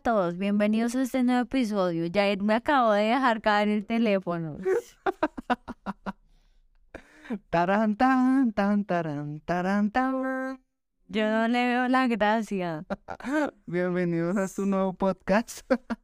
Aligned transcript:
todos, 0.00 0.38
bienvenidos 0.38 0.94
a 0.94 1.02
este 1.02 1.22
nuevo 1.22 1.42
episodio. 1.42 2.06
Ya 2.06 2.24
me 2.40 2.54
acabo 2.54 2.92
de 2.92 3.02
dejar 3.02 3.42
caer 3.42 3.68
el 3.68 3.84
teléfono. 3.84 4.56
Taran, 7.50 7.96
tan, 7.96 8.52
tan, 8.52 8.86
taran, 8.86 9.40
taran, 9.40 9.90
tan. 9.90 10.58
Yo 11.06 11.30
no 11.30 11.48
le 11.48 11.66
veo 11.66 11.88
la 11.88 12.08
gracia. 12.08 12.86
Bienvenidos 13.66 14.38
a 14.38 14.48
su 14.48 14.64
nuevo 14.66 14.94
podcast. 14.94 15.60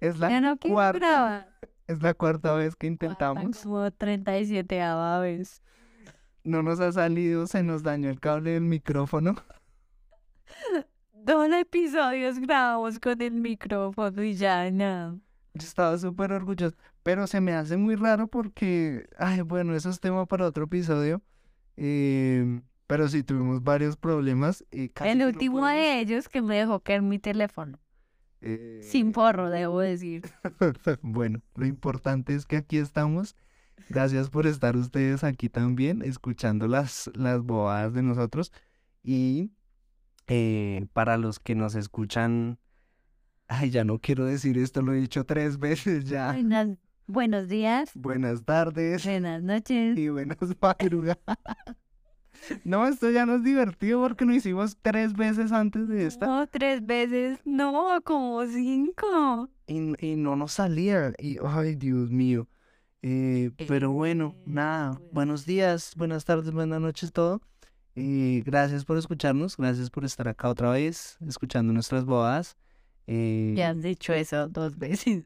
Es 0.00 0.20
la, 0.20 0.40
no 0.40 0.56
cuarta, 0.56 1.48
es 1.88 2.00
la 2.00 2.14
cuarta 2.14 2.54
vez 2.54 2.76
que 2.76 2.86
intentamos. 2.86 3.64
Como 3.64 3.90
37 3.90 4.80
vez. 5.20 5.64
No 6.44 6.62
nos 6.62 6.78
ha 6.78 6.92
salido, 6.92 7.48
se 7.48 7.64
nos 7.64 7.82
dañó 7.82 8.08
el 8.08 8.20
cable 8.20 8.52
del 8.52 8.62
micrófono. 8.62 9.34
Dos 11.24 11.50
episodios 11.52 12.38
grabamos 12.38 12.98
con 12.98 13.20
el 13.22 13.32
micrófono 13.32 14.22
y 14.22 14.34
ya 14.34 14.70
nada. 14.70 15.16
Yo 15.54 15.66
estaba 15.66 15.96
súper 15.96 16.32
orgulloso, 16.32 16.76
pero 17.02 17.26
se 17.26 17.40
me 17.40 17.52
hace 17.52 17.78
muy 17.78 17.94
raro 17.94 18.26
porque, 18.26 19.06
ay, 19.18 19.40
bueno, 19.40 19.74
eso 19.74 19.88
es 19.88 20.00
tema 20.00 20.26
para 20.26 20.46
otro 20.46 20.64
episodio. 20.64 21.22
Eh, 21.76 22.60
pero 22.86 23.08
sí 23.08 23.22
tuvimos 23.22 23.62
varios 23.62 23.96
problemas. 23.96 24.64
Y 24.70 24.90
casi 24.90 25.10
El 25.10 25.18
no 25.20 25.26
último 25.26 25.66
de 25.66 26.00
ellos 26.00 26.28
que 26.28 26.42
me 26.42 26.56
dejó 26.58 26.80
caer 26.80 27.00
mi 27.00 27.18
teléfono. 27.18 27.78
eh, 28.42 28.80
Sin 28.82 29.12
porro, 29.12 29.48
debo 29.48 29.80
decir. 29.80 30.22
Bueno, 31.00 31.40
lo 31.54 31.64
importante 31.64 32.34
es 32.34 32.44
que 32.44 32.56
aquí 32.58 32.76
estamos. 32.76 33.34
Gracias 33.88 34.28
por 34.28 34.46
estar 34.46 34.76
ustedes 34.76 35.24
aquí 35.24 35.48
también, 35.48 36.02
escuchando 36.02 36.68
las, 36.68 37.10
las 37.14 37.42
bobadas 37.42 37.94
de 37.94 38.02
nosotros. 38.02 38.52
Y 39.02 39.52
eh, 40.26 40.86
para 40.92 41.16
los 41.18 41.38
que 41.40 41.54
nos 41.54 41.74
escuchan, 41.74 42.58
ay, 43.48 43.70
ya 43.70 43.84
no 43.84 43.98
quiero 43.98 44.24
decir 44.24 44.58
esto, 44.58 44.82
lo 44.82 44.92
he 44.94 45.00
dicho 45.00 45.24
tres 45.24 45.58
veces 45.58 46.04
ya. 46.06 46.32
Buenas- 46.32 46.78
buenos 47.06 47.48
días, 47.48 47.90
Buenas 47.94 48.44
tardes 48.44 49.04
buenas 49.04 49.42
noches. 49.42 49.98
y 49.98 50.08
buenas 50.08 50.38
madrugadas. 50.60 51.18
No, 52.64 52.86
esto 52.86 53.10
ya 53.10 53.24
no 53.26 53.36
es 53.36 53.44
divertido 53.44 54.02
porque 54.02 54.24
lo 54.24 54.34
hicimos 54.34 54.76
tres 54.82 55.14
veces 55.14 55.52
antes 55.52 55.88
de 55.88 56.06
esta. 56.06 56.26
No, 56.26 56.46
tres 56.46 56.84
veces, 56.84 57.38
no, 57.44 58.00
como 58.04 58.44
cinco. 58.46 59.48
y, 59.66 60.06
y 60.06 60.16
no 60.16 60.36
nos 60.36 60.52
salía. 60.52 61.12
Y, 61.18 61.38
ay, 61.44 61.74
Dios 61.76 62.10
mío. 62.10 62.48
Eh, 63.02 63.50
pero 63.68 63.92
bueno, 63.92 64.34
Eh, 64.36 64.42
nada. 64.46 64.90
bueno. 64.92 65.06
Buenos 65.12 65.46
días, 65.46 65.94
buenas 65.96 66.24
tardes, 66.24 66.50
buenas 66.52 66.80
noches, 66.80 67.12
todo. 67.12 67.40
Eh, 67.96 68.42
gracias 68.44 68.84
por 68.84 68.96
escucharnos, 68.98 69.56
gracias 69.56 69.90
por 69.90 70.04
estar 70.04 70.26
acá 70.28 70.48
otra 70.48 70.70
vez, 70.70 71.16
escuchando 71.26 71.72
nuestras 71.72 72.04
bobadas. 72.04 72.56
Eh, 73.06 73.54
Ya 73.56 73.70
has 73.70 73.82
dicho 73.82 74.12
eso 74.12 74.48
dos 74.48 74.76
veces. 74.78 75.24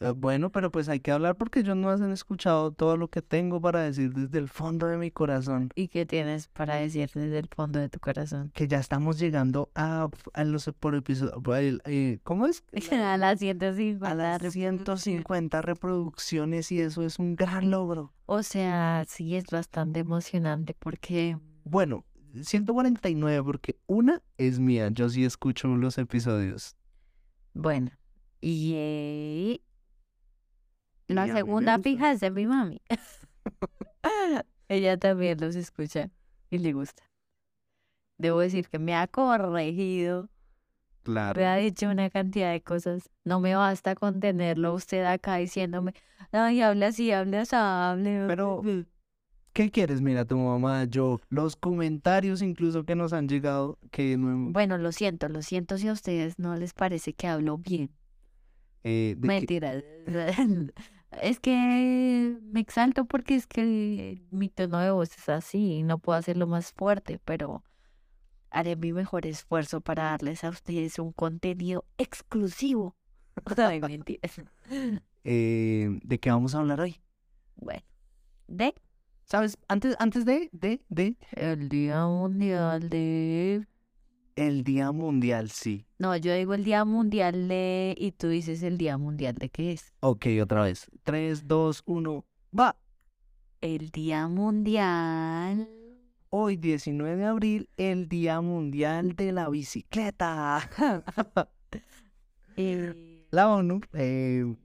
eh, 0.00 0.10
bueno, 0.16 0.50
pero 0.50 0.70
pues 0.72 0.88
hay 0.88 0.98
que 1.00 1.12
hablar 1.12 1.36
porque 1.36 1.60
ellos 1.60 1.76
no 1.76 1.90
han 1.90 2.10
escuchado 2.10 2.72
todo 2.72 2.96
lo 2.96 3.08
que 3.08 3.20
tengo 3.22 3.60
para 3.60 3.82
decir 3.82 4.12
desde 4.14 4.38
el 4.38 4.48
fondo 4.48 4.86
de 4.86 4.96
mi 4.96 5.10
corazón. 5.10 5.68
¿Y 5.76 5.88
qué 5.88 6.04
tienes 6.06 6.48
para 6.48 6.76
decir 6.76 7.10
desde 7.14 7.38
el 7.38 7.48
fondo 7.54 7.78
de 7.78 7.88
tu 7.90 8.00
corazón? 8.00 8.50
Que 8.54 8.66
ya 8.66 8.78
estamos 8.78 9.18
llegando 9.18 9.70
a, 9.76 10.08
a 10.32 10.44
los 10.44 10.68
por 10.80 10.94
episodio. 10.96 11.40
¿Cómo 12.24 12.46
es? 12.46 12.64
A 12.92 13.16
las 13.18 13.38
150. 13.38 14.10
A 14.10 14.14
las 14.14 14.40
reproducciones. 14.42 14.82
150 14.82 15.62
reproducciones 15.62 16.72
y 16.72 16.80
eso 16.80 17.02
es 17.02 17.18
un 17.20 17.36
gran 17.36 17.70
logro. 17.70 18.12
O 18.26 18.42
sea, 18.42 19.04
sí 19.06 19.36
es 19.36 19.44
bastante 19.50 20.00
emocionante 20.00 20.74
porque 20.78 21.36
Bueno, 21.64 22.04
149 22.42 23.42
porque 23.44 23.76
una 23.86 24.22
es 24.38 24.58
mía, 24.58 24.88
yo 24.90 25.08
sí 25.08 25.24
escucho 25.24 25.68
los 25.68 25.98
episodios. 25.98 26.76
Bueno, 27.54 27.90
y 28.40 29.60
la 31.08 31.26
segunda 31.26 31.78
fija 31.78 32.12
es 32.12 32.20
de 32.20 32.30
mi 32.30 32.46
mami. 32.46 32.80
Ella 34.68 34.96
también 34.96 35.40
los 35.40 35.56
escucha 35.56 36.10
y 36.50 36.58
le 36.58 36.72
gusta. 36.72 37.02
Debo 38.18 38.40
decir 38.40 38.68
que 38.68 38.78
me 38.78 38.94
ha 38.94 39.06
corregido, 39.08 40.28
Claro. 41.02 41.40
me 41.40 41.46
ha 41.46 41.56
dicho 41.56 41.88
una 41.88 42.10
cantidad 42.10 42.52
de 42.52 42.62
cosas. 42.62 43.10
No 43.24 43.40
me 43.40 43.54
basta 43.56 43.94
con 43.94 44.20
tenerlo 44.20 44.74
usted 44.74 45.04
acá 45.04 45.36
diciéndome, 45.36 45.94
ay, 46.30 46.60
habla 46.60 46.88
así, 46.88 47.10
habla 47.10 47.40
así, 47.40 47.56
hable. 47.56 48.26
Pero, 48.28 48.62
¿qué 49.52 49.70
quieres? 49.70 50.00
Mira, 50.00 50.24
tu 50.24 50.36
mamá, 50.36 50.84
yo, 50.84 51.20
los 51.28 51.56
comentarios 51.56 52.42
incluso 52.42 52.84
que 52.84 52.94
nos 52.94 53.12
han 53.12 53.28
llegado, 53.28 53.78
que 53.90 54.16
no 54.16 54.30
hemos- 54.30 54.52
Bueno, 54.52 54.78
lo 54.78 54.92
siento, 54.92 55.28
lo 55.28 55.42
siento 55.42 55.76
si 55.78 55.88
a 55.88 55.92
ustedes 55.92 56.38
no 56.38 56.54
les 56.56 56.72
parece 56.72 57.12
que 57.14 57.26
hablo 57.26 57.58
bien. 57.58 57.90
eh, 58.82 59.16
que- 59.20 59.26
Mentira. 59.26 59.82
Es 61.20 61.40
que 61.40 62.38
me 62.52 62.60
exalto 62.60 63.04
porque 63.04 63.34
es 63.34 63.46
que 63.48 64.22
mi 64.30 64.48
tono 64.48 64.78
de 64.78 64.92
voz 64.92 65.10
es 65.18 65.28
así 65.28 65.72
y 65.78 65.82
no 65.82 65.98
puedo 65.98 66.16
hacerlo 66.18 66.46
más 66.46 66.72
fuerte, 66.72 67.18
pero 67.24 67.64
haré 68.50 68.76
mi 68.76 68.92
mejor 68.92 69.26
esfuerzo 69.26 69.80
para 69.80 70.04
darles 70.04 70.44
a 70.44 70.50
ustedes 70.50 70.98
un 71.00 71.12
contenido 71.12 71.84
exclusivo. 71.98 72.94
Ay, 73.56 73.80
mentiras. 73.88 74.40
eh, 75.24 75.98
¿de 76.04 76.20
qué 76.20 76.30
vamos 76.30 76.54
a 76.54 76.60
hablar 76.60 76.80
hoy? 76.80 77.00
Bueno, 77.56 77.82
de 78.46 78.74
¿Sabes? 79.30 79.58
Antes, 79.68 79.94
antes 80.00 80.24
de, 80.24 80.50
de, 80.50 80.80
de, 80.88 81.16
el 81.36 81.68
Día 81.68 82.04
Mundial 82.04 82.88
de... 82.88 83.64
el 84.34 84.64
Día 84.64 84.90
Mundial, 84.90 85.50
sí. 85.50 85.86
No, 85.98 86.16
yo 86.16 86.34
digo 86.34 86.52
el 86.52 86.64
Día 86.64 86.84
Mundial 86.84 87.46
de... 87.46 87.94
Y 87.96 88.10
tú 88.10 88.26
dices 88.26 88.64
el 88.64 88.76
Día 88.76 88.98
Mundial 88.98 89.36
de 89.36 89.48
qué 89.48 89.70
es. 89.70 89.94
Ok, 90.00 90.26
otra 90.42 90.62
vez. 90.62 90.90
3, 91.04 91.46
2, 91.46 91.82
1, 91.86 92.24
va. 92.58 92.76
El 93.60 93.90
Día 93.90 94.26
Mundial... 94.26 95.68
Hoy, 96.30 96.56
19 96.56 97.16
de 97.16 97.24
abril, 97.24 97.68
el 97.76 98.08
Día 98.08 98.40
Mundial 98.40 99.14
de 99.14 99.30
la 99.30 99.48
Bicicleta. 99.48 100.68
eh, 102.56 103.26
La 103.30 103.48
ONU 103.48 103.80
eh, 103.92 104.56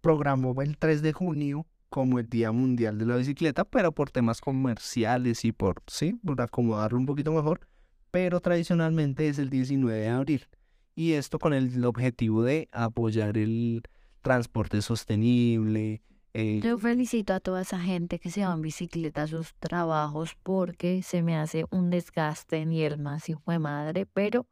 programó 0.00 0.58
el 0.62 0.78
3 0.78 1.02
de 1.02 1.12
junio 1.12 1.66
como 1.94 2.18
el 2.18 2.28
Día 2.28 2.50
Mundial 2.50 2.98
de 2.98 3.06
la 3.06 3.14
Bicicleta, 3.14 3.64
pero 3.64 3.92
por 3.92 4.10
temas 4.10 4.40
comerciales 4.40 5.44
y 5.44 5.52
por, 5.52 5.80
sí, 5.86 6.14
por 6.26 6.40
acomodarlo 6.40 6.98
un 6.98 7.06
poquito 7.06 7.32
mejor, 7.32 7.68
pero 8.10 8.40
tradicionalmente 8.40 9.28
es 9.28 9.38
el 9.38 9.48
19 9.48 10.00
de 10.00 10.08
abril. 10.08 10.48
Y 10.96 11.12
esto 11.12 11.38
con 11.38 11.54
el 11.54 11.84
objetivo 11.84 12.42
de 12.42 12.68
apoyar 12.72 13.38
el 13.38 13.84
transporte 14.22 14.82
sostenible. 14.82 16.02
eh, 16.32 16.60
Yo 16.64 16.78
felicito 16.78 17.32
a 17.32 17.38
toda 17.38 17.62
esa 17.62 17.78
gente 17.78 18.18
que 18.18 18.32
se 18.32 18.44
va 18.44 18.52
en 18.54 18.62
bicicleta 18.62 19.22
a 19.22 19.26
sus 19.28 19.54
trabajos 19.60 20.36
porque 20.42 21.00
se 21.04 21.22
me 21.22 21.36
hace 21.36 21.64
un 21.70 21.90
desgaste 21.90 22.66
ni 22.66 22.82
el 22.82 22.98
más 22.98 23.28
hijo 23.28 23.52
de 23.52 23.60
madre, 23.60 24.04
pero 24.04 24.48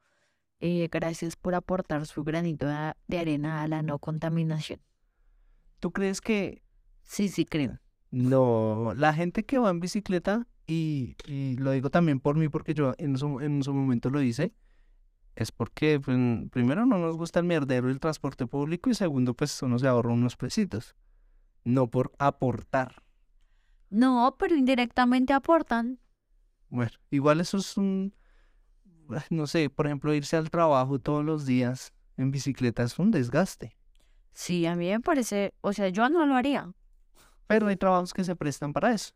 eh, 0.60 0.88
gracias 0.92 1.34
por 1.34 1.56
aportar 1.56 2.06
su 2.06 2.22
granito 2.22 2.68
de 3.08 3.18
arena 3.18 3.62
a 3.62 3.66
la 3.66 3.82
no 3.82 3.98
contaminación. 3.98 4.78
¿Tú 5.80 5.90
crees 5.90 6.20
que 6.20 6.62
Sí, 7.02 7.28
sí, 7.28 7.44
creo. 7.44 7.78
No, 8.10 8.92
la 8.96 9.14
gente 9.14 9.44
que 9.44 9.58
va 9.58 9.70
en 9.70 9.80
bicicleta, 9.80 10.46
y, 10.66 11.16
y 11.26 11.56
lo 11.56 11.72
digo 11.72 11.90
también 11.90 12.20
por 12.20 12.36
mí 12.36 12.48
porque 12.48 12.74
yo 12.74 12.94
en 12.98 13.16
su, 13.16 13.40
en 13.40 13.62
su 13.62 13.72
momento 13.72 14.10
lo 14.10 14.22
hice, 14.22 14.54
es 15.34 15.50
porque 15.50 15.98
pues, 15.98 16.16
primero 16.50 16.84
no 16.86 16.98
nos 16.98 17.16
gusta 17.16 17.40
el 17.40 17.46
mierdero 17.46 17.88
del 17.88 18.00
transporte 18.00 18.46
público 18.46 18.90
y 18.90 18.94
segundo 18.94 19.34
pues 19.34 19.62
uno 19.62 19.78
se 19.78 19.88
ahorra 19.88 20.12
unos 20.12 20.36
pesitos, 20.36 20.94
no 21.64 21.88
por 21.88 22.12
aportar. 22.18 23.02
No, 23.88 24.36
pero 24.38 24.56
indirectamente 24.56 25.32
aportan. 25.32 25.98
Bueno, 26.68 26.92
igual 27.10 27.40
eso 27.40 27.58
es 27.58 27.76
un, 27.76 28.14
no 29.30 29.46
sé, 29.46 29.68
por 29.70 29.86
ejemplo 29.86 30.14
irse 30.14 30.36
al 30.36 30.50
trabajo 30.50 30.98
todos 30.98 31.24
los 31.24 31.44
días 31.44 31.92
en 32.16 32.30
bicicleta 32.30 32.82
es 32.82 32.98
un 32.98 33.10
desgaste, 33.10 33.76
Sí, 34.34 34.64
a 34.64 34.74
mí 34.76 34.88
me 34.88 35.00
parece, 35.00 35.52
o 35.60 35.74
sea, 35.74 35.88
yo 35.90 36.08
no 36.08 36.24
lo 36.24 36.36
haría, 36.36 36.72
pero 37.46 37.66
hay 37.68 37.76
trabajos 37.76 38.12
que 38.12 38.24
se 38.24 38.36
prestan 38.36 38.72
para 38.72 38.92
eso. 38.92 39.12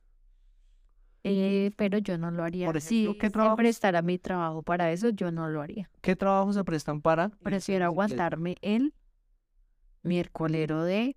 eh, 1.24 1.72
pero 1.76 1.98
yo 1.98 2.18
no 2.18 2.30
lo 2.30 2.44
haría. 2.44 2.66
Por 2.66 2.76
ejemplo, 2.76 3.12
si 3.12 3.18
¿qué 3.18 3.30
se 3.30 3.56
prestara 3.56 4.02
mi 4.02 4.18
trabajo 4.18 4.62
para 4.62 4.92
eso, 4.92 5.08
yo 5.10 5.32
no 5.32 5.48
lo 5.48 5.60
haría. 5.60 5.90
¿Qué 6.00 6.14
trabajos 6.14 6.54
se 6.54 6.64
prestan 6.64 7.02
para? 7.02 7.30
Prefiero 7.30 7.84
aguantarme 7.84 8.56
el 8.62 8.94
miércolero 10.02 10.84
de... 10.84 11.16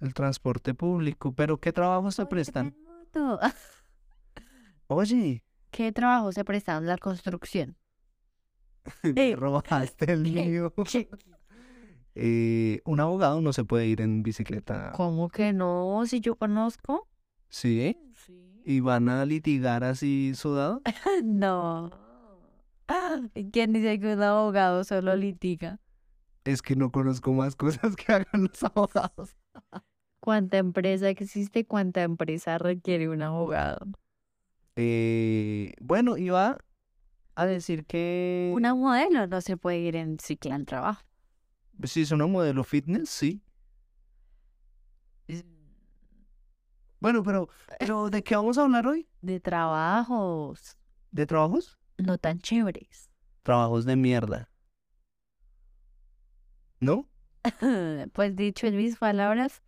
El 0.00 0.14
transporte 0.14 0.74
público, 0.74 1.34
pero 1.34 1.58
¿qué 1.58 1.72
trabajos 1.72 2.14
se 2.14 2.26
prestan? 2.26 2.74
Oye, 4.86 5.42
¿Qué 5.70 5.92
trabajo 5.92 6.32
se 6.32 6.44
presta 6.44 6.76
en 6.76 6.86
la 6.86 6.98
construcción? 6.98 7.76
me 9.02 9.30
Eh, 9.30 9.36
robaste 9.36 10.12
el 10.12 10.22
mío. 10.22 10.72
Eh, 12.22 12.82
un 12.84 13.00
abogado 13.00 13.40
no 13.40 13.54
se 13.54 13.64
puede 13.64 13.86
ir 13.86 14.02
en 14.02 14.22
bicicleta. 14.22 14.92
¿Cómo 14.94 15.30
que 15.30 15.54
no? 15.54 16.04
Si 16.04 16.20
yo 16.20 16.36
conozco. 16.36 17.08
¿Sí? 17.48 17.96
Sí. 18.14 18.60
¿Y 18.62 18.80
van 18.80 19.08
a 19.08 19.24
litigar 19.24 19.84
así 19.84 20.34
sudado? 20.34 20.82
No. 21.24 21.90
¿Quién 23.52 23.72
dice 23.72 23.98
que 23.98 24.12
un 24.14 24.22
abogado 24.22 24.84
solo 24.84 25.16
litiga? 25.16 25.80
Es 26.44 26.60
que 26.60 26.76
no 26.76 26.92
conozco 26.92 27.32
más 27.32 27.56
cosas 27.56 27.96
que 27.96 28.12
hagan 28.12 28.48
los 28.50 28.62
abogados. 28.64 29.36
¿Cuánta 30.20 30.58
empresa 30.58 31.08
existe? 31.08 31.64
¿Cuánta 31.64 32.02
empresa 32.02 32.58
requiere 32.58 33.08
un 33.08 33.22
abogado? 33.22 33.86
Eh, 34.76 35.72
bueno, 35.80 36.18
iba 36.18 36.58
a 37.34 37.46
decir 37.46 37.86
que 37.86 38.52
Una 38.54 38.74
modelo 38.74 39.26
no 39.26 39.40
se 39.40 39.56
puede 39.56 39.78
ir 39.78 39.96
en 39.96 40.18
cicla 40.18 40.56
al 40.56 40.66
trabajo. 40.66 41.02
Si 41.84 42.02
es 42.02 42.10
una 42.10 42.26
modelo 42.26 42.64
fitness, 42.64 43.08
sí. 43.10 43.42
Bueno, 47.00 47.22
pero, 47.22 47.48
pero 47.78 48.10
¿de 48.10 48.22
qué 48.22 48.36
vamos 48.36 48.58
a 48.58 48.62
hablar 48.62 48.86
hoy? 48.86 49.08
De 49.22 49.40
trabajos 49.40 50.76
¿De 51.10 51.26
trabajos? 51.26 51.78
no 51.98 52.18
tan 52.18 52.38
chéveres. 52.38 53.10
Trabajos 53.42 53.84
de 53.84 53.96
mierda. 53.96 54.50
¿No? 56.78 57.08
Pues 58.12 58.36
dicho 58.36 58.66
en 58.66 58.76
mis 58.76 58.96
palabras, 58.96 59.62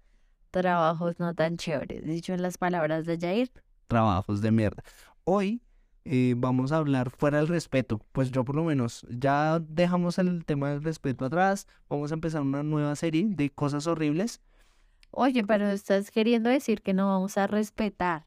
trabajos 0.51 1.19
no 1.19 1.35
tan 1.35 1.57
chéveres. 1.57 2.05
Dicho 2.05 2.35
en 2.35 2.43
las 2.43 2.59
palabras 2.59 3.07
de 3.07 3.19
Jair, 3.19 3.51
Trabajos 3.89 4.41
de 4.41 4.51
mierda. 4.51 4.83
Hoy 5.25 5.63
eh, 6.05 6.35
vamos 6.37 6.73
a 6.73 6.79
hablar 6.79 7.11
fuera 7.11 7.39
del 7.39 7.49
respeto. 7.49 8.01
Pues 8.13 8.31
yo 8.31 8.45
por 8.45 8.57
lo 8.57 8.65
menos 8.65 9.07
ya 9.11 9.61
dejamos 9.61 10.19
el 10.19 10.45
tema 10.45 10.71
del 10.71 10.83
respeto 10.83 11.25
atrás. 11.25 11.67
Vamos 11.89 12.11
a 12.11 12.15
empezar 12.15 12.43
una 12.43 12.63
nueva 12.63 12.95
serie 12.97 13.27
de 13.29 13.51
cosas 13.51 13.87
horribles. 13.87 14.41
oye, 15.11 15.45
pero 15.45 15.69
estás 15.71 16.11
queriendo 16.11 16.49
decir 16.51 16.83
que 16.83 16.95
no 16.95 17.07
vamos 17.09 17.37
a 17.39 17.47
respetar 17.47 18.27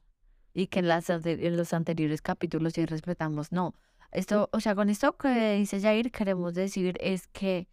y 0.54 0.68
que 0.68 0.80
en, 0.80 0.88
las, 0.88 1.10
ante- 1.10 1.46
en 1.48 1.58
los 1.58 1.74
anteriores 1.74 2.22
capítulos 2.22 2.74
sí 2.74 2.86
respetamos. 2.86 3.52
No, 3.52 3.74
esto, 4.12 4.50
o 4.54 4.60
sea, 4.60 4.76
con 4.76 4.90
esto 4.90 5.18
que 5.18 5.56
dice 5.56 5.82
Jair 5.82 6.12
queremos 6.12 6.54
decir 6.54 6.96
es 7.02 7.28
que, 7.28 7.68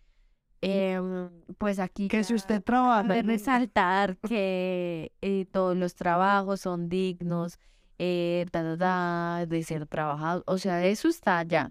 em, 0.63 1.29
pues 1.59 1.79
aquí 1.79 2.09
Que 2.09 2.25
si 2.25 2.35
usted 2.35 2.63
trabaja 2.63 3.03
resaltar 3.23 4.17
que 4.19 5.13
eh, 5.21 5.47
todos 5.53 5.77
los 5.77 5.95
trabajos 5.95 6.61
son 6.61 6.89
dignos, 6.89 7.59
eh, 8.05 8.47
ta, 8.51 8.65
ta, 8.65 8.77
ta, 8.77 9.47
de 9.47 9.63
ser 9.63 9.87
trabajados, 9.87 10.43
o 10.49 10.59
sea, 10.59 10.85
eso 10.85 11.07
está 11.09 11.41
ya. 11.45 11.71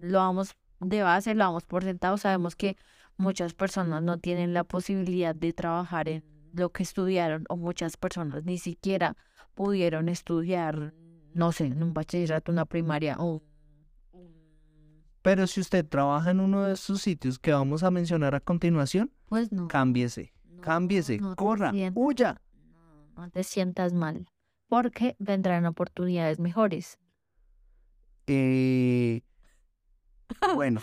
Lo 0.00 0.18
vamos 0.18 0.54
de 0.78 1.02
base, 1.02 1.34
lo 1.34 1.42
damos 1.42 1.64
por 1.64 1.82
sentado. 1.82 2.16
Sabemos 2.18 2.54
que 2.54 2.76
muchas 3.16 3.52
personas 3.52 4.00
no 4.00 4.18
tienen 4.18 4.54
la 4.54 4.62
posibilidad 4.62 5.34
de 5.34 5.52
trabajar 5.52 6.08
en 6.08 6.22
lo 6.52 6.70
que 6.70 6.84
estudiaron 6.84 7.44
o 7.48 7.56
muchas 7.56 7.96
personas 7.96 8.44
ni 8.44 8.58
siquiera 8.58 9.16
pudieron 9.54 10.08
estudiar, 10.08 10.94
no 11.34 11.50
sé, 11.50 11.64
en 11.66 11.82
un 11.82 11.92
bachillerato, 11.92 12.52
una 12.52 12.64
primaria 12.64 13.16
o 13.18 13.42
Pero 15.22 15.48
si 15.48 15.60
usted 15.60 15.84
trabaja 15.84 16.30
en 16.30 16.38
uno 16.38 16.62
de 16.62 16.74
esos 16.74 17.02
sitios 17.02 17.40
que 17.40 17.50
vamos 17.52 17.82
a 17.82 17.90
mencionar 17.90 18.36
a 18.36 18.40
continuación, 18.40 19.10
pues 19.28 19.50
no. 19.50 19.66
cámbiese, 19.66 20.32
no, 20.48 20.62
cámbiese, 20.62 21.18
no 21.18 21.34
corra, 21.34 21.72
sientas- 21.72 22.00
huya. 22.00 22.40
No, 23.16 23.22
no 23.22 23.30
te 23.30 23.42
sientas 23.42 23.92
mal, 23.92 24.28
porque 24.68 25.16
vendrán 25.18 25.66
oportunidades 25.66 26.38
mejores. 26.38 26.98
Eh, 28.26 29.22
bueno, 30.54 30.80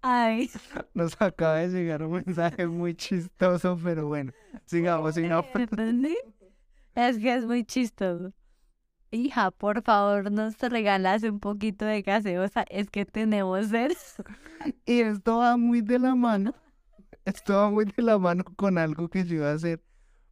Ay, 0.00 0.50
nos 0.94 1.20
acaba 1.20 1.56
de 1.56 1.68
llegar 1.68 2.02
un 2.02 2.22
mensaje 2.24 2.66
muy 2.66 2.94
chistoso, 2.94 3.78
pero 3.82 4.06
bueno, 4.06 4.32
sigamos, 4.64 5.14
sigamos. 5.14 5.46
Es 6.94 7.16
que 7.18 7.32
es 7.32 7.44
muy 7.46 7.64
chistoso. 7.64 8.32
Hija, 9.12 9.52
por 9.52 9.82
favor, 9.82 10.32
nos 10.32 10.58
regalas 10.58 11.22
un 11.22 11.38
poquito 11.38 11.84
de 11.84 12.02
gaseosa. 12.02 12.64
Es 12.68 12.90
que 12.90 13.04
tenemos 13.06 13.68
sed. 13.68 13.92
Y 14.84 15.00
esto 15.02 15.38
va 15.38 15.56
muy 15.56 15.80
de 15.80 16.00
la 16.00 16.16
mano, 16.16 16.52
esto 17.24 17.54
va 17.54 17.70
muy 17.70 17.84
de 17.84 18.02
la 18.02 18.18
mano 18.18 18.42
con 18.56 18.78
algo 18.78 19.08
que 19.08 19.24
yo 19.24 19.36
iba 19.36 19.50
a 19.50 19.54
hacer, 19.54 19.80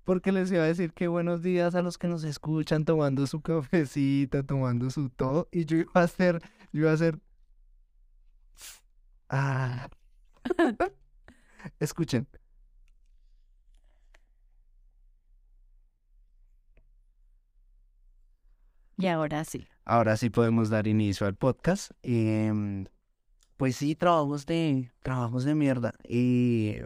porque 0.06 0.30
les 0.30 0.52
iba 0.52 0.62
a 0.62 0.66
decir 0.66 0.92
que 0.92 1.08
buenos 1.08 1.42
días 1.42 1.74
a 1.74 1.82
los 1.82 1.98
que 1.98 2.06
nos 2.06 2.22
escuchan 2.22 2.84
tomando 2.84 3.26
su 3.26 3.40
cafecita, 3.42 4.44
tomando 4.44 4.88
su 4.88 5.10
todo, 5.10 5.48
y 5.50 5.64
yo 5.66 5.78
iba 5.78 5.90
a 5.94 6.04
hacer, 6.04 6.40
yo 6.72 6.82
iba 6.82 6.92
a 6.92 6.94
hacer... 6.94 7.18
Ah. 9.28 9.88
Escuchen. 11.80 12.28
Y 18.96 19.08
ahora 19.08 19.44
sí. 19.44 19.66
Ahora 19.84 20.16
sí 20.16 20.30
podemos 20.30 20.70
dar 20.70 20.86
inicio 20.86 21.26
al 21.26 21.34
podcast. 21.34 21.90
Em, 22.02 22.86
pues 23.56 23.74
sí, 23.74 23.96
trabajos 23.96 24.46
de, 24.46 24.92
trabajos 25.02 25.44
de 25.44 25.56
mierda. 25.56 25.94
Y 26.08 26.76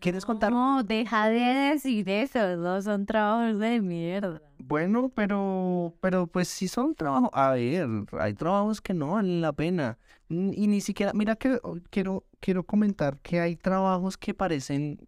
¿Quieres 0.00 0.24
contar? 0.24 0.52
No, 0.52 0.82
deja 0.82 1.28
de 1.28 1.72
decir 1.72 2.08
eso. 2.08 2.56
No 2.56 2.80
son 2.82 3.06
trabajos 3.06 3.58
de 3.58 3.80
mierda. 3.80 4.40
Bueno, 4.58 5.10
pero, 5.14 5.94
pero 6.00 6.26
pues 6.26 6.48
sí 6.48 6.68
son 6.68 6.94
trabajos. 6.94 7.30
A 7.32 7.50
ver, 7.52 7.88
hay 8.18 8.34
trabajos 8.34 8.80
que 8.80 8.94
no 8.94 9.12
valen 9.12 9.40
la 9.40 9.52
pena. 9.52 9.98
Y 10.28 10.66
ni 10.66 10.80
siquiera, 10.80 11.12
mira 11.14 11.36
que 11.36 11.58
oh, 11.62 11.78
quiero, 11.90 12.24
quiero 12.40 12.64
comentar 12.64 13.18
que 13.20 13.40
hay 13.40 13.56
trabajos 13.56 14.16
que 14.16 14.34
parecen 14.34 15.00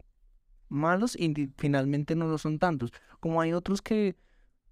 malos 0.69 1.14
y 1.16 1.52
finalmente 1.58 2.16
no 2.16 2.26
lo 2.26 2.38
son 2.38 2.58
tantos. 2.58 2.90
Como 3.20 3.40
hay 3.40 3.52
otros 3.52 3.82
que 3.82 4.16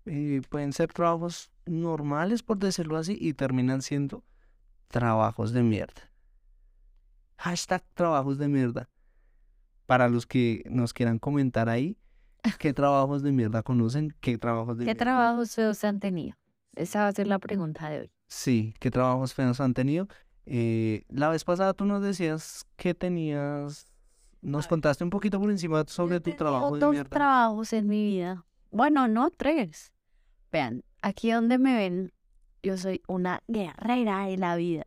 eh, 0.06 0.40
pueden 0.48 0.72
ser 0.72 0.92
trabajos 0.92 1.52
normales, 1.66 2.42
por 2.42 2.58
decirlo 2.58 2.96
así, 2.96 3.16
y 3.20 3.34
terminan 3.34 3.82
siendo 3.82 4.24
trabajos 4.88 5.52
de 5.52 5.62
mierda. 5.62 6.10
Hashtag 7.36 7.84
trabajos 7.94 8.38
de 8.38 8.48
mierda. 8.48 8.88
Para 9.88 10.10
los 10.10 10.26
que 10.26 10.62
nos 10.68 10.92
quieran 10.92 11.18
comentar 11.18 11.70
ahí, 11.70 11.96
¿qué 12.58 12.74
trabajos 12.74 13.22
de 13.22 13.32
mierda 13.32 13.62
conocen? 13.62 14.14
¿Qué 14.20 14.36
trabajos 14.36 14.76
de 14.76 14.84
¿Qué 14.84 14.88
mierda? 14.90 14.98
trabajos 15.02 15.54
feos 15.54 15.82
han 15.82 15.98
tenido? 15.98 16.36
Esa 16.76 17.00
va 17.04 17.08
a 17.08 17.12
ser 17.12 17.26
la 17.26 17.38
pregunta 17.38 17.88
de 17.88 18.00
hoy. 18.00 18.10
Sí, 18.26 18.74
¿qué 18.80 18.90
trabajos 18.90 19.32
feos 19.32 19.62
han 19.62 19.72
tenido? 19.72 20.06
Eh, 20.44 21.06
la 21.08 21.30
vez 21.30 21.42
pasada 21.42 21.72
tú 21.72 21.86
nos 21.86 22.02
decías 22.02 22.66
que 22.76 22.92
tenías, 22.92 23.86
nos 24.42 24.66
contaste 24.66 25.04
un 25.04 25.08
poquito 25.10 25.40
por 25.40 25.50
encima 25.50 25.82
sobre 25.86 26.20
tu 26.20 26.32
trabajo 26.32 26.74
de 26.74 26.80
dos 26.80 26.92
mierda. 26.92 27.08
trabajos 27.08 27.72
en 27.72 27.88
mi 27.88 28.04
vida. 28.04 28.44
Bueno, 28.70 29.08
no 29.08 29.30
tres. 29.30 29.94
Vean, 30.52 30.84
aquí 31.00 31.30
donde 31.30 31.56
me 31.56 31.74
ven, 31.74 32.12
yo 32.62 32.76
soy 32.76 33.00
una 33.08 33.40
guerrera 33.48 34.26
de 34.26 34.36
la 34.36 34.54
vida. 34.56 34.84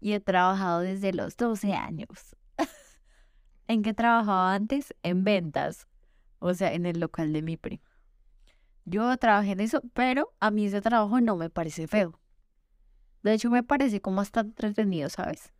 Y 0.00 0.14
he 0.14 0.18
trabajado 0.18 0.80
desde 0.80 1.12
los 1.12 1.36
12 1.36 1.72
años. 1.74 2.34
¿En 3.68 3.82
qué 3.82 3.94
trabajaba 3.94 4.54
antes? 4.54 4.94
En 5.02 5.24
ventas. 5.24 5.86
O 6.40 6.54
sea, 6.54 6.72
en 6.72 6.86
el 6.86 7.00
local 7.00 7.32
de 7.32 7.42
mi 7.42 7.56
primo. 7.56 7.82
Yo 8.86 9.14
trabajé 9.18 9.52
en 9.52 9.60
eso, 9.60 9.82
pero 9.92 10.32
a 10.40 10.50
mí 10.50 10.64
ese 10.64 10.80
trabajo 10.80 11.20
no 11.20 11.36
me 11.36 11.50
parece 11.50 11.86
feo. 11.86 12.18
De 13.22 13.34
hecho, 13.34 13.50
me 13.50 13.62
parece 13.62 14.00
como 14.00 14.22
hasta 14.22 14.40
entretenido, 14.40 15.10
¿sabes? 15.10 15.52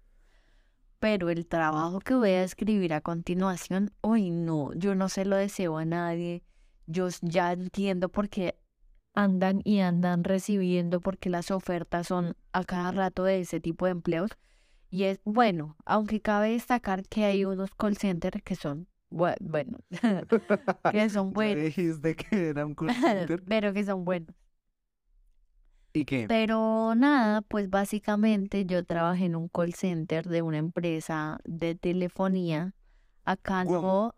Pero 0.98 1.28
el 1.28 1.46
trabajo 1.46 2.00
que 2.00 2.14
voy 2.14 2.30
a 2.30 2.42
escribir 2.42 2.94
a 2.94 3.02
continuación, 3.02 3.92
uy, 4.00 4.30
no, 4.30 4.72
yo 4.72 4.94
no 4.94 5.10
se 5.10 5.26
lo 5.26 5.36
deseo 5.36 5.76
a 5.76 5.84
nadie. 5.84 6.42
Yo 6.86 7.08
ya 7.20 7.52
entiendo 7.52 8.08
por 8.08 8.30
qué 8.30 8.58
andan 9.14 9.60
y 9.64 9.80
andan 9.80 10.24
recibiendo, 10.24 11.00
porque 11.00 11.28
las 11.28 11.50
ofertas 11.50 12.06
son 12.06 12.34
a 12.52 12.64
cada 12.64 12.92
rato 12.92 13.24
de 13.24 13.40
ese 13.40 13.60
tipo 13.60 13.84
de 13.84 13.92
empleos. 13.92 14.30
Y 14.90 15.04
es 15.04 15.20
bueno, 15.24 15.76
aunque 15.84 16.20
cabe 16.20 16.50
destacar 16.50 17.02
que 17.08 17.24
hay 17.24 17.44
unos 17.44 17.74
call 17.74 17.96
centers 17.96 18.42
que 18.42 18.54
son, 18.56 18.88
bue- 19.10 19.36
bueno, 19.40 19.78
que 20.90 21.10
son 21.10 21.32
buenos, 21.34 21.62
dijiste 21.64 22.16
que 22.16 22.48
era 22.48 22.64
un 22.64 22.74
call 22.74 22.88
center. 23.28 23.42
pero 23.44 23.72
que 23.72 23.84
son 23.84 24.04
buenos. 24.04 24.34
¿Y 25.92 26.04
qué? 26.04 26.26
Pero 26.28 26.94
nada, 26.94 27.42
pues 27.42 27.68
básicamente 27.70 28.64
yo 28.66 28.84
trabajé 28.84 29.24
en 29.26 29.36
un 29.36 29.48
call 29.48 29.74
center 29.74 30.28
de 30.28 30.42
una 30.42 30.58
empresa 30.58 31.38
de 31.44 31.74
telefonía. 31.74 32.74
Acá 33.24 33.64
no, 33.64 34.14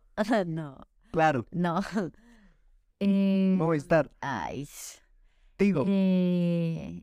no, 0.46 0.78
Claro, 1.10 1.46
no. 1.50 1.80
Eh, 3.00 3.54
Movistar, 3.56 4.10
ay, 4.20 4.68
digo, 5.58 5.84
eh, 5.88 7.02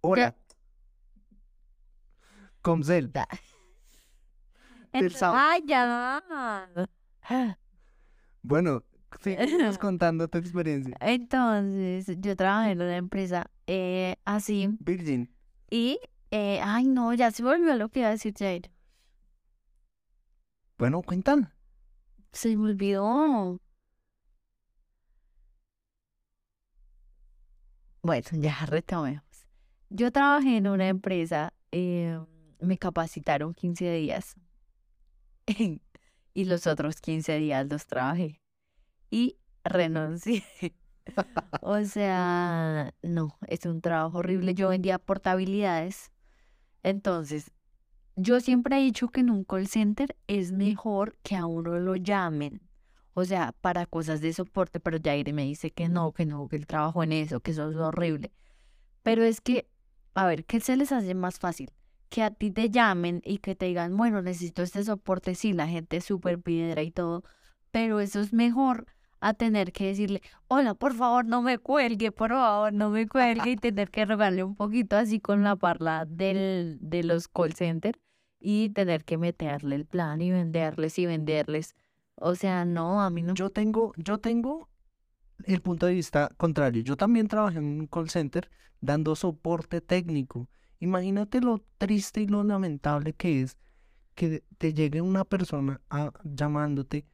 hola. 0.00 0.34
Comcel, 2.66 3.12
da- 3.12 3.28
Del 4.92 5.12
Ent- 5.12 5.16
Sao- 5.16 5.34
Ay, 5.36 5.62
ya. 5.66 6.20
bueno, 8.42 8.82
síguenos 9.20 9.78
contando 9.78 10.26
tu 10.26 10.38
experiencia. 10.38 10.96
Entonces, 11.00 12.16
yo 12.20 12.34
trabajé 12.34 12.72
en 12.72 12.82
una 12.82 12.96
empresa 12.96 13.48
eh, 13.68 14.16
así 14.24 14.68
Virgin, 14.80 15.30
y, 15.70 16.00
eh, 16.32 16.60
ay, 16.60 16.86
no, 16.88 17.14
ya 17.14 17.30
se 17.30 17.44
me 17.44 17.50
olvidó 17.50 17.76
lo 17.76 17.88
que 17.88 18.00
iba 18.00 18.08
a 18.08 18.12
decir 18.12 18.34
Jair. 18.36 18.68
bueno, 20.76 21.02
cuentan. 21.02 21.52
Se 22.32 22.56
me 22.56 22.64
olvidó. 22.70 23.60
Bueno, 28.02 28.26
ya 28.32 28.66
retomemos. 28.66 29.22
Yo 29.88 30.10
trabajé 30.10 30.56
en 30.56 30.66
una 30.68 30.88
empresa, 30.88 31.52
eh, 31.72 32.18
me 32.60 32.78
capacitaron 32.78 33.54
15 33.54 33.90
días 33.92 34.36
y 36.34 36.44
los 36.44 36.66
otros 36.66 37.00
15 37.00 37.38
días 37.38 37.66
los 37.68 37.86
trabajé 37.86 38.40
y 39.10 39.38
renuncié. 39.64 40.44
O 41.62 41.84
sea, 41.84 42.92
no, 43.00 43.38
es 43.46 43.64
un 43.64 43.80
trabajo 43.80 44.18
horrible. 44.18 44.54
Yo 44.54 44.70
vendía 44.70 44.98
portabilidades. 44.98 46.10
Entonces, 46.82 47.52
yo 48.16 48.40
siempre 48.40 48.76
he 48.78 48.82
dicho 48.82 49.08
que 49.08 49.20
en 49.20 49.30
un 49.30 49.44
call 49.44 49.68
center 49.68 50.16
es 50.26 50.52
mejor 50.52 51.16
que 51.22 51.36
a 51.36 51.46
uno 51.46 51.78
lo 51.78 51.94
llamen. 51.96 52.60
O 53.14 53.24
sea, 53.24 53.52
para 53.60 53.86
cosas 53.86 54.20
de 54.20 54.32
soporte, 54.32 54.80
pero 54.80 54.98
Jair 55.02 55.32
me 55.32 55.44
dice 55.44 55.70
que 55.70 55.88
no, 55.88 56.12
que 56.12 56.26
no, 56.26 56.48
que 56.48 56.56
el 56.56 56.66
trabajo 56.66 57.02
en 57.02 57.12
eso, 57.12 57.40
que 57.40 57.52
eso 57.52 57.70
es 57.70 57.76
horrible. 57.76 58.32
Pero 59.02 59.22
es 59.22 59.40
que, 59.40 59.70
a 60.14 60.26
ver, 60.26 60.44
¿qué 60.44 60.60
se 60.60 60.76
les 60.76 60.92
hace 60.92 61.14
más 61.14 61.38
fácil? 61.38 61.70
Que 62.08 62.22
a 62.22 62.30
ti 62.30 62.50
te 62.50 62.70
llamen 62.70 63.20
y 63.24 63.38
que 63.38 63.54
te 63.54 63.66
digan, 63.66 63.96
bueno, 63.96 64.22
necesito 64.22 64.62
este 64.62 64.84
soporte, 64.84 65.34
sí, 65.34 65.52
la 65.52 65.68
gente 65.68 65.98
es 65.98 66.04
súper 66.04 66.40
piedra 66.40 66.82
y 66.82 66.90
todo, 66.90 67.24
pero 67.70 68.00
eso 68.00 68.20
es 68.20 68.32
mejor 68.32 68.86
a 69.20 69.34
tener 69.34 69.72
que 69.72 69.86
decirle, 69.86 70.22
hola, 70.48 70.74
por 70.74 70.94
favor, 70.94 71.24
no 71.24 71.42
me 71.42 71.58
cuelgue, 71.58 72.12
por 72.12 72.30
favor, 72.30 72.72
no 72.72 72.90
me 72.90 73.08
cuelgue, 73.08 73.52
y 73.52 73.56
tener 73.56 73.90
que 73.90 74.04
rogarle 74.04 74.44
un 74.44 74.54
poquito 74.54 74.96
así 74.96 75.20
con 75.20 75.42
la 75.42 75.56
parla 75.56 76.04
del, 76.06 76.78
de 76.80 77.02
los 77.02 77.28
call 77.28 77.54
centers 77.54 77.98
y 78.38 78.70
tener 78.70 79.04
que 79.04 79.18
meterle 79.18 79.76
el 79.76 79.86
plan 79.86 80.20
y 80.20 80.30
venderles 80.30 80.98
y 80.98 81.06
venderles. 81.06 81.74
O 82.14 82.34
sea, 82.34 82.64
no, 82.64 83.02
a 83.02 83.10
mí 83.10 83.22
no. 83.22 83.34
Yo 83.34 83.50
tengo, 83.50 83.92
yo 83.96 84.18
tengo 84.18 84.68
el 85.44 85.60
punto 85.60 85.86
de 85.86 85.94
vista 85.94 86.30
contrario. 86.36 86.82
Yo 86.82 86.96
también 86.96 87.28
trabajé 87.28 87.58
en 87.58 87.64
un 87.64 87.86
call 87.86 88.10
center 88.10 88.50
dando 88.80 89.16
soporte 89.16 89.80
técnico. 89.80 90.48
Imagínate 90.78 91.40
lo 91.40 91.62
triste 91.78 92.20
y 92.22 92.26
lo 92.26 92.44
lamentable 92.44 93.12
que 93.12 93.42
es 93.42 93.56
que 94.14 94.42
te 94.58 94.72
llegue 94.72 95.00
una 95.00 95.24
persona 95.24 95.80
llamándote 96.24 97.06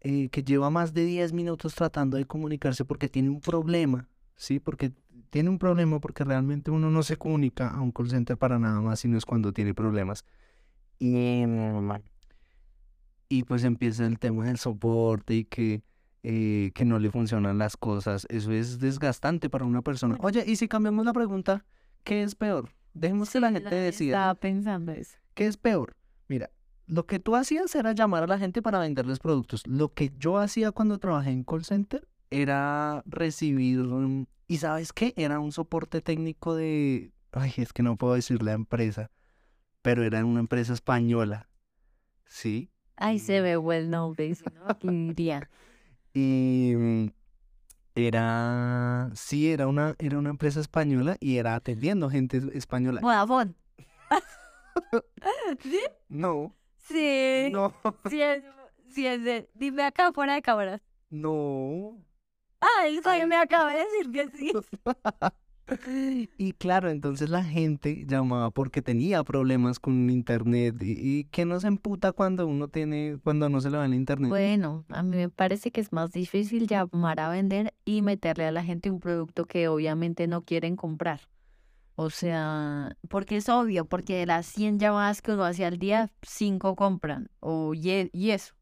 eh, 0.00 0.28
que 0.30 0.42
lleva 0.42 0.68
más 0.68 0.92
de 0.92 1.04
10 1.04 1.32
minutos 1.32 1.74
tratando 1.74 2.16
de 2.16 2.26
comunicarse 2.26 2.84
porque 2.84 3.08
tiene 3.08 3.30
un 3.30 3.40
problema, 3.40 4.08
¿sí? 4.36 4.58
Porque 4.58 4.92
tiene 5.30 5.48
un 5.48 5.58
problema 5.58 6.00
porque 6.00 6.24
realmente 6.24 6.70
uno 6.70 6.90
no 6.90 7.02
se 7.02 7.16
comunica 7.16 7.68
a 7.68 7.80
un 7.80 7.92
call 7.92 8.10
center 8.10 8.36
para 8.36 8.58
nada 8.58 8.80
más, 8.80 9.00
sino 9.00 9.16
es 9.16 9.24
cuando 9.24 9.52
tiene 9.52 9.74
problemas. 9.74 10.24
Y, 10.98 11.44
y 13.28 13.44
pues 13.44 13.64
empieza 13.64 14.04
el 14.06 14.18
tema 14.18 14.46
del 14.46 14.58
soporte 14.58 15.34
y 15.34 15.44
que, 15.44 15.82
eh, 16.22 16.70
que 16.74 16.84
no 16.84 16.98
le 16.98 17.10
funcionan 17.10 17.58
las 17.58 17.76
cosas. 17.76 18.26
Eso 18.28 18.52
es 18.52 18.78
desgastante 18.78 19.48
para 19.48 19.64
una 19.64 19.82
persona. 19.82 20.18
Oye, 20.20 20.44
y 20.46 20.56
si 20.56 20.68
cambiamos 20.68 21.06
la 21.06 21.12
pregunta, 21.12 21.64
¿qué 22.04 22.22
es 22.22 22.34
peor? 22.34 22.68
Dejemos 22.94 23.30
que 23.30 23.40
la 23.40 23.52
gente 23.52 23.74
decida. 23.74 24.16
Estaba 24.16 24.34
pensando 24.34 24.92
eso. 24.92 25.16
¿Qué 25.34 25.46
es 25.46 25.56
peor? 25.56 25.96
Mira, 26.28 26.50
lo 26.86 27.06
que 27.06 27.18
tú 27.18 27.36
hacías 27.36 27.74
era 27.74 27.92
llamar 27.92 28.24
a 28.24 28.26
la 28.26 28.38
gente 28.38 28.60
para 28.62 28.78
venderles 28.78 29.18
productos. 29.18 29.66
Lo 29.66 29.94
que 29.94 30.12
yo 30.18 30.38
hacía 30.38 30.72
cuando 30.72 30.98
trabajé 30.98 31.30
en 31.30 31.44
call 31.44 31.64
center 31.64 32.06
era 32.30 33.02
recibir, 33.06 33.80
mm, 33.80 34.26
y 34.48 34.56
sabes 34.58 34.92
qué, 34.92 35.14
era 35.16 35.40
un 35.40 35.52
soporte 35.52 36.00
técnico 36.00 36.54
de, 36.54 37.12
ay, 37.32 37.52
es 37.56 37.72
que 37.72 37.82
no 37.82 37.96
puedo 37.96 38.14
decir 38.14 38.42
la 38.42 38.52
empresa, 38.52 39.10
pero 39.82 40.04
era 40.04 40.24
una 40.24 40.40
empresa 40.40 40.72
española, 40.72 41.48
¿sí? 42.26 42.70
Ay, 42.96 43.18
se 43.18 43.40
ve 43.40 43.56
well 43.56 43.88
known, 43.88 44.16
¿no? 44.18 44.78
¿Quién 44.78 45.08
diría? 45.08 45.48
Y 46.14 46.74
mm, 46.76 47.06
era, 47.94 49.10
sí, 49.14 49.50
era 49.52 49.66
una, 49.68 49.94
era 49.98 50.18
una 50.18 50.30
empresa 50.30 50.60
española 50.60 51.16
y 51.20 51.36
era 51.38 51.54
atendiendo 51.54 52.08
gente 52.10 52.40
española. 52.54 53.00
Vodafone. 53.00 53.54
¿Sí? 55.62 55.80
No, 56.08 56.54
Sí. 56.78 57.48
no, 57.52 57.72
Sí 58.10 58.20
es, 58.20 58.42
sí 58.88 59.06
es 59.06 59.22
de- 59.24 59.48
Dime 59.54 59.84
acá 59.84 60.12
fuera 60.12 60.34
de 60.34 60.42
cámaras. 60.42 60.80
no. 61.10 61.98
Ay, 62.78 63.00
soy 63.02 63.26
me 63.26 63.36
acaba 63.36 63.72
de 63.72 63.80
decir 63.80 64.10
que 64.12 64.28
sí. 64.38 64.52
Y 66.36 66.52
claro, 66.52 66.90
entonces 66.90 67.30
la 67.30 67.44
gente 67.44 68.04
llamaba 68.06 68.50
porque 68.50 68.82
tenía 68.82 69.22
problemas 69.24 69.78
con 69.78 70.10
internet 70.10 70.76
y, 70.82 71.18
y 71.20 71.24
que 71.24 71.44
no 71.44 71.60
se 71.60 71.68
emputa 71.68 72.12
cuando 72.12 72.46
uno 72.46 72.68
tiene, 72.68 73.18
cuando 73.22 73.48
no 73.48 73.60
se 73.60 73.70
le 73.70 73.78
va 73.78 73.86
el 73.86 73.94
internet. 73.94 74.28
Bueno, 74.28 74.84
a 74.88 75.02
mí 75.02 75.16
me 75.16 75.28
parece 75.28 75.70
que 75.70 75.80
es 75.80 75.92
más 75.92 76.12
difícil 76.12 76.66
llamar 76.66 77.20
a 77.20 77.28
vender 77.28 77.74
y 77.84 78.02
meterle 78.02 78.46
a 78.46 78.52
la 78.52 78.64
gente 78.64 78.90
un 78.90 79.00
producto 79.00 79.46
que 79.46 79.68
obviamente 79.68 80.26
no 80.26 80.42
quieren 80.42 80.76
comprar. 80.76 81.20
O 81.94 82.10
sea, 82.10 82.96
porque 83.08 83.36
es 83.36 83.48
obvio, 83.48 83.84
porque 83.84 84.16
de 84.16 84.26
las 84.26 84.46
100 84.46 84.78
llamadas 84.78 85.22
que 85.22 85.32
uno 85.32 85.44
hace 85.44 85.64
al 85.64 85.78
día, 85.78 86.10
5 86.22 86.74
compran. 86.74 87.28
O 87.40 87.74
y 87.74 88.30
eso. 88.30 88.54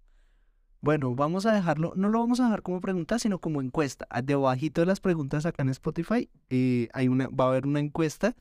Bueno, 0.82 1.14
vamos 1.14 1.44
a 1.44 1.52
dejarlo, 1.52 1.92
no 1.94 2.08
lo 2.08 2.20
vamos 2.20 2.40
a 2.40 2.44
dejar 2.44 2.62
como 2.62 2.80
pregunta, 2.80 3.18
sino 3.18 3.38
como 3.38 3.60
encuesta. 3.60 4.06
Ah, 4.08 4.22
Debajito 4.22 4.80
de 4.80 4.86
las 4.86 5.00
preguntas 5.00 5.44
acá 5.44 5.62
en 5.62 5.68
Spotify, 5.68 6.30
eh, 6.48 6.88
hay 6.94 7.08
una, 7.08 7.28
va 7.28 7.44
a 7.44 7.48
haber 7.48 7.66
una 7.66 7.80
encuesta 7.80 8.34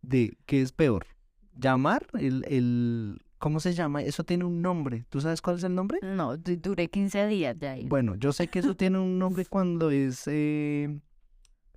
de 0.00 0.36
qué 0.46 0.62
es 0.62 0.72
peor. 0.72 1.06
Llamar, 1.54 2.06
el, 2.18 2.44
el, 2.48 3.20
¿cómo 3.38 3.60
se 3.60 3.74
llama? 3.74 4.00
Eso 4.02 4.24
tiene 4.24 4.44
un 4.44 4.62
nombre. 4.62 5.04
¿Tú 5.10 5.20
sabes 5.20 5.42
cuál 5.42 5.56
es 5.56 5.64
el 5.64 5.74
nombre? 5.74 5.98
No, 6.02 6.38
du- 6.38 6.56
duré 6.56 6.88
15 6.88 7.26
días 7.26 7.56
ya 7.60 7.72
ahí. 7.72 7.86
Bueno, 7.86 8.14
yo 8.14 8.32
sé 8.32 8.48
que 8.48 8.60
eso 8.60 8.74
tiene 8.74 8.98
un 8.98 9.18
nombre 9.18 9.44
cuando 9.44 9.90
es, 9.90 10.22
eh, 10.28 10.98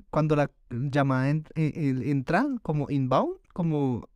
cuando 0.09 0.37
la 0.37 0.49
llamada 0.69 1.29
en- 1.29 1.43
eh, 1.55 1.93
entra 2.05 2.47
como 2.61 2.89
inbound, 2.89 3.35
como, 3.53 4.07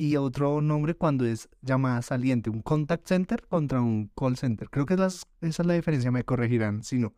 y 0.00 0.16
otro 0.16 0.60
nombre 0.60 0.94
cuando 0.94 1.24
es 1.26 1.48
llamada 1.60 2.02
saliente, 2.02 2.50
un 2.50 2.62
contact 2.62 3.08
center 3.08 3.44
contra 3.48 3.80
un 3.80 4.12
call 4.16 4.36
center. 4.36 4.70
Creo 4.70 4.86
que 4.86 4.96
las- 4.96 5.26
esa 5.40 5.62
es 5.62 5.66
la 5.66 5.74
diferencia, 5.74 6.12
me 6.12 6.22
corregirán, 6.22 6.84
si 6.84 6.98
no. 6.98 7.14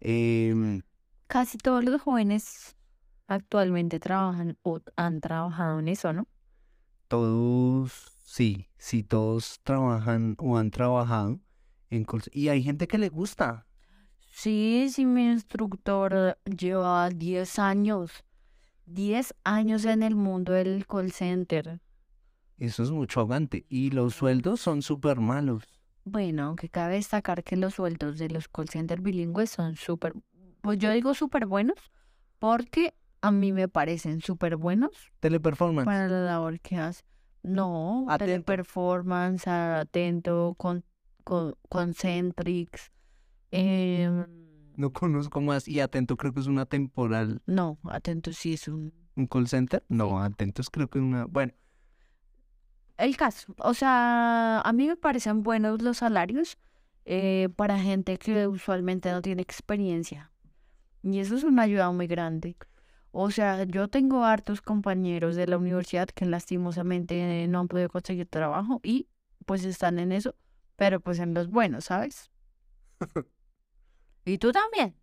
Em, 0.00 0.82
Casi 1.28 1.56
todos 1.58 1.84
los 1.84 2.02
jóvenes 2.02 2.76
actualmente 3.28 4.00
trabajan 4.00 4.58
o 4.62 4.80
han 4.96 5.20
trabajado 5.20 5.78
en 5.78 5.86
eso, 5.86 6.12
¿no? 6.12 6.26
todos, 7.06 7.92
sí, 8.24 8.68
sí, 8.78 9.02
todos 9.02 9.60
trabajan 9.62 10.36
o 10.38 10.56
han 10.58 10.70
trabajado 10.70 11.40
en 11.90 12.04
call 12.04 12.22
Y 12.32 12.48
hay 12.48 12.62
gente 12.62 12.86
que 12.88 12.98
le 12.98 13.08
gusta. 13.08 13.66
Sí, 14.32 14.88
sí, 14.92 15.06
mi 15.06 15.26
instructor 15.30 16.38
lleva 16.44 17.08
10 17.10 17.58
años. 17.58 18.24
10 18.86 19.34
años 19.44 19.84
en 19.84 20.02
el 20.02 20.14
mundo 20.16 20.52
del 20.52 20.86
call 20.86 21.12
center. 21.12 21.80
Eso 22.60 22.82
es 22.84 22.90
mucho 22.92 23.20
agante. 23.22 23.66
Y 23.68 23.90
los 23.90 24.14
sueldos 24.14 24.60
son 24.60 24.82
súper 24.82 25.18
malos. 25.18 25.64
Bueno, 26.04 26.44
aunque 26.44 26.68
cabe 26.68 26.94
destacar 26.94 27.42
que 27.42 27.56
los 27.56 27.74
sueldos 27.74 28.18
de 28.18 28.28
los 28.30 28.46
call 28.48 28.68
center 28.68 29.00
bilingües 29.00 29.50
son 29.50 29.74
súper, 29.76 30.14
pues 30.60 30.78
yo 30.78 30.90
digo 30.92 31.14
súper 31.14 31.46
buenos, 31.46 31.76
porque 32.38 32.94
a 33.22 33.30
mí 33.30 33.52
me 33.52 33.68
parecen 33.68 34.20
súper 34.22 34.56
buenos 34.56 34.90
Teleperformance. 35.20 35.84
para 35.84 36.08
la 36.08 36.20
labor 36.22 36.60
que 36.60 36.76
hace. 36.76 37.02
No, 37.42 38.06
Atento. 38.08 38.26
teleperformance, 38.26 39.46
atento, 39.48 40.54
con, 40.58 40.84
con, 41.24 41.54
concentrix. 41.68 42.90
em, 43.50 44.24
No 44.76 44.92
conozco 44.92 45.40
más. 45.40 45.66
Y 45.68 45.80
Atento 45.80 46.16
creo 46.16 46.32
que 46.32 46.40
es 46.40 46.46
una 46.46 46.66
temporal. 46.66 47.42
no, 47.46 47.78
atento 47.84 48.32
sí 48.32 48.54
es 48.54 48.68
un 48.68 48.92
¿Un 49.16 49.26
call 49.26 49.48
center? 49.48 49.84
No, 49.88 50.22
Atentos 50.22 50.70
creo 50.70 50.88
que 50.88 50.98
es 50.98 51.04
una... 51.04 51.24
Bueno, 51.26 51.52
El 53.00 53.16
caso, 53.16 53.54
o 53.58 53.72
sea, 53.72 54.60
a 54.60 54.72
mí 54.74 54.86
me 54.86 54.96
parecen 54.96 55.42
buenos 55.42 55.80
los 55.80 55.98
salarios 55.98 56.58
eh, 57.06 57.48
para 57.56 57.78
gente 57.78 58.18
que 58.18 58.46
usualmente 58.46 59.10
no 59.10 59.22
tiene 59.22 59.40
experiencia. 59.40 60.30
Y 61.02 61.18
eso 61.20 61.34
es 61.34 61.44
una 61.44 61.62
ayuda 61.62 61.90
muy 61.92 62.06
grande. 62.06 62.56
O 63.10 63.30
sea, 63.30 63.64
yo 63.64 63.88
tengo 63.88 64.24
hartos 64.24 64.60
compañeros 64.60 65.34
de 65.34 65.46
la 65.46 65.56
universidad 65.56 66.08
que 66.10 66.26
lastimosamente 66.26 67.48
no 67.48 67.60
han 67.60 67.68
podido 67.68 67.88
conseguir 67.88 68.26
trabajo 68.26 68.80
y 68.82 69.08
pues 69.46 69.64
están 69.64 69.98
en 69.98 70.12
eso, 70.12 70.34
pero 70.76 71.00
pues 71.00 71.18
en 71.20 71.32
los 71.32 71.48
buenos, 71.48 71.86
¿sabes? 71.86 72.30
Y 74.26 74.36
tú 74.36 74.52
también. 74.52 74.94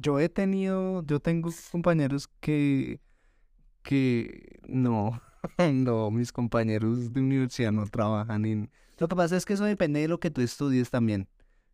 yo 0.00 0.18
he 0.18 0.28
tenido... 0.28 1.04
Yo 1.06 1.20
tengo 1.20 1.50
compañeros 1.70 2.28
que... 2.40 3.00
Que... 3.84 4.58
No. 4.66 5.22
No, 5.72 6.10
mis 6.10 6.32
compañeros 6.32 7.12
de 7.12 7.20
universidad 7.20 7.72
no 7.72 7.86
trabajan 7.86 8.44
en... 8.44 8.70
Lo 8.98 9.08
que 9.08 9.16
pasa 9.16 9.36
es 9.36 9.44
que 9.44 9.54
eso 9.54 9.64
depende 9.64 10.00
de 10.00 10.08
lo 10.08 10.20
que 10.20 10.30
tú 10.30 10.40
estudies 10.40 10.90
también. 10.90 11.28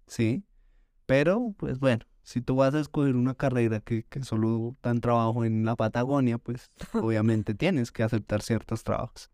¿Sí? 0.06 0.44
Pero, 1.06 1.54
pues 1.58 1.78
bueno, 1.78 2.04
si 2.22 2.40
tú 2.40 2.56
vas 2.56 2.74
a 2.74 2.80
escoger 2.80 3.16
una 3.16 3.34
carrera 3.34 3.80
que, 3.80 4.04
que 4.04 4.22
solo 4.22 4.76
dan 4.82 5.00
trabajo 5.00 5.44
en 5.44 5.64
la 5.64 5.76
Patagonia, 5.76 6.38
pues 6.38 6.70
obviamente 6.94 7.54
tienes 7.54 7.92
que 7.92 8.02
aceptar 8.02 8.42
ciertos 8.42 8.84
trabajos. 8.84 9.30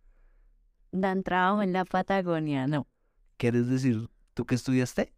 Dan 0.93 1.23
trabajo 1.23 1.63
en 1.63 1.73
la 1.73 1.85
Patagonia, 1.85 2.67
no. 2.67 2.87
¿Quieres 3.37 3.69
decir 3.69 4.09
tú 4.35 4.47
que 4.47 4.55
estudiaste? 4.55 5.13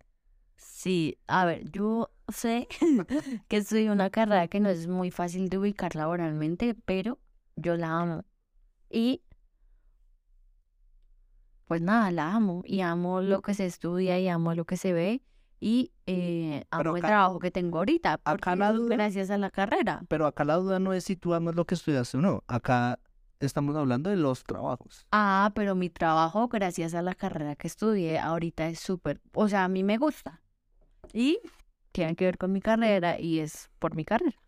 Sí, 0.57 1.19
a 1.29 1.45
ver, 1.45 1.71
yo 1.71 2.11
sé 2.29 2.67
que 3.49 3.57
estudié 3.57 3.91
una 3.91 4.11
carrera 4.11 4.49
que 4.49 4.61
no 4.61 4.69
es 4.69 4.89
muy 4.89 5.11
fácil 5.11 5.49
de 5.49 5.59
ubicar 5.59 5.95
laboralmente, 5.95 6.75
pero 6.85 7.19
yo 7.57 7.77
la 7.77 8.01
amo. 8.01 8.25
Y 8.91 9.23
pues 11.67 11.83
nada, 11.83 12.11
la 12.11 12.33
amo 12.35 12.63
y 12.65 12.81
amo 12.81 13.21
lo 13.21 13.43
que 13.43 13.53
se 13.55 13.67
estudia 13.67 14.19
y 14.19 14.29
amo 14.29 14.55
lo 14.55 14.65
que 14.65 14.77
se 14.79 14.93
ve 14.95 15.23
y 15.61 15.93
eh, 16.07 16.65
amo 16.71 16.97
el 16.97 17.03
trabajo 17.03 17.39
que 17.41 17.51
tengo 17.51 17.79
ahorita. 17.79 18.21
acá 18.25 18.57
la 18.57 18.73
duda- 18.73 18.95
gracias 18.95 19.29
a 19.31 19.37
la 19.39 19.51
carrera. 19.51 20.03
Pero 20.09 20.27
acá 20.27 20.45
la 20.45 20.55
duda 20.57 20.79
no 20.79 20.93
es 20.95 21.05
si 21.05 21.17
tú 21.17 21.35
amas 21.35 21.55
lo 21.55 21.67
que 21.67 21.75
estudiaste 21.75 22.17
o 22.17 22.21
no. 22.23 22.43
Acá 22.47 22.99
estamos 23.41 23.77
hablando 23.77 24.09
de 24.09 24.17
los 24.17 24.45
trabajos. 24.45 25.07
Ah, 25.13 25.53
pero 25.55 25.75
mi 25.75 25.91
trabajo, 25.91 26.49
gracias 26.49 26.95
a 26.95 27.03
la 27.03 27.15
carrera 27.15 27.55
que 27.57 27.67
estudié, 27.67 28.19
ahorita 28.19 28.69
es 28.69 28.81
súper, 28.81 29.21
o 29.35 29.49
sea, 29.49 29.65
a 29.65 29.69
mí 29.69 29.85
me 29.85 29.99
gusta. 29.99 30.41
Y 31.13 31.39
tiene 31.93 32.17
que 32.17 32.25
ver 32.25 32.39
con 32.39 32.53
mi 32.53 32.61
carrera 32.63 33.21
y 33.21 33.41
es 33.41 33.69
por 33.79 33.95
mi 33.95 34.05
carrera. 34.05 34.39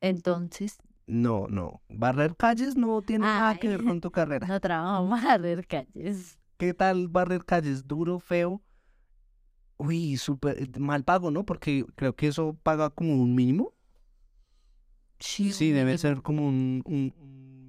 Entonces, 0.00 0.78
No, 1.06 1.46
no. 1.48 1.82
Barrer 1.88 2.34
calles 2.36 2.76
no 2.76 3.02
tiene 3.02 3.24
nada 3.26 3.58
que 3.58 3.68
ver 3.68 3.84
con 3.84 4.00
tu 4.00 4.10
carrera. 4.10 4.46
no 4.46 4.60
trabajo 4.60 5.38
de 5.38 5.64
calles. 5.64 6.38
¿Qué 6.56 6.72
tal 6.72 7.08
barrer 7.08 7.44
calles? 7.44 7.86
¿Duro, 7.86 8.18
feo? 8.18 8.62
Uy, 9.76 10.16
súper 10.16 10.78
mal 10.78 11.04
pago, 11.04 11.30
¿no? 11.30 11.44
Porque 11.44 11.84
creo 11.96 12.14
que 12.14 12.28
eso 12.28 12.56
paga 12.62 12.90
como 12.90 13.20
un 13.20 13.34
mínimo. 13.34 13.74
Sí, 15.18 15.52
Sí, 15.52 15.72
debe 15.72 15.98
ser 15.98 16.22
como 16.22 16.46
un, 16.46 16.82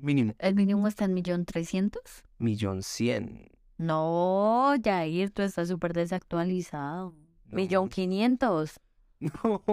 mínimo. 0.01 0.34
¿El 0.39 0.56
mínimo 0.56 0.88
está 0.88 1.06
en 1.06 1.13
millón 1.13 1.46
trescientos? 1.46 2.24
Millón 2.38 2.84
cien. 2.84 3.50
No, 3.77 4.74
Jair, 4.84 5.32
tú 5.32 5.42
estás 5.42 5.68
súper 5.68 5.94
desactualizado. 5.94 7.13
Millón 7.46 7.89
quinientos. 7.89 8.80
No. 9.41 9.63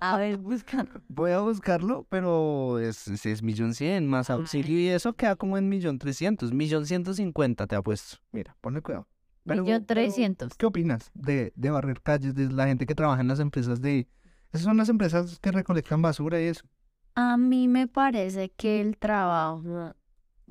A 0.00 0.16
ver, 0.18 0.36
busca. 0.38 0.86
Voy 1.08 1.30
a 1.30 1.40
buscarlo, 1.40 2.06
pero 2.08 2.78
es, 2.78 3.08
es, 3.08 3.42
millón 3.42 3.74
cien 3.74 4.06
más 4.06 4.30
auxilio 4.30 4.78
y 4.78 4.88
eso 4.88 5.14
queda 5.14 5.36
como 5.36 5.56
en 5.58 5.68
millón 5.68 5.98
trescientos, 5.98 6.52
millón 6.52 6.86
ciento 6.86 7.14
cincuenta 7.14 7.66
te 7.66 7.76
apuesto. 7.76 8.18
Mira, 8.32 8.56
ponle 8.60 8.82
cuidado. 8.82 9.06
Millón 9.44 9.86
trescientos. 9.86 10.54
¿Qué 10.56 10.66
opinas 10.66 11.10
de, 11.14 11.52
de 11.54 11.70
barrer 11.70 12.00
calles, 12.00 12.34
de 12.34 12.50
la 12.50 12.66
gente 12.66 12.86
que 12.86 12.94
trabaja 12.94 13.20
en 13.20 13.28
las 13.28 13.40
empresas 13.40 13.80
de... 13.80 14.08
Esas 14.52 14.64
son 14.64 14.76
las 14.76 14.88
empresas 14.88 15.38
que 15.40 15.52
recolectan 15.52 16.00
basura 16.00 16.40
y 16.40 16.44
eso. 16.44 16.64
A 17.14 17.36
mí 17.36 17.68
me 17.68 17.86
parece 17.86 18.50
que 18.50 18.80
el 18.80 18.96
trabajo, 18.96 19.94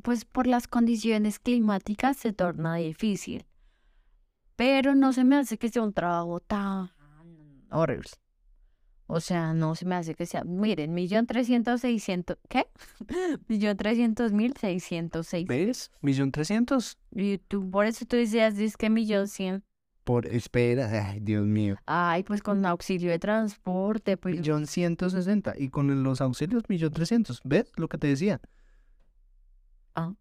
pues 0.02 0.26
por 0.26 0.48
las 0.48 0.68
condiciones 0.68 1.40
climáticas 1.40 2.18
se 2.18 2.34
torna 2.34 2.76
difícil. 2.76 3.46
Pero 4.56 4.94
no 4.94 5.12
se 5.14 5.24
me 5.24 5.38
hace 5.38 5.58
que 5.58 5.70
sea 5.70 5.82
un 5.82 5.94
trabajo 5.94 6.40
tan 6.40 6.92
horrible. 7.78 8.10
O 9.08 9.20
sea, 9.20 9.54
no 9.54 9.76
se 9.76 9.86
me 9.86 9.96
hace 9.96 10.16
que 10.16 10.26
sea. 10.26 10.44
Miren, 10.44 10.94
millón 10.94 11.28
trescientos 11.28 11.82
seiscientos. 11.82 12.38
¿Qué? 12.50 12.68
millón 13.48 13.78
trescientos 13.78 14.32
mil 14.32 14.56
seiscientos 14.58 15.28
seis. 15.28 15.46
¿Ves? 15.48 15.92
Millón 16.02 16.32
trescientos. 16.32 16.98
Y 17.12 17.38
tú, 17.38 17.70
por 17.70 17.86
eso 17.86 18.06
tú 18.06 18.16
decías, 18.16 18.56
dices 18.56 18.78
que 18.78 18.90
millón 18.90 19.28
cien. 19.28 19.64
Por 20.04 20.26
espera, 20.26 21.12
ay, 21.12 21.20
Dios 21.22 21.46
mío. 21.46 21.78
Ay, 21.86 22.24
pues 22.24 22.42
con 22.42 22.66
auxilio 22.66 23.12
de 23.12 23.20
transporte, 23.20 24.18
pues. 24.18 24.36
Millón 24.36 24.68
ciento 24.68 25.10
sesenta. 25.10 25.54
Y 25.58 25.70
con 25.70 26.04
los 26.04 26.20
auxilios, 26.20 26.64
millón 26.68 26.92
trescientos. 26.92 27.42
¿Ves 27.44 27.72
lo 27.78 27.88
que 27.88 27.98
te 27.98 28.08
decía? 28.08 28.42
Ah. 29.96 30.14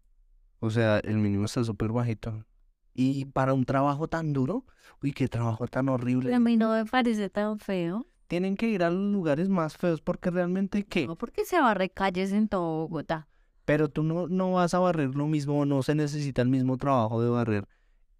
O 0.59 0.69
sea, 0.69 0.99
el 0.99 1.17
mínimo 1.17 1.45
está 1.45 1.63
súper 1.63 1.91
bajito. 1.91 2.45
Y 2.93 3.25
para 3.25 3.53
un 3.53 3.65
trabajo 3.65 4.07
tan 4.07 4.33
duro, 4.33 4.65
uy, 5.01 5.13
qué 5.13 5.27
trabajo 5.27 5.67
tan 5.67 5.89
horrible. 5.89 6.33
A 6.33 6.39
mí 6.39 6.57
no 6.57 6.71
me 6.71 6.85
parece 6.85 7.29
tan 7.29 7.59
feo. 7.59 8.07
Tienen 8.27 8.55
que 8.55 8.67
ir 8.67 8.83
a 8.83 8.89
los 8.89 9.11
lugares 9.11 9.49
más 9.49 9.77
feos 9.77 10.01
porque 10.01 10.31
realmente, 10.31 10.83
¿qué? 10.85 11.07
No, 11.07 11.15
porque 11.15 11.45
se 11.45 11.59
barre 11.59 11.89
calles 11.89 12.31
en 12.31 12.47
todo 12.47 12.87
Bogotá. 12.87 13.27
Pero 13.65 13.89
tú 13.89 14.03
no, 14.03 14.27
no 14.27 14.53
vas 14.53 14.73
a 14.73 14.79
barrer 14.79 15.15
lo 15.15 15.27
mismo, 15.27 15.65
no 15.65 15.83
se 15.83 15.95
necesita 15.95 16.41
el 16.41 16.49
mismo 16.49 16.77
trabajo 16.77 17.21
de 17.21 17.29
barrer 17.29 17.67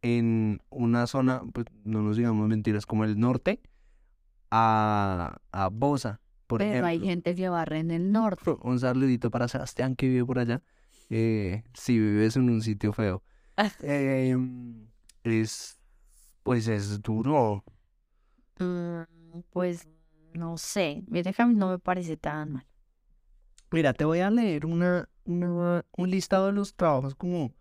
en 0.03 0.61
una 0.69 1.07
zona, 1.07 1.41
pues 1.53 1.65
no 1.85 2.01
nos 2.01 2.17
digamos 2.17 2.47
mentiras, 2.47 2.85
como 2.85 3.05
el 3.05 3.19
norte, 3.19 3.61
a, 4.51 5.37
a 5.51 5.69
Bosa, 5.69 6.21
por 6.45 6.59
Pero 6.59 6.85
hay 6.85 6.99
gente 6.99 7.33
que 7.33 7.49
barre 7.49 7.79
en 7.79 7.89
el 7.89 8.11
norte. 8.11 8.43
Un 8.61 8.79
saludito 8.79 9.31
para 9.31 9.47
Sebastián 9.47 9.95
que 9.95 10.07
vive 10.07 10.25
por 10.25 10.39
allá. 10.39 10.61
Eh, 11.09 11.63
si 11.73 11.97
vives 11.97 12.35
en 12.35 12.49
un 12.49 12.61
sitio 12.61 12.93
feo. 12.93 13.23
Eh, 13.83 14.35
es, 15.23 15.77
pues 16.43 16.67
es 16.67 17.01
duro. 17.01 17.63
Mm, 18.59 19.39
pues 19.51 19.87
no 20.33 20.57
sé. 20.57 21.03
Mí 21.07 21.21
no 21.55 21.69
me 21.69 21.79
parece 21.79 22.17
tan 22.17 22.53
mal. 22.53 22.67
Mira, 23.71 23.93
te 23.93 24.05
voy 24.05 24.19
a 24.19 24.29
leer 24.29 24.65
una, 24.65 25.09
una, 25.25 25.85
un 25.97 26.09
listado 26.09 26.47
de 26.47 26.51
los 26.53 26.75
trabajos 26.75 27.15
como, 27.15 27.51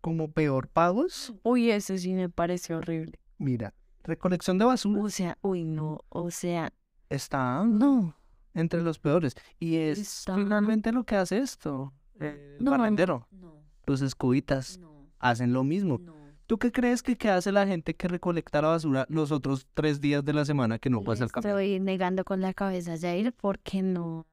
como 0.00 0.30
peor 0.32 0.68
pagos. 0.68 1.32
Uy, 1.42 1.70
eso 1.70 1.96
sí 1.96 2.12
me 2.12 2.28
parece 2.28 2.74
horrible. 2.74 3.20
Mira, 3.38 3.72
recolección 4.02 4.58
de 4.58 4.64
basura 4.64 5.00
O 5.00 5.08
sea, 5.10 5.38
uy, 5.42 5.64
no. 5.64 6.00
O 6.08 6.30
sea, 6.30 6.72
está 7.08 7.64
no. 7.64 8.16
entre 8.54 8.82
los 8.82 8.98
peores. 8.98 9.34
Y 9.60 9.76
es 9.76 9.98
Está- 9.98 10.34
finalmente 10.34 10.90
lo 10.92 11.04
que 11.04 11.16
hace 11.16 11.38
esto. 11.38 11.92
El 12.18 12.58
No, 12.60 12.72
barrendero, 12.72 13.28
No, 13.30 13.62
los 13.86 14.02
escobitas, 14.02 14.76
no, 14.78 14.99
hacen 15.20 15.52
lo 15.52 15.62
mismo. 15.64 15.98
no. 15.98 16.18
¿Tú 16.46 16.58
qué 16.58 16.72
crees 16.72 17.04
que, 17.04 17.16
que 17.16 17.28
hace 17.30 17.52
la 17.52 17.64
gente 17.64 17.94
que 17.94 18.08
recolecta 18.08 18.60
la 18.60 18.68
basura 18.68 19.06
los 19.08 19.30
otros 19.30 19.68
tres 19.72 20.00
días 20.00 20.24
de 20.24 20.32
la 20.32 20.44
semana 20.44 20.80
que 20.80 20.90
no 20.90 21.00
pasa 21.04 21.22
el 21.22 21.30
camión? 21.30 21.52
Estoy 21.52 21.78
negando 21.78 22.24
con 22.24 22.40
la 22.40 22.52
cabeza, 22.54 22.98
Jair, 23.00 23.32
porque 23.32 23.82
no. 23.82 24.26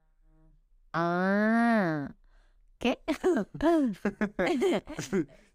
Ah. 0.94 2.10
¿Qué? 2.80 2.98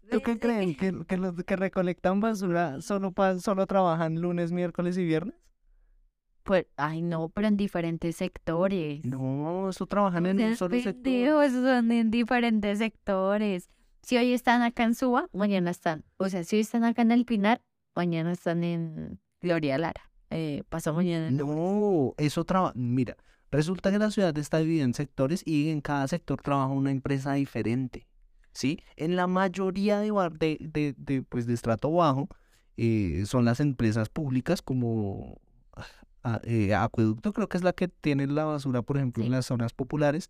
¿Tú 0.09 0.21
qué 0.21 0.39
creen? 0.39 0.75
¿Que, 0.75 0.93
que 1.05 1.17
los 1.17 1.33
que 1.43 1.55
recolectan 1.55 2.19
basura 2.19 2.81
solo, 2.81 3.11
pa- 3.11 3.39
solo 3.39 3.65
trabajan 3.67 4.21
lunes, 4.21 4.51
miércoles 4.51 4.97
y 4.97 5.05
viernes? 5.05 5.35
Pues, 6.43 6.65
ay, 6.75 7.01
no, 7.01 7.29
pero 7.29 7.47
en 7.47 7.55
diferentes 7.57 8.17
sectores. 8.17 9.03
No, 9.05 9.69
eso 9.69 9.85
trabajan 9.85 10.25
en 10.25 10.41
un 10.41 10.55
solo 10.57 10.77
sector. 10.79 11.43
esos 11.43 11.63
son 11.63 11.91
en 11.91 12.11
diferentes 12.11 12.79
sectores. 12.79 13.69
Si 14.03 14.17
hoy 14.17 14.33
están 14.33 14.61
acá 14.61 14.83
en 14.83 14.95
Suba, 14.95 15.29
mañana 15.33 15.71
están. 15.71 16.03
O 16.17 16.27
sea, 16.29 16.43
si 16.43 16.57
hoy 16.57 16.61
están 16.61 16.83
acá 16.83 17.01
en 17.01 17.11
El 17.11 17.25
Pinar, 17.25 17.61
mañana 17.95 18.31
están 18.33 18.63
en 18.63 19.19
Gloria 19.41 19.77
Lara. 19.77 20.11
Eh, 20.29 20.63
pasó 20.69 20.93
mañana. 20.93 21.27
en- 21.29 21.37
No, 21.37 22.13
eso 22.17 22.43
trabaja. 22.43 22.73
Mira, 22.75 23.15
resulta 23.49 23.91
que 23.91 23.99
la 23.99 24.11
ciudad 24.11 24.37
está 24.37 24.57
dividida 24.57 24.83
en 24.83 24.93
sectores 24.93 25.41
y 25.45 25.69
en 25.69 25.79
cada 25.79 26.07
sector 26.07 26.41
trabaja 26.41 26.67
una 26.73 26.91
empresa 26.91 27.33
diferente. 27.33 28.07
¿Sí? 28.51 28.79
En 28.97 29.15
la 29.15 29.25
mayoría 29.25 29.99
de, 29.99 30.11
bar- 30.11 30.37
de, 30.37 30.57
de, 30.59 30.93
de, 30.97 31.23
pues, 31.23 31.47
de 31.47 31.53
estrato 31.55 31.91
bajo 31.91 32.27
eh, 32.77 33.23
son 33.25 33.45
las 33.45 33.59
empresas 33.59 34.09
públicas 34.09 34.61
como 34.61 35.39
ah, 36.23 36.39
eh, 36.43 36.75
Acueducto, 36.75 37.33
creo 37.33 37.47
que 37.49 37.57
es 37.57 37.63
la 37.63 37.73
que 37.73 37.87
tiene 37.87 38.27
la 38.27 38.43
basura, 38.45 38.81
por 38.83 38.97
ejemplo, 38.97 39.23
en 39.23 39.31
las 39.31 39.45
zonas 39.47 39.73
populares. 39.73 40.29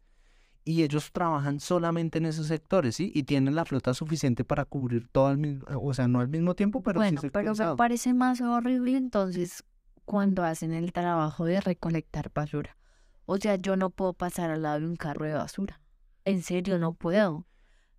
Y 0.66 0.84
ellos 0.84 1.12
trabajan 1.12 1.60
solamente 1.60 2.20
en 2.20 2.26
esos 2.26 2.48
sectores, 2.48 2.96
¿sí? 2.96 3.12
Y 3.14 3.24
tienen 3.24 3.54
la 3.56 3.66
flota 3.66 3.94
suficiente 3.94 4.46
para 4.46 4.64
cubrir 4.64 5.08
todo 5.10 5.28
al 5.28 5.38
mismo, 5.38 5.66
o 5.82 5.94
sea, 5.94 6.08
no 6.08 6.22
al 6.22 6.30
mismo 6.30 6.56
tiempo, 6.56 6.82
pero 6.82 7.00
bueno, 7.02 7.20
sí 7.20 7.30
pero 7.30 7.54
me 7.54 7.76
parece 7.76 8.14
más 8.14 8.40
horrible 8.40 8.96
entonces 8.96 9.64
cuando 10.06 10.44
hacen 10.44 10.72
el 10.74 10.94
trabajo 10.94 11.44
de 11.46 11.60
recolectar 11.60 12.32
basura. 12.34 12.78
O 13.26 13.38
sea, 13.38 13.56
yo 13.56 13.76
no 13.76 13.90
puedo 13.90 14.14
pasar 14.14 14.52
al 14.52 14.62
lado 14.62 14.80
de 14.82 14.86
un 14.88 14.96
carro 14.96 15.26
de 15.26 15.34
basura. 15.34 15.82
En 16.26 16.42
serio, 16.42 16.78
no 16.80 16.94
puedo. 16.94 17.46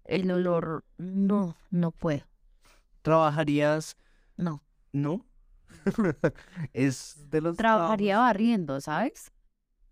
El 0.05 0.31
olor, 0.31 0.85
no, 0.99 1.57
no 1.71 1.91
puedo. 1.93 2.25
¿Trabajarías 3.03 3.97
No. 4.37 4.63
¿No? 4.93 5.27
es 6.73 7.27
de 7.31 7.41
los 7.41 7.57
Trabajaría 7.57 8.15
trabajos- 8.15 8.29
barriendo, 8.29 8.81
¿sabes? 8.81 9.33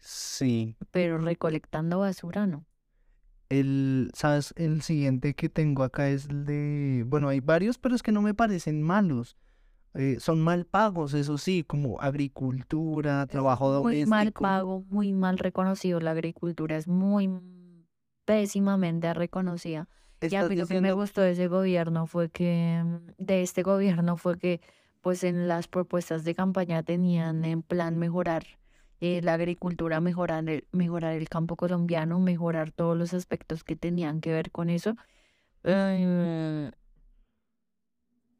Sí. 0.02 0.76
Pero 0.90 1.18
recolectando 1.18 2.00
basura, 2.00 2.46
no. 2.46 2.66
El, 3.48 4.10
¿sabes? 4.14 4.52
El 4.56 4.82
siguiente 4.82 5.34
que 5.34 5.48
tengo 5.48 5.84
acá 5.84 6.08
es 6.08 6.26
el 6.26 6.44
de... 6.44 7.04
Bueno, 7.06 7.28
hay 7.28 7.38
varios, 7.40 7.78
pero 7.78 7.94
es 7.94 8.02
que 8.02 8.10
no 8.10 8.20
me 8.20 8.34
parecen 8.34 8.82
malos. 8.82 9.36
Eh, 9.94 10.16
son 10.18 10.40
mal 10.40 10.64
pagos, 10.64 11.14
eso 11.14 11.38
sí, 11.38 11.62
como 11.62 12.00
agricultura, 12.00 13.26
trabajo 13.26 13.82
Muy 13.82 14.04
mal 14.06 14.24
doméstico. 14.26 14.42
pago, 14.42 14.84
muy 14.88 15.12
mal 15.12 15.38
reconocido. 15.38 16.00
La 16.00 16.12
agricultura 16.12 16.76
es 16.76 16.88
muy 16.88 17.30
pésimamente 18.24 19.12
reconocida. 19.14 19.88
Y 20.20 20.34
a 20.34 20.48
mí 20.48 20.56
lo 20.56 20.66
que 20.66 20.80
me 20.80 20.92
gustó 20.92 21.20
de 21.20 21.32
ese 21.32 21.46
gobierno 21.46 22.06
fue 22.06 22.28
que, 22.28 22.82
mm, 22.84 23.22
de 23.22 23.42
este 23.42 23.62
gobierno 23.62 24.16
fue 24.16 24.38
que, 24.38 24.60
pues 25.00 25.22
en 25.24 25.46
las 25.46 25.68
propuestas 25.68 26.24
de 26.24 26.34
campaña 26.34 26.82
tenían 26.82 27.44
en 27.44 27.62
plan 27.62 27.98
mejorar 27.98 28.44
eh, 29.04 29.20
la 29.20 29.34
agricultura, 29.34 30.00
mejorar 30.00 30.48
el, 30.48 30.64
mejorar 30.70 31.14
el 31.14 31.28
campo 31.28 31.56
colombiano, 31.56 32.20
mejorar 32.20 32.70
todos 32.70 32.96
los 32.96 33.12
aspectos 33.14 33.64
que 33.64 33.74
tenían 33.74 34.20
que 34.20 34.30
ver 34.30 34.52
con 34.52 34.70
eso. 34.70 34.94
Eh, 35.64 36.70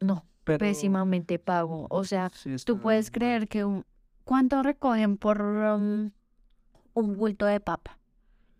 no, 0.00 0.24
pero 0.44 0.58
pésimamente 0.60 1.40
pago. 1.40 1.88
O 1.90 2.04
sea, 2.04 2.30
sí 2.32 2.54
tú 2.64 2.78
puedes 2.78 3.10
creer 3.10 3.48
que 3.48 3.64
un, 3.64 3.84
¿cuánto 4.22 4.62
recogen 4.62 5.16
por 5.16 5.42
um, 5.42 6.12
un 6.94 7.16
bulto 7.16 7.44
de 7.46 7.58
papa? 7.58 7.98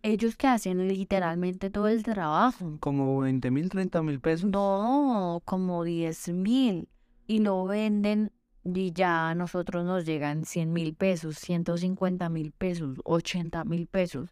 ellos 0.05 0.35
que 0.35 0.47
hacen 0.47 0.85
literalmente 0.89 1.69
todo 1.69 1.87
el 1.87 2.03
trabajo. 2.03 2.75
Como 2.81 3.19
20 3.19 3.49
mil, 3.49 3.69
30 3.69 4.03
mil 4.03 4.19
pesos. 4.19 4.49
No, 4.49 5.41
como 5.45 5.85
10 5.85 6.33
mil. 6.33 6.89
Y 7.27 7.39
lo 7.39 7.63
venden 7.63 8.33
y 8.63 8.91
ya 8.93 9.29
a 9.29 9.35
nosotros 9.35 9.85
nos 9.85 10.05
llegan 10.05 10.45
100 10.45 10.71
mil 10.73 10.93
pesos, 10.95 11.37
150 11.37 12.29
mil 12.29 12.51
pesos, 12.51 12.97
80 13.03 13.63
mil 13.65 13.87
pesos. 13.87 14.29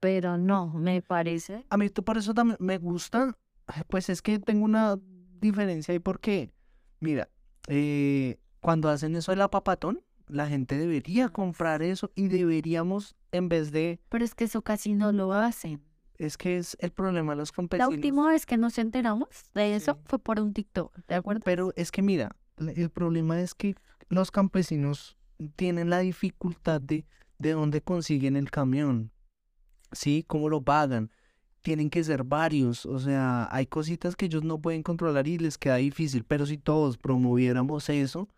Pero 0.00 0.38
no, 0.38 0.68
me 0.72 1.02
parece. 1.02 1.66
A 1.70 1.76
mí 1.76 1.88
por 1.88 2.16
eso 2.18 2.32
también 2.34 2.56
me 2.60 2.78
gusta, 2.78 3.36
ay, 3.66 3.82
pues 3.88 4.08
es 4.08 4.22
que 4.22 4.38
tengo 4.38 4.64
una 4.64 4.96
diferencia 5.40 5.92
ahí 5.92 5.98
porque, 5.98 6.52
mira, 7.00 7.28
eh, 7.68 8.38
cuando 8.60 8.88
hacen 8.88 9.16
eso 9.16 9.32
del 9.32 9.42
apapatón, 9.42 10.02
la 10.28 10.46
gente 10.46 10.76
debería 10.78 11.28
comprar 11.30 11.82
eso 11.82 12.10
y 12.14 12.28
deberíamos, 12.28 13.16
en 13.32 13.48
vez 13.48 13.72
de, 13.72 13.98
Pero 14.08 14.24
es 14.24 14.34
que 14.34 14.44
eso 14.44 14.62
casi 14.62 14.94
no 14.94 15.10
lo 15.12 15.32
hacen. 15.32 15.82
es 16.18 16.36
que 16.36 16.58
es 16.58 16.76
el 16.80 16.90
problema 16.90 17.32
de 17.32 17.36
los 17.36 17.50
La 17.50 17.54
campesinos. 17.56 17.90
última 17.94 18.28
vez 18.28 18.44
que 18.46 18.56
nos 18.56 18.78
enteramos 18.78 19.28
de 19.54 19.74
eso 19.76 19.94
Sí. 19.94 20.00
fue 20.06 20.18
por 20.18 20.40
un 20.40 20.52
TikTok, 20.52 20.96
¿de 21.06 21.14
acuerdo? 21.14 21.42
Pero 21.44 21.72
es 21.76 21.90
que 21.92 22.02
mira, 22.02 22.24
la- 22.24 22.36
el 22.60 22.90
problema 22.90 23.40
es 23.40 23.54
que 23.54 23.74
los 24.08 24.30
campesinos 24.30 25.16
tienen 25.56 25.90
la 25.90 26.00
dificultad 26.00 26.80
de 26.80 27.04
de 27.38 27.52
dónde 27.52 27.80
consiguen 27.80 28.34
el 28.36 28.50
camión, 28.50 29.12
¿sí? 29.92 30.24
¿Cómo 30.26 30.48
lo 30.48 30.62
pagan? 30.62 31.10
Tienen 31.62 31.90
que 31.90 32.04
ser 32.04 32.24
varios, 32.24 32.86
o 32.86 32.98
sea, 32.98 33.48
hay 33.54 33.66
cositas 33.66 34.16
que 34.16 34.26
ellos 34.26 34.44
no 34.44 34.60
pueden 34.60 34.82
controlar 34.82 35.28
y 35.28 35.38
les 35.38 35.58
queda 35.58 35.76
difícil, 35.76 36.24
pero 36.24 36.46
si 36.46 36.58
todos 36.58 36.98
promoviéramos 36.98 37.88
eso, 37.90 38.28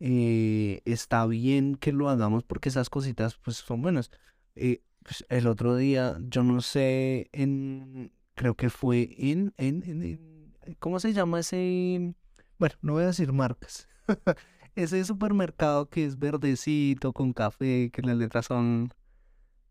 eh, 0.00 0.82
está 0.84 1.26
bien 1.26 1.74
que 1.76 1.92
lo 1.92 2.08
hagamos 2.08 2.44
porque 2.44 2.68
esas 2.70 2.90
cositas 2.90 3.36
pues 3.38 3.56
son 3.58 3.82
buenas. 3.82 4.10
Eh, 4.56 4.82
pues, 5.02 5.24
el 5.28 5.46
otro 5.46 5.76
día, 5.76 6.18
yo 6.22 6.42
no 6.42 6.60
sé, 6.62 7.28
en, 7.32 8.12
creo 8.34 8.54
que 8.54 8.70
fue 8.70 9.10
en, 9.18 9.54
en, 9.58 9.82
en- 9.86 10.02
en- 10.02 10.74
¿cómo 10.78 11.00
se 11.00 11.12
llama 11.12 11.40
ese? 11.40 12.14
Bueno, 12.60 12.74
no 12.82 12.92
voy 12.92 13.04
a 13.04 13.06
decir 13.06 13.32
marcas. 13.32 13.88
Ese 14.76 15.02
supermercado 15.04 15.88
que 15.88 16.04
es 16.04 16.18
verdecito, 16.18 17.12
con 17.14 17.32
café, 17.32 17.90
que 17.90 18.02
las 18.02 18.16
letras 18.18 18.44
son, 18.46 18.92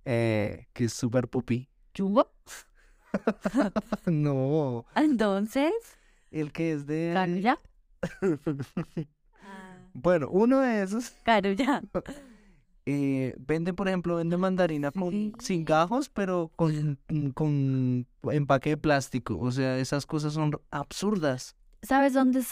eh, 0.06 0.65
que 0.73 0.86
es 0.86 0.93
super 0.93 1.28
pupi. 1.28 1.69
¿Jumbo? 1.95 2.32
No, 4.08 4.86
Entonces, 4.95 5.71
el 6.32 6.52
que 6.52 6.73
es 6.73 6.86
de... 6.88 7.12
Carulla. 7.13 7.60
Bueno, 9.93 10.30
uno 10.30 10.60
de 10.60 10.84
esos 10.84 11.10
Carulla. 11.23 11.82
eh, 12.86 13.36
venden, 13.39 13.75
por 13.75 13.88
ejemplo, 13.88 14.15
venden 14.15 14.39
mandarina 14.39 14.91
con, 14.91 15.12
Sí. 15.12 15.34
sin 15.39 15.65
gajos, 15.65 16.10
pero 16.10 16.52
con, 16.56 16.99
con 17.34 18.08
empaque 18.32 18.71
de 18.71 18.78
plástico. 18.78 19.38
O 19.39 19.52
sea, 19.52 19.78
esas 19.80 20.06
cosas 20.06 20.34
son 20.34 20.52
absurdas. 20.71 21.56
¿Sabes 21.82 22.13
dónde 22.13 22.43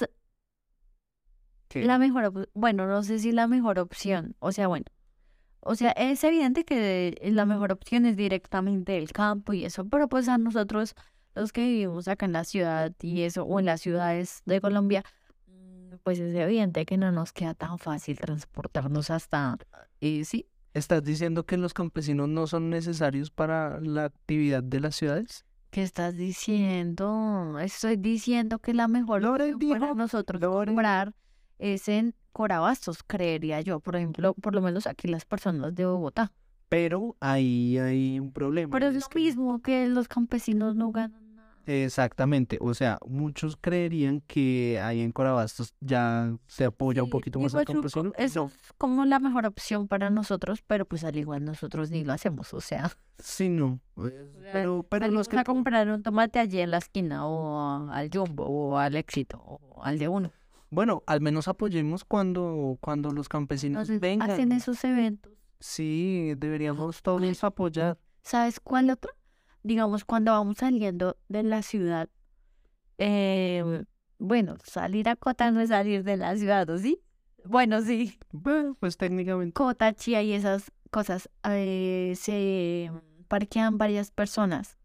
la 1.73 1.97
mejor 1.97 2.49
Bueno, 2.53 2.87
no 2.87 3.03
sé 3.03 3.19
si 3.19 3.31
la 3.31 3.47
mejor 3.47 3.79
opción. 3.79 4.35
O 4.39 4.51
sea, 4.51 4.67
bueno. 4.67 4.85
O 5.61 5.75
sea, 5.75 5.91
es 5.91 6.23
evidente 6.23 6.63
que 6.63 7.17
la 7.23 7.45
mejor 7.45 7.71
opción 7.73 8.05
es 8.05 8.15
directamente 8.15 8.97
el 8.97 9.11
campo 9.11 9.53
y 9.53 9.65
eso, 9.65 9.85
pero 9.85 10.07
pues 10.07 10.29
a 10.29 10.37
nosotros, 10.37 10.95
los 11.35 11.51
que 11.51 11.61
vivimos 11.61 12.07
acá 12.07 12.25
en 12.25 12.31
la 12.31 12.45
ciudad 12.45 12.93
y 13.01 13.23
eso, 13.23 13.43
o 13.43 13.59
en 13.59 13.65
las 13.65 13.81
ciudades 13.81 14.43
de 14.45 14.61
Colombia, 14.61 15.03
mm, 15.47 15.95
pues 16.03 16.19
es 16.19 16.33
evidente 16.33 16.85
que 16.85 16.95
no 16.95 17.11
nos 17.11 17.33
queda 17.33 17.53
tan 17.53 17.79
fácil 17.79 18.17
transportarnos 18.17 19.09
hasta, 19.09 19.57
y 19.99 20.23
sí, 20.23 20.47
¿Estás 20.73 21.03
diciendo 21.03 21.45
que 21.45 21.57
los 21.57 21.73
campesinos 21.73 22.29
no 22.29 22.45
son 22.45 22.69
necesarios 22.69 23.31
para 23.31 23.81
la 23.81 24.05
actividad 24.05 24.61
de 24.61 24.79
las 24.79 24.95
ciudades? 24.95 25.43
¿qué 25.77 25.83
estás 25.83 26.15
diciendo? 26.15 27.57
Estoy 27.59 27.97
diciendo 27.97 28.59
que 28.59 28.73
la 28.73 28.87
mejor 28.87 29.23
opción 29.25 29.59
para 29.79 29.93
nosotros 29.93 30.41
comprar 30.41 31.13
es 31.59 31.87
en 31.89 32.13
Corabastos, 32.33 33.01
creería 33.03 33.61
yo, 33.61 33.79
por 33.79 33.95
ejemplo, 33.95 34.33
por 34.35 34.53
lo 34.53 34.61
menos 34.61 34.85
aquí 34.87 35.07
las 35.07 35.25
personas 35.25 35.73
de 35.75 35.85
Bogotá. 35.85 36.31
Pero 36.69 37.15
ahí 37.19 37.77
hay 37.77 38.19
un 38.19 38.31
problema. 38.31 38.71
Pero 38.71 38.87
es 38.87 38.95
es 38.95 39.03
lo 39.03 39.09
que- 39.09 39.19
mismo 39.19 39.61
que 39.61 39.87
los 39.87 40.07
campesinos 40.07 40.75
no 40.75 40.91
ganan 40.91 41.35
nada. 41.35 41.55
Exactamente, 41.65 42.57
o 42.61 42.73
sea, 42.73 42.99
muchos 43.07 43.57
creerían 43.59 44.21
que 44.27 44.79
ahí 44.83 45.01
en 45.01 45.11
Corabastos 45.11 45.73
ya 45.79 46.35
se 46.45 46.65
apoya 46.65 47.03
un 47.03 47.09
poquito 47.09 47.39
más 47.39 47.55
al 47.55 47.65
campesino. 47.65 48.11
y 48.17 48.21
Eso 48.23 48.41
no. 48.41 48.45
es 48.47 48.73
como 48.77 49.05
la 49.05 49.19
mejor 49.19 49.45
opción 49.45 49.87
para 49.87 50.09
nosotros, 50.09 50.61
pero 50.67 50.85
pues 50.85 51.03
al 51.03 51.15
igual 51.17 51.43
nosotros 51.43 51.89
ni 51.89 52.03
lo 52.03 52.13
hacemos, 52.13 52.53
o 52.53 52.61
sea. 52.61 52.91
Sí, 53.19 53.49
no. 53.49 53.79
pues, 53.95 54.13
Pero, 54.53 54.83
pero 54.87 55.07
los 55.07 55.27
que 55.27 55.39
a 55.39 55.43
comprar 55.43 55.89
un 55.89 56.03
tomate 56.03 56.37
allí 56.39 56.59
en 56.59 56.69
la 56.71 56.77
esquina 56.77 57.25
o 57.25 57.89
al 57.89 58.09
Jumbo 58.13 58.43
o 58.45 58.77
al 58.77 58.95
Éxito 58.95 59.39
o 59.39 59.83
al 59.83 59.97
de 59.97 60.07
uno. 60.07 60.31
Bueno, 60.69 61.03
al 61.07 61.21
menos 61.21 61.47
apoyemos 61.47 62.03
cuando, 62.03 62.77
cuando 62.81 63.11
los 63.11 63.29
campesinos 63.29 63.81
Entonces 63.89 63.99
vengan. 64.01 64.29
hacen 64.29 64.51
esos 64.51 64.83
eventos. 64.83 65.31
Sí, 65.59 66.33
deberíamos 66.37 67.01
todos 67.01 67.43
apoyar. 67.43 67.97
¿Sabes 68.21 68.59
cuál 68.59 68.89
otro? 68.89 69.11
Digamos, 69.63 70.05
cuando 70.05 70.31
vamos 70.31 70.57
saliendo 70.57 71.17
de 71.29 71.43
la 71.43 71.61
ciudad, 71.61 72.09
eh, 72.97 73.83
bueno, 74.19 74.57
salir 74.63 75.09
a 75.09 75.15
Cota 75.15 75.51
no 75.51 75.61
es 75.61 75.69
salir 75.69 76.03
de 76.03 76.17
la 76.17 76.35
ciudad, 76.35 76.69
¿o 76.69 76.77
sí? 76.77 77.01
Bueno, 77.45 77.81
sí. 77.81 78.19
Bueno, 78.31 78.75
pues 78.79 78.97
técnicamente. 78.97 79.53
Cota, 79.53 79.93
Chía 79.93 80.21
y 80.21 80.33
esas 80.33 80.71
cosas, 80.91 81.29
eh, 81.49 82.13
se 82.15 82.91
parquean 83.27 83.77
varias 83.77 84.11
personas 84.11 84.77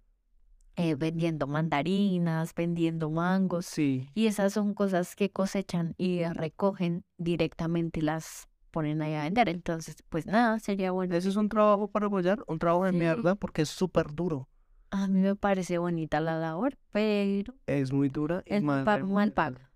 eh, 0.76 0.94
vendiendo 0.94 1.46
mandarinas, 1.46 2.54
vendiendo 2.54 3.10
mangos. 3.10 3.66
Sí. 3.66 4.08
Y 4.14 4.26
esas 4.26 4.52
son 4.54 4.74
cosas 4.74 5.14
que 5.16 5.30
cosechan 5.30 5.94
y 5.98 6.24
recogen 6.24 7.04
directamente 7.18 8.00
y 8.00 8.02
las 8.02 8.48
ponen 8.70 9.02
ahí 9.02 9.14
a 9.14 9.24
vender. 9.24 9.48
Entonces, 9.48 9.96
pues 10.08 10.26
nada, 10.26 10.58
sería 10.58 10.90
bueno. 10.92 11.14
Ese 11.14 11.28
es 11.28 11.36
un 11.36 11.48
trabajo 11.48 11.88
para 11.88 12.06
apoyar, 12.06 12.42
un 12.46 12.58
trabajo 12.58 12.84
de 12.84 12.92
Sí. 12.92 12.96
mierda 12.98 13.34
porque 13.34 13.62
es 13.62 13.68
súper 13.68 14.14
duro. 14.14 14.48
A 14.90 15.08
mí 15.08 15.20
me 15.20 15.34
parece 15.36 15.78
bonita 15.78 16.20
la 16.20 16.38
labor, 16.38 16.76
pero 16.90 17.54
Es 17.66 17.92
muy 17.92 18.08
dura 18.08 18.42
y 18.46 18.54
es 18.54 18.62
mal, 18.62 18.84
pa- 18.84 18.92
mal 18.92 19.00
remunerada. 19.00 19.34
paga. 19.34 19.70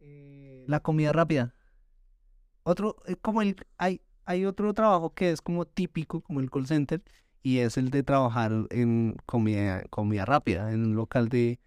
Eh, 0.00 0.64
La 0.68 0.80
comida 0.80 1.12
rápida. 1.12 1.54
Otro, 2.62 2.96
eh, 3.06 3.16
como 3.16 3.42
el, 3.42 3.56
hay, 3.78 4.00
hay 4.24 4.44
otro 4.44 4.74
trabajo 4.74 5.14
que 5.14 5.30
es 5.30 5.40
como 5.40 5.64
típico, 5.64 6.20
como 6.20 6.40
el 6.40 6.50
call 6.50 6.66
center, 6.66 7.02
y 7.42 7.58
es 7.58 7.76
el 7.76 7.90
de 7.90 8.02
trabajar 8.02 8.52
en 8.70 9.16
comida, 9.26 9.82
comida 9.90 10.24
rápida, 10.24 10.72
en 10.72 10.84
un 10.86 10.96
local 10.96 11.28
de 11.28 11.60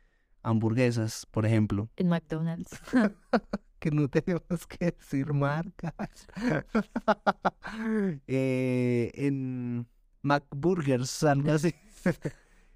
hamburguesas, 0.43 1.25
por 1.31 1.45
ejemplo, 1.45 1.89
En 1.97 2.09
McDonald's. 2.09 2.79
que 3.79 3.91
no 3.91 4.07
tenemos 4.09 4.67
que 4.67 4.91
decir 4.91 5.33
marcas. 5.33 6.27
Eh, 8.27 9.11
en 9.15 9.87
McBurgers, 10.23 11.23
algo 11.23 11.51
así. 11.51 11.73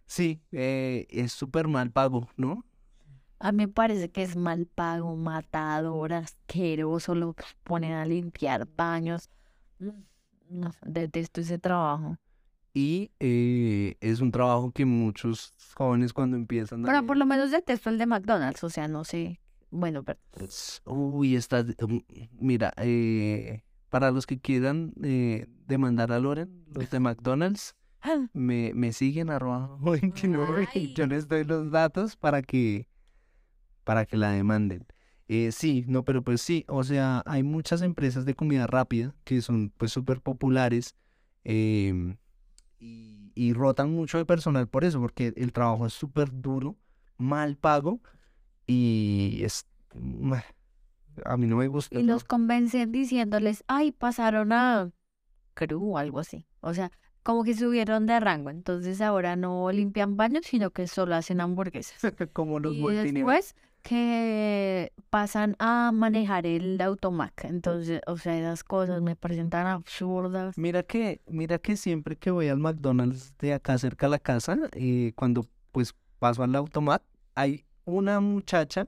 Sí, 0.05 0.41
eh, 0.51 1.07
es 1.09 1.31
súper 1.33 1.67
mal 1.67 1.91
pago, 1.91 2.29
¿no? 2.37 2.65
A 3.39 3.51
mí 3.51 3.65
me 3.65 3.67
parece 3.67 4.09
que 4.11 4.23
es 4.23 4.35
mal 4.35 4.65
pago, 4.67 5.15
matador, 5.15 6.13
asqueroso, 6.13 7.15
lo 7.15 7.35
ponen 7.63 7.93
a 7.93 8.05
limpiar 8.05 8.67
baños. 8.75 9.29
Mm, 9.79 9.89
No, 10.49 10.71
detesto 10.85 11.41
ese 11.41 11.57
trabajo. 11.59 12.17
Y 12.77 13.09
eh, 13.21 13.95
es 14.01 14.19
un 14.19 14.31
trabajo 14.31 14.73
que 14.73 14.83
muchos 14.83 15.53
jóvenes 15.77 16.11
cuando 16.11 16.35
empiezan 16.35 16.83
a... 16.83 16.87
Pero 16.89 17.05
por 17.05 17.15
lo 17.15 17.25
menos 17.25 17.49
detesto 17.49 17.89
el 17.89 17.97
de 17.97 18.05
McDonald's, 18.05 18.65
o 18.65 18.69
sea, 18.69 18.89
no 18.89 19.05
sé. 19.05 19.39
Bueno, 19.71 20.03
pero 20.03 20.19
Uy, 20.85 21.37
está... 21.37 21.63
mm, 21.63 21.99
Mira, 22.37 22.73
eh, 22.75 23.63
para 23.89 24.11
los 24.11 24.27
que 24.27 24.41
quieran 24.41 24.93
eh, 25.01 25.47
demandar 25.65 26.11
a 26.11 26.19
Loren, 26.19 26.65
los 26.67 26.89
de 26.89 26.99
McDonald's, 26.99 27.77
me, 28.33 28.73
me 28.75 28.91
siguen 28.91 29.29
arroba 29.29 29.77
29 29.81 30.67
y 30.73 30.93
yo 30.93 31.07
les 31.07 31.29
doy 31.29 31.45
los 31.45 31.71
datos 31.71 32.17
para 32.17 32.41
que, 32.41 32.89
para 33.85 34.05
que 34.05 34.17
la 34.17 34.31
demanden. 34.31 34.85
Eh, 35.29 35.53
sí, 35.53 35.85
no, 35.87 36.03
pero 36.03 36.23
pues 36.23 36.41
sí, 36.41 36.65
o 36.67 36.83
sea, 36.83 37.23
hay 37.25 37.41
muchas 37.41 37.81
empresas 37.81 38.25
de 38.25 38.35
comida 38.35 38.67
rápida 38.67 39.15
que 39.23 39.41
son 39.41 39.71
pues 39.77 39.93
súper 39.93 40.19
populares 40.19 40.93
em, 41.45 42.17
y, 42.79 43.31
y 43.35 43.53
rotan 43.53 43.91
mucho 43.91 44.17
de 44.17 44.25
personal 44.25 44.67
por 44.67 44.83
eso, 44.83 44.99
porque 44.99 45.33
el 45.35 45.53
trabajo 45.53 45.85
es 45.85 45.93
súper 45.93 46.29
duro, 46.31 46.75
mal 47.17 47.57
pago 47.57 48.01
y 48.67 49.41
es... 49.43 49.67
A 51.23 51.37
mí 51.37 51.47
no 51.47 51.55
me 51.55 51.67
gusta. 51.67 51.97
y 51.97 52.03
los 52.03 52.25
convencen 52.25 52.91
diciéndoles, 52.91 53.63
ay, 53.67 53.93
pasaron 53.93 54.51
a 54.51 54.91
crew 55.53 55.93
o 55.93 55.97
algo 55.97 56.19
así. 56.19 56.45
O 56.59 56.73
sea, 56.73 56.91
como 57.23 57.43
que 57.43 57.55
subieron 57.55 58.05
de 58.05 58.19
rango. 58.19 58.51
Entonces 58.51 59.01
ahora 59.01 59.35
no 59.35 59.71
limpian 59.71 60.17
baños, 60.17 60.45
sino 60.45 60.69
que 60.69 60.87
solo 60.87 61.15
hacen 61.15 61.41
hamburguesas. 61.41 61.99
Como 62.33 62.59
los 62.59 62.75
Y 62.75 62.85
después 62.87 63.55
que 63.85 64.91
pasan 65.11 65.55
a 65.59 65.91
manejar 65.93 66.47
el 66.47 66.81
automac. 66.81 67.45
Entonces, 67.45 68.01
o 68.07 68.17
sea, 68.17 68.35
esas 68.35 68.63
cosas 68.63 69.03
me 69.03 69.15
parecen 69.15 69.51
tan 69.51 69.67
absurdas. 69.67 70.57
Mira 70.57 70.81
que, 70.81 71.21
mira 71.27 71.59
que 71.59 71.77
siempre 71.77 72.15
que 72.15 72.31
voy 72.31 72.47
al 72.47 72.57
McDonald's 72.57 73.37
de 73.37 73.53
acá 73.53 73.77
cerca 73.77 74.07
de 74.07 74.09
la 74.09 74.19
casa, 74.19 74.57
eh, 74.71 75.13
cuando 75.15 75.45
pues 75.71 75.93
paso 76.17 76.41
al 76.41 76.55
automat, 76.55 77.03
hay 77.35 77.63
una 77.85 78.19
muchacha. 78.19 78.87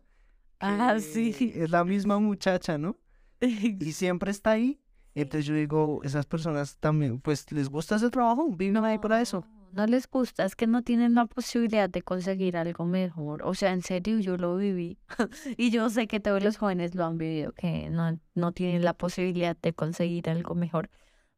Ah, 0.60 0.98
sí. 1.00 1.54
Es 1.54 1.70
la 1.70 1.84
misma 1.84 2.18
muchacha, 2.18 2.80
¿no? 2.80 2.98
Y 3.40 3.92
siempre 3.92 4.32
está 4.32 4.52
ahí. 4.52 4.80
Entonces 5.14 5.46
yo 5.46 5.54
digo, 5.54 6.02
esas 6.04 6.26
personas 6.26 6.76
también, 6.78 7.20
pues 7.20 7.52
les 7.52 7.70
gusta 7.70 7.98
ese 7.98 8.10
trabajo, 8.10 8.50
viven 8.50 8.84
ahí 8.84 8.98
para 8.98 9.22
eso. 9.22 9.46
No 9.73 9.86
les 9.86 10.08
gusta, 10.10 10.45
es 10.45 10.56
que 10.56 10.67
no 10.67 10.82
tienen 10.82 11.13
la 11.15 11.25
posibilidad 11.25 11.89
de 11.89 12.01
conseguir 12.01 12.58
algo 12.58 12.86
mejor. 12.86 13.43
O 13.43 13.53
sea, 13.53 13.73
en 13.73 13.82
serio, 13.82 14.19
yo 14.19 14.38
lo 14.38 14.58
viví. 14.58 14.97
y 15.58 15.69
yo 15.71 15.89
sé 15.89 16.08
que 16.08 16.19
todos 16.19 16.43
los 16.43 16.58
jóvenes 16.58 16.95
lo 16.95 17.06
han 17.06 17.17
vivido, 17.17 17.51
que 17.53 17.89
no, 17.89 18.19
no 18.36 18.51
tienen 18.53 18.84
la 18.84 18.93
posibilidad 18.93 19.56
de 19.62 19.73
conseguir 19.73 20.30
algo 20.30 20.56
mejor. 20.56 20.89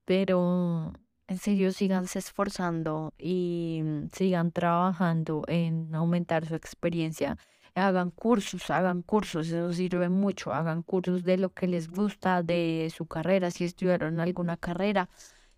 Pero 0.06 0.94
en 1.28 1.38
serio, 1.38 1.72
síganse 1.72 2.20
esforzando 2.20 3.14
y 3.18 3.82
mm, 3.84 4.10
sigan 4.12 4.52
trabajando 4.52 5.44
en 5.48 5.94
aumentar 5.94 6.46
su 6.48 6.56
experiencia. 6.56 7.38
Hagan 7.76 8.10
cursos, 8.10 8.70
hagan 8.72 9.04
cursos, 9.04 9.48
eso 9.48 9.72
sirve 9.74 10.10
mucho. 10.10 10.54
Hagan 10.54 10.82
cursos 10.82 11.24
de 11.24 11.38
lo 11.38 11.50
que 11.52 11.68
les 11.68 11.88
gusta 11.90 12.42
de 12.42 12.92
su 12.96 13.06
carrera, 13.06 13.52
si 13.52 13.66
estudiaron 13.66 14.20
alguna 14.20 14.58
carrera 14.58 15.08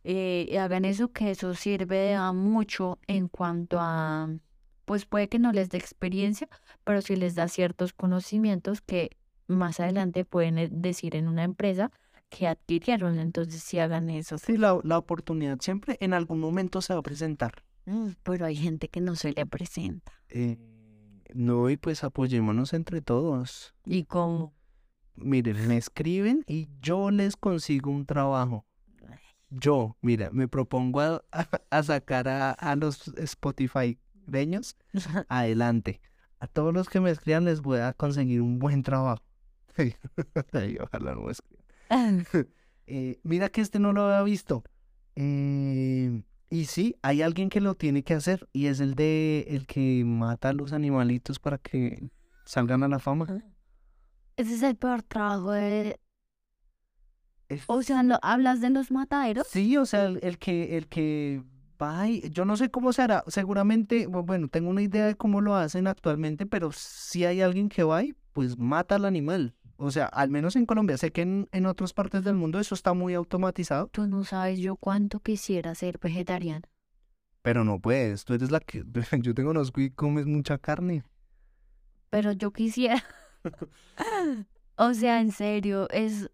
eh, 0.04 0.58
hagan 0.60 0.86
eso, 0.86 1.12
que 1.12 1.32
eso 1.32 1.54
sirve 1.54 2.14
a 2.16 2.34
mucho 2.34 3.00
en 3.08 3.28
cuanto 3.28 3.78
a, 3.80 4.30
pues 4.86 5.06
puede 5.06 5.30
que 5.30 5.40
no 5.40 5.52
les 5.52 5.70
dé 5.70 5.78
experiencia, 5.78 6.50
pero 6.84 7.02
sí 7.02 7.16
les 7.16 7.36
da 7.36 7.48
ciertos 7.48 7.94
conocimientos 7.94 8.82
que 8.82 9.18
más 9.48 9.80
adelante 9.80 10.26
pueden 10.26 10.58
eh, 10.58 10.70
decir 10.72 11.16
en 11.16 11.28
una 11.28 11.44
empresa 11.44 11.92
que 12.30 12.48
adquirieron, 12.48 13.20
entonces 13.20 13.62
sí 13.62 13.78
hagan 13.80 14.10
eso. 14.10 14.38
Sí, 14.38 14.58
la, 14.58 14.80
la 14.84 14.98
oportunidad 14.98 15.60
siempre 15.60 15.98
en 16.00 16.14
algún 16.14 16.40
momento 16.40 16.82
se 16.82 16.94
va 16.94 17.00
a 17.00 17.04
presentar. 17.04 17.64
Mm, 17.86 18.10
pero 18.24 18.46
hay 18.46 18.56
gente 18.56 18.88
que 18.88 19.02
no 19.02 19.16
se 19.16 19.34
le 19.34 19.46
presenta. 19.46 20.14
Eh, 20.30 20.58
no, 21.34 21.70
y 21.70 21.78
pues 21.78 22.04
apoyémonos 22.04 22.74
entre 22.74 23.02
todos. 23.02 23.74
¿Y 23.86 24.06
cómo? 24.06 24.54
Miren, 25.16 25.68
me 25.68 25.78
escriben 25.78 26.44
y 26.48 26.70
yo 26.82 27.12
les 27.12 27.36
consigo 27.36 27.92
un 27.92 28.06
trabajo. 28.06 28.66
Yo, 29.52 29.98
mira, 30.02 30.30
me 30.32 30.48
propongo 30.48 31.02
a, 31.02 31.24
a 31.70 31.84
sacar 31.84 32.28
a, 32.28 32.52
a 32.52 32.76
los 32.76 33.08
Spotify 33.10 34.00
reños 34.26 34.78
adelante. 35.30 36.02
A 36.40 36.48
todos 36.48 36.74
los 36.74 36.90
que 36.90 37.00
me 37.00 37.12
escriban 37.12 37.46
les 37.46 37.62
voy 37.62 37.80
a 37.80 37.94
conseguir 37.94 38.42
un 38.42 38.58
buen 38.58 38.82
trabajo. 38.82 39.24
Ojalá 40.82 41.14
no 41.14 41.22
me 41.22 41.32
escriban. 41.32 42.26
Eh, 42.88 43.20
mira 43.24 43.50
que 43.50 43.62
este 43.62 43.80
no 43.80 43.94
lo 43.94 44.04
había 44.04 44.24
visto. 44.24 44.64
Eh, 45.16 46.24
y 46.50 46.66
sí, 46.66 46.98
hay 47.02 47.22
alguien 47.22 47.50
que 47.50 47.62
lo 47.62 47.76
tiene 47.76 48.04
que 48.04 48.14
hacer 48.14 48.50
y 48.54 48.68
es 48.68 48.80
el 48.80 48.96
de 48.96 49.46
el 49.50 49.68
que 49.68 50.04
mata 50.06 50.50
a 50.50 50.54
los 50.54 50.74
animalitos 50.74 51.40
para 51.40 51.58
que 51.58 52.10
salgan 52.46 52.84
a 52.84 52.88
la 52.88 53.00
fama. 53.00 53.44
Ese 54.36 54.56
es 54.56 54.64
el 54.64 54.76
peor 54.76 55.04
trabajo 55.04 55.52
de... 55.52 56.00
Es- 57.52 57.64
O 57.68 57.82
sea, 57.82 58.02
¿lo, 58.04 58.18
¿hablas 58.22 58.62
de 58.62 58.70
los 58.70 58.92
mataderos? 58.92 59.48
Sí, 59.48 59.76
o 59.78 59.86
sea, 59.86 60.06
el, 60.06 60.20
el 60.24 60.38
que 60.38 60.78
el 60.78 60.88
que 60.88 61.44
va 61.82 62.08
y- 62.08 62.30
yo 62.30 62.46
no 62.46 62.56
sé 62.56 62.70
cómo 62.72 62.94
se 62.94 63.02
hará, 63.02 63.24
seguramente, 63.28 64.08
bu- 64.08 64.26
bueno, 64.26 64.48
tengo 64.48 64.70
una 64.70 64.82
idea 64.82 65.06
de 65.06 65.16
cómo 65.16 65.42
lo 65.42 65.56
hacen 65.56 65.88
actualmente, 65.88 66.46
pero 66.46 66.72
si 66.72 67.26
hay 67.26 67.42
alguien 67.42 67.68
que 67.70 67.84
va 67.84 68.04
y 68.04 68.14
pues 68.34 68.58
mata 68.58 68.96
al 68.96 69.06
animal. 69.06 69.54
O 69.78 69.90
sea, 69.92 70.06
al 70.06 70.30
menos 70.30 70.56
en 70.56 70.66
Colombia, 70.68 70.96
sé 70.98 71.12
que 71.12 71.24
en, 71.24 71.50
en 71.52 71.66
otras 71.66 71.92
partes 71.94 72.24
del 72.24 72.36
mundo 72.36 72.60
eso 72.60 72.76
está 72.76 72.94
muy 72.94 73.16
automatizado, 73.16 73.88
Tú 73.92 74.06
no 74.08 74.24
sabes 74.24 74.60
yo 74.60 74.76
cuánto 74.76 75.20
quisiera 75.20 75.74
ser 75.76 75.98
vegetariana. 75.98 76.62
pero 77.42 77.64
no 77.66 77.80
puedes, 77.80 78.24
tú 78.24 78.36
eres 78.36 78.52
la 78.52 78.60
que, 78.60 78.84
yo 79.22 79.34
te 79.34 79.44
conozco 79.44 79.82
y 79.82 79.90
comes 79.90 80.26
mucha 80.28 80.58
carne. 80.60 81.04
Pero 82.12 82.32
yo 82.32 82.52
quisiera. 82.54 83.04
o 84.78 84.94
sea, 84.94 85.20
en 85.22 85.32
serio, 85.32 85.90
es 85.90 86.30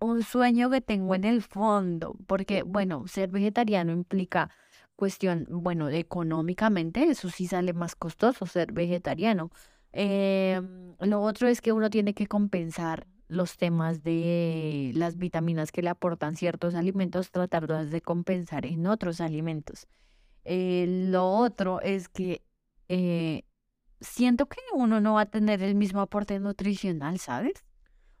un 0.00 0.22
sueño 0.22 0.70
que 0.70 0.80
tengo 0.80 1.14
en 1.14 1.24
el 1.24 1.42
fondo. 1.42 2.16
Porque, 2.26 2.62
bueno, 2.62 3.06
ser 3.06 3.30
vegetariano 3.30 3.92
implica 3.92 4.50
cuestión, 4.96 5.46
bueno, 5.48 5.88
económicamente, 5.88 7.04
eso 7.04 7.30
sí 7.30 7.46
sale 7.46 7.72
más 7.72 7.94
costoso 7.94 8.46
ser 8.46 8.72
vegetariano. 8.72 9.50
Em, 9.92 10.94
lo 11.00 11.22
otro 11.22 11.48
es 11.48 11.60
que 11.60 11.72
uno 11.72 11.90
tiene 11.90 12.14
que 12.14 12.26
compensar 12.26 13.06
los 13.28 13.56
temas 13.58 14.02
de 14.02 14.92
las 14.94 15.16
vitaminas 15.18 15.70
que 15.70 15.82
le 15.82 15.90
aportan 15.90 16.36
ciertos 16.36 16.74
alimentos, 16.74 17.30
tratarlas 17.30 17.90
de 17.90 18.00
compensar 18.00 18.66
en 18.66 18.86
otros 18.86 19.20
alimentos. 19.20 19.86
Eh, 20.44 20.86
lo 21.10 21.28
otro 21.30 21.80
es 21.82 22.08
que 22.08 22.42
eh, 22.88 23.44
siento 24.00 24.46
que 24.46 24.58
uno 24.74 25.00
no 25.00 25.14
va 25.14 25.22
a 25.22 25.26
tener 25.26 25.62
el 25.62 25.74
mismo 25.74 26.00
aporte 26.00 26.38
nutricional, 26.40 27.18
¿sabes? 27.18 27.64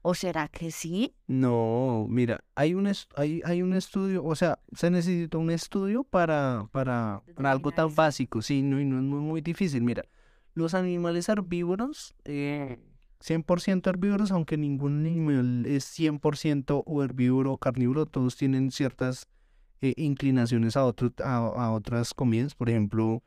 ¿O 0.08 0.14
será 0.14 0.48
que 0.48 0.70
sí? 0.70 1.14
No, 1.26 2.06
mira, 2.08 2.42
hay 2.54 2.72
un, 2.72 2.90
hay, 3.14 3.42
hay 3.44 3.60
un 3.60 3.74
estudio, 3.74 4.24
o 4.24 4.34
sea, 4.34 4.58
se 4.72 4.90
necesita 4.90 5.36
un 5.36 5.50
estudio 5.50 6.02
para, 6.02 6.66
para, 6.72 7.20
para 7.34 7.50
algo 7.50 7.72
tan 7.72 7.94
básico, 7.94 8.40
sí, 8.40 8.62
no, 8.62 8.80
y 8.80 8.86
no 8.86 8.96
es 8.96 9.02
muy, 9.02 9.20
muy 9.20 9.40
difícil. 9.42 9.82
Mira, 9.82 10.04
los 10.54 10.72
animales 10.72 11.28
herbívoros, 11.28 12.14
eh, 12.24 12.78
100% 13.20 13.86
herbívoros, 13.86 14.30
aunque 14.30 14.56
ningún 14.56 15.04
animal 15.04 15.66
es 15.66 15.84
100% 15.84 16.84
o 16.86 17.04
herbívoro 17.04 17.52
o 17.52 17.58
carnívoro, 17.58 18.06
todos 18.06 18.34
tienen 18.34 18.70
ciertas 18.70 19.28
eh, 19.82 19.92
inclinaciones 19.98 20.78
a, 20.78 20.86
otro, 20.86 21.12
a, 21.22 21.36
a 21.36 21.70
otras 21.72 22.14
comidas, 22.14 22.54
por 22.54 22.70
ejemplo, 22.70 23.22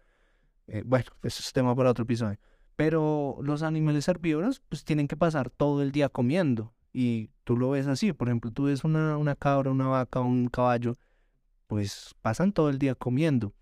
eh, 0.65 0.81
bueno, 0.83 1.11
eso 1.21 1.43
es 1.45 1.53
tema 1.53 1.75
para 1.75 1.91
otro 1.91 2.05
episodio. 2.05 2.39
Pero 2.75 3.37
los 3.41 3.63
animales 3.63 4.07
herbívoros 4.07 4.61
pues 4.69 4.83
tienen 4.83 5.07
que 5.07 5.17
pasar 5.17 5.49
todo 5.49 5.81
el 5.81 5.91
día 5.91 6.09
comiendo. 6.09 6.73
Y 6.93 7.29
tú 7.43 7.57
lo 7.57 7.69
ves 7.69 7.87
así, 7.87 8.13
por 8.13 8.27
ejemplo, 8.27 8.51
tú 8.51 8.63
ves 8.63 8.83
una, 8.83 9.17
una 9.17 9.35
cabra, 9.35 9.71
una 9.71 9.87
vaca, 9.87 10.19
un 10.19 10.47
caballo, 10.47 10.97
pues 11.67 12.15
pasan 12.21 12.51
todo 12.51 12.69
el 12.69 12.79
día 12.79 12.95
comiendo. 12.95 13.53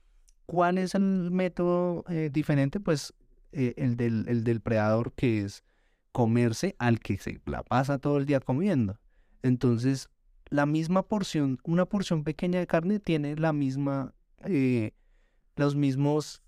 ¿Cuál 0.45 0.79
es 0.79 0.95
el 0.95 1.29
método 1.29 2.05
eh, 2.09 2.29
diferente? 2.31 2.79
Pues 2.79 3.13
eh, 3.51 3.73
el 3.77 3.97
del, 3.97 4.25
el 4.27 4.43
del 4.43 4.61
predador, 4.61 5.13
que 5.13 5.41
es 5.43 5.63
comerse 6.11 6.75
al 6.79 6.99
que 6.99 7.17
se 7.17 7.39
la 7.45 7.63
pasa 7.63 7.99
todo 7.99 8.17
el 8.17 8.25
día 8.25 8.39
comiendo. 8.39 8.99
Entonces, 9.43 10.09
la 10.49 10.65
misma 10.65 11.03
porción, 11.03 11.59
una 11.63 11.85
porción 11.85 12.23
pequeña 12.23 12.59
de 12.59 12.67
carne 12.67 12.99
tiene 12.99 13.35
la 13.35 13.53
misma, 13.53 14.13
eh, 14.43 14.93
los 15.55 15.75
mismos, 15.75 16.41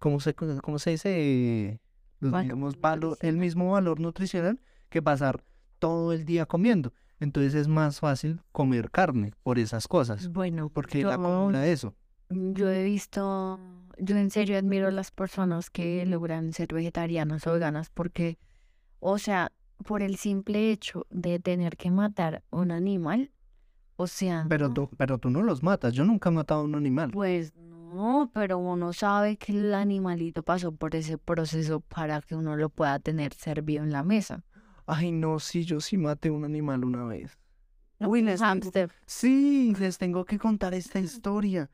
¿cómo 0.00 0.18
se, 0.18 0.34
cómo 0.34 0.78
se 0.80 0.90
dice? 0.90 1.80
Los 2.18 2.32
Valor 2.32 2.56
mismos 2.56 3.18
el 3.20 3.36
mismo 3.36 3.70
valor 3.72 4.00
nutricional 4.00 4.60
que 4.88 5.00
pasar 5.00 5.42
todo 5.78 6.12
el 6.12 6.24
día 6.24 6.44
comiendo. 6.46 6.92
Entonces 7.20 7.54
es 7.54 7.68
más 7.68 8.00
fácil 8.00 8.40
comer 8.52 8.90
carne 8.90 9.32
por 9.42 9.58
esas 9.58 9.86
cosas, 9.86 10.28
Bueno, 10.32 10.68
porque 10.70 11.00
yo, 11.00 11.08
la 11.08 11.14
acumula 11.14 11.66
eso. 11.66 11.94
yo 12.30 12.68
he 12.70 12.82
visto, 12.84 13.58
yo 13.98 14.16
en 14.16 14.30
serio 14.30 14.58
admiro 14.58 14.88
a 14.88 14.90
las 14.90 15.10
personas 15.10 15.70
que 15.70 16.04
logran 16.06 16.52
ser 16.52 16.68
vegetarianas 16.74 17.46
o 17.46 17.52
veganas 17.52 17.90
porque, 17.90 18.38
o 19.00 19.18
sea, 19.18 19.52
por 19.84 20.02
el 20.02 20.16
simple 20.16 20.70
hecho 20.70 21.06
de 21.10 21.38
tener 21.38 21.76
que 21.76 21.90
matar 21.90 22.42
un 22.50 22.70
animal, 22.70 23.30
o 23.96 24.06
sea, 24.06 24.46
Pero 24.48 24.72
tú, 24.72 24.88
pero 24.96 25.18
tú 25.18 25.28
no 25.30 25.42
los 25.42 25.62
matas. 25.62 25.92
Yo 25.92 26.04
nunca 26.04 26.30
he 26.30 26.32
matado 26.32 26.60
a 26.60 26.64
un 26.64 26.74
animal. 26.74 27.10
pues 27.12 27.52
no, 27.94 28.30
pero 28.32 28.58
uno 28.58 28.92
sabe 28.92 29.36
que 29.36 29.52
el 29.52 29.74
animalito 29.74 30.42
pasó 30.42 30.72
por 30.72 30.94
ese 30.94 31.18
proceso 31.18 31.80
para 31.80 32.20
que 32.20 32.34
uno 32.34 32.56
lo 32.56 32.68
pueda 32.70 32.98
tener 32.98 33.34
servido 33.34 33.82
en 33.84 33.90
la 33.92 34.02
mesa. 34.02 34.44
Ay, 34.86 35.12
no, 35.12 35.38
sí, 35.38 35.64
yo 35.64 35.80
sí 35.80 35.96
maté 35.96 36.30
un 36.30 36.44
animal 36.44 36.84
una 36.84 37.04
vez. 37.04 37.38
Uy, 38.00 38.22
les 38.22 38.40
tengo-. 38.40 38.90
Sí, 39.06 39.74
les 39.78 39.98
tengo 39.98 40.24
que 40.24 40.38
contar 40.38 40.74
esta 40.74 40.98
historia. 41.00 41.70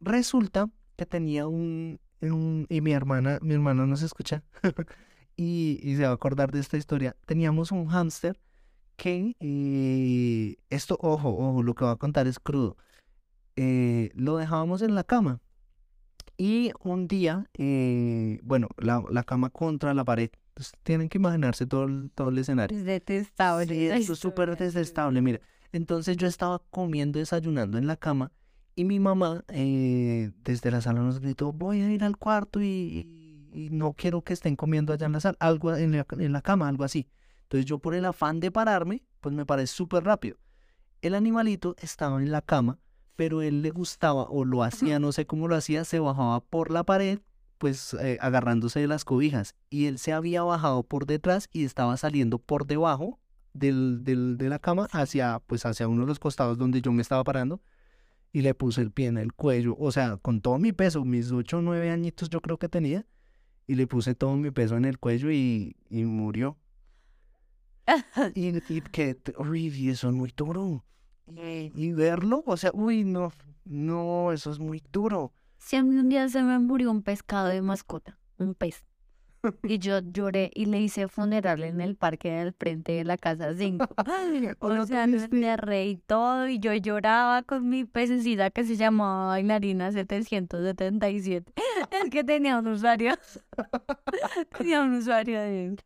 Resulta 0.00 0.68
que 0.96 1.06
tenía 1.06 1.46
un, 1.46 2.00
un- 2.20 2.66
y 2.68 2.80
mi 2.80 2.92
hermana, 2.92 3.38
mi 3.42 3.54
hermana 3.54 3.86
nos 3.86 4.02
escucha 4.02 4.42
y, 5.36 5.78
y 5.82 5.96
se 5.96 6.02
va 6.04 6.10
a 6.10 6.14
acordar 6.14 6.50
de 6.52 6.60
esta 6.60 6.76
historia. 6.76 7.16
Teníamos 7.26 7.72
un 7.72 7.86
hámster 7.86 8.40
que 8.96 9.34
eh, 9.40 10.56
esto, 10.70 10.96
ojo, 11.00 11.30
ojo, 11.36 11.62
lo 11.62 11.74
que 11.74 11.84
va 11.84 11.92
a 11.92 11.96
contar 11.96 12.26
es 12.26 12.38
crudo. 12.38 12.76
Eh, 13.56 14.10
lo 14.14 14.36
dejábamos 14.36 14.82
en 14.82 14.94
la 14.94 15.04
cama 15.04 15.40
y 16.36 16.72
un 16.82 17.08
día, 17.08 17.48
eh, 17.54 18.40
bueno, 18.42 18.68
la, 18.78 19.02
la 19.10 19.22
cama 19.22 19.50
contra 19.50 19.94
la 19.94 20.04
pared. 20.04 20.30
Entonces, 20.48 20.74
tienen 20.82 21.08
que 21.08 21.18
imaginarse 21.18 21.66
todo 21.66 21.84
el, 21.84 22.10
todo 22.14 22.30
el 22.30 22.38
escenario. 22.38 22.76
Es 22.76 22.84
detestable. 22.84 23.66
Sí, 23.66 23.86
esto 23.86 24.12
es 24.14 24.18
súper 24.18 24.56
detestable, 24.56 25.20
mira. 25.20 25.40
Entonces 25.72 26.16
yo 26.16 26.26
estaba 26.26 26.62
comiendo, 26.70 27.18
desayunando 27.18 27.76
en 27.76 27.86
la 27.86 27.96
cama 27.96 28.32
y 28.74 28.84
mi 28.84 29.00
mamá 29.00 29.44
eh, 29.48 30.32
desde 30.44 30.70
la 30.70 30.80
sala 30.80 31.00
nos 31.00 31.20
gritó, 31.20 31.52
voy 31.52 31.80
a 31.80 31.90
ir 31.90 32.04
al 32.04 32.16
cuarto 32.16 32.62
y 32.62 33.68
no 33.70 33.94
quiero 33.94 34.22
que 34.22 34.32
estén 34.32 34.56
comiendo 34.56 34.92
allá 34.92 35.06
en 35.06 35.12
la 35.12 35.20
sala, 35.20 35.36
algo 35.40 35.74
en 35.74 35.92
la, 35.92 36.06
en 36.18 36.32
la 36.32 36.42
cama, 36.42 36.68
algo 36.68 36.84
así. 36.84 37.08
Entonces 37.42 37.66
yo 37.66 37.78
por 37.78 37.94
el 37.94 38.04
afán 38.04 38.40
de 38.40 38.50
pararme, 38.50 39.02
pues 39.20 39.34
me 39.34 39.46
paré 39.46 39.66
súper 39.66 40.04
rápido. 40.04 40.36
El 41.02 41.14
animalito 41.14 41.74
estaba 41.78 42.20
en 42.22 42.30
la 42.30 42.42
cama, 42.42 42.78
pero 43.16 43.42
él 43.42 43.62
le 43.62 43.70
gustaba 43.70 44.24
o 44.24 44.44
lo 44.44 44.62
hacía, 44.62 44.98
no 44.98 45.10
sé 45.10 45.26
cómo 45.26 45.48
lo 45.48 45.56
hacía, 45.56 45.84
se 45.84 45.98
bajaba 45.98 46.40
por 46.40 46.70
la 46.70 46.84
pared, 46.84 47.20
pues 47.58 47.94
eh, 47.94 48.18
agarrándose 48.20 48.80
de 48.80 48.86
las 48.86 49.04
cobijas. 49.04 49.54
Y 49.70 49.86
él 49.86 49.98
se 49.98 50.12
había 50.12 50.42
bajado 50.42 50.82
por 50.82 51.06
detrás 51.06 51.48
y 51.52 51.64
estaba 51.64 51.96
saliendo 51.96 52.38
por 52.38 52.66
debajo 52.66 53.18
del, 53.54 54.04
del, 54.04 54.36
de 54.36 54.48
la 54.48 54.58
cama 54.58 54.88
hacia, 54.92 55.40
pues 55.46 55.64
hacia 55.64 55.88
uno 55.88 56.02
de 56.02 56.08
los 56.08 56.18
costados 56.18 56.58
donde 56.58 56.82
yo 56.82 56.92
me 56.92 57.02
estaba 57.02 57.24
parando. 57.24 57.60
Y 58.32 58.42
le 58.42 58.54
puse 58.54 58.82
el 58.82 58.90
pie 58.90 59.06
en 59.06 59.16
el 59.16 59.32
cuello, 59.32 59.74
o 59.78 59.90
sea, 59.90 60.18
con 60.18 60.42
todo 60.42 60.58
mi 60.58 60.72
peso, 60.72 61.04
mis 61.06 61.32
ocho 61.32 61.58
o 61.58 61.62
nueve 61.62 61.90
añitos 61.90 62.28
yo 62.28 62.42
creo 62.42 62.58
que 62.58 62.68
tenía. 62.68 63.06
Y 63.66 63.74
le 63.74 63.86
puse 63.86 64.14
todo 64.14 64.36
mi 64.36 64.50
peso 64.50 64.76
en 64.76 64.84
el 64.84 64.98
cuello 64.98 65.30
y, 65.32 65.76
y 65.88 66.04
murió. 66.04 66.58
y, 68.34 68.58
y 68.72 68.80
que 68.82 69.16
horrible, 69.36 69.92
eso 69.92 70.08
es 70.08 70.14
muy 70.14 70.32
duro. 70.36 70.84
Y, 71.26 71.72
y 71.74 71.92
verlo, 71.92 72.42
o 72.46 72.56
sea, 72.56 72.70
uy, 72.72 73.04
no, 73.04 73.32
no, 73.64 74.32
eso 74.32 74.50
es 74.50 74.58
muy 74.58 74.82
duro. 74.92 75.32
Si 75.58 75.76
a 75.76 75.82
mí 75.82 75.96
un 75.96 76.08
día 76.08 76.28
se 76.28 76.42
me 76.42 76.58
murió 76.58 76.90
un 76.90 77.02
pescado 77.02 77.48
de 77.48 77.62
mascota, 77.62 78.18
un 78.38 78.54
pez. 78.54 78.84
Y 79.62 79.78
yo 79.78 80.00
lloré 80.00 80.50
y 80.54 80.66
le 80.66 80.80
hice 80.80 81.08
funeral 81.08 81.62
en 81.62 81.80
el 81.80 81.96
parque 81.96 82.30
del 82.30 82.52
frente 82.52 82.92
de 82.92 83.04
la 83.04 83.16
casa 83.16 83.54
5. 83.54 83.86
¿O 84.60 84.70
no 84.70 84.86
sea, 84.86 85.06
me 85.06 85.86
y 85.86 85.96
todo, 85.96 86.48
y 86.48 86.58
yo 86.58 86.72
lloraba 86.74 87.42
con 87.42 87.68
mi 87.68 87.84
pececita 87.84 88.50
que 88.50 88.64
se 88.64 88.76
llamaba 88.76 89.28
Bailarina 89.28 89.92
777. 89.92 91.52
Es 91.90 92.10
que 92.10 92.24
tenía 92.24 92.58
un 92.58 92.68
usuario. 92.68 93.14
tenía 94.58 94.82
un 94.82 94.94
usuario 94.94 95.40
de... 95.40 95.76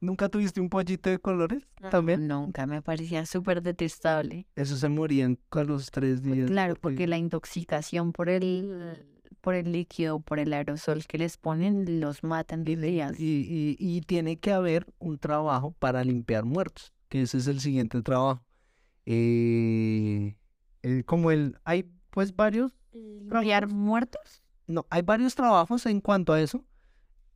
¿Nunca 0.00 0.30
tuviste 0.30 0.60
un 0.62 0.70
pollito 0.70 1.10
de 1.10 1.18
colores 1.18 1.62
también? 1.90 2.26
Nunca, 2.26 2.66
me 2.66 2.80
parecía 2.80 3.26
súper 3.26 3.62
detestable. 3.62 4.46
Eso 4.56 4.76
se 4.76 4.88
morían 4.88 5.38
a 5.50 5.62
los 5.64 5.90
tres 5.90 6.22
días. 6.22 6.48
Claro, 6.50 6.74
porque 6.80 7.06
la 7.06 7.18
intoxicación 7.18 8.12
por 8.12 8.30
el, 8.30 8.96
por 9.42 9.54
el 9.54 9.72
líquido, 9.72 10.20
por 10.20 10.38
el 10.38 10.54
aerosol 10.54 11.04
que 11.06 11.18
les 11.18 11.36
ponen, 11.36 12.00
los 12.00 12.24
matan 12.24 12.64
de 12.64 12.76
días. 12.76 13.20
Y, 13.20 13.44
y, 13.46 13.76
y 13.78 14.00
tiene 14.00 14.38
que 14.38 14.52
haber 14.52 14.86
un 14.98 15.18
trabajo 15.18 15.72
para 15.78 16.02
limpiar 16.02 16.46
muertos, 16.46 16.94
que 17.10 17.20
ese 17.22 17.36
es 17.36 17.46
el 17.46 17.60
siguiente 17.60 18.00
trabajo. 18.00 18.42
Eh, 19.04 20.36
eh, 20.82 21.02
como 21.04 21.30
el, 21.30 21.58
hay 21.64 21.90
pues 22.10 22.34
varios, 22.34 22.72
¿Limpiar 22.92 23.68
muertos? 23.68 24.42
no, 24.66 24.86
hay 24.88 25.02
varios 25.02 25.34
trabajos 25.34 25.84
en 25.84 26.00
cuanto 26.00 26.32
a 26.32 26.40
eso. 26.40 26.64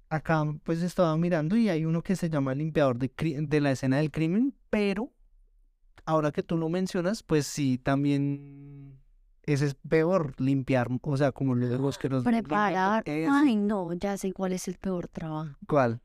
Acá 0.08 0.44
pues 0.62 0.82
estaba 0.82 1.16
mirando 1.16 1.56
y 1.56 1.68
hay 1.68 1.84
uno 1.84 2.02
que 2.02 2.14
se 2.16 2.30
llama 2.30 2.54
limpiador 2.54 2.98
de, 2.98 3.10
de 3.46 3.60
la 3.60 3.72
escena 3.72 3.96
del 3.98 4.10
crimen, 4.10 4.54
pero 4.70 5.12
ahora 6.04 6.30
que 6.30 6.42
tú 6.42 6.56
lo 6.56 6.68
mencionas, 6.68 7.22
pues 7.22 7.46
sí, 7.46 7.78
también 7.78 8.98
ese 9.46 9.66
es 9.66 9.74
peor, 9.74 10.34
limpiar, 10.40 10.88
o 11.02 11.16
sea, 11.16 11.32
como 11.32 11.54
los 11.54 11.98
que 11.98 12.08
los 12.08 12.24
Preparar. 12.24 13.04
Ay, 13.06 13.56
no, 13.56 13.92
ya 13.94 14.16
sé 14.16 14.32
cuál 14.32 14.52
es 14.52 14.68
el 14.68 14.76
peor 14.78 15.08
trabajo. 15.08 15.56
¿Cuál? 15.66 16.00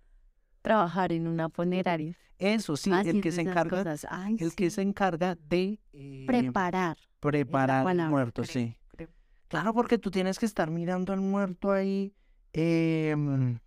Trabajar 0.62 1.12
en 1.12 1.28
una 1.28 1.50
funeraria. 1.50 2.16
Eso 2.38 2.78
sí, 2.78 2.92
el 2.92 3.22
que 3.22 3.32
se 3.32 3.42
encarga. 3.42 3.96
Ay, 4.10 4.38
el 4.40 4.56
que 4.56 4.70
se 4.70 4.82
encarga 4.82 5.36
de 5.36 5.80
eh, 5.94 6.24
Preparar. 6.26 6.98
preparar 7.20 7.88
al 7.88 8.10
muerto, 8.10 8.44
sí. 8.44 8.76
creo. 8.88 9.10
Claro, 9.48 9.74
porque 9.74 9.98
tú 9.98 10.10
tienes 10.12 10.40
que 10.40 10.46
estar 10.46 10.70
mirando 10.70 11.12
al 11.12 11.22
muerto 11.22 11.72
ahí. 11.72 12.14
em, 12.54 13.60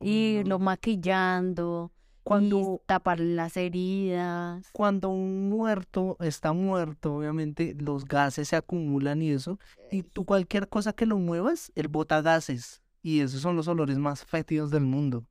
Y 0.00 0.38
lo 0.38 0.42
cuando- 0.42 0.58
maquillando. 0.60 1.90
Cuando, 2.22 2.80
y 2.82 2.86
tapar 2.86 3.20
las 3.20 3.54
heridas. 3.58 4.66
cuando 4.72 5.10
un 5.10 5.50
muerto 5.50 6.16
está 6.20 6.54
muerto, 6.54 7.16
obviamente 7.16 7.76
los 7.78 8.06
gases 8.06 8.48
se 8.48 8.56
acumulan 8.56 9.20
y 9.20 9.30
eso. 9.32 9.58
Y 9.90 10.04
tú 10.04 10.24
cualquier 10.24 10.70
cosa 10.70 10.94
que 10.94 11.04
lo 11.04 11.18
muevas, 11.18 11.70
él 11.74 11.88
bota 11.88 12.22
gases. 12.22 12.80
Y 13.02 13.20
esos 13.20 13.42
son 13.42 13.56
los 13.56 13.68
olores 13.68 13.98
más 13.98 14.24
fétidos 14.24 14.70
del 14.70 14.84
mundo. 14.84 15.26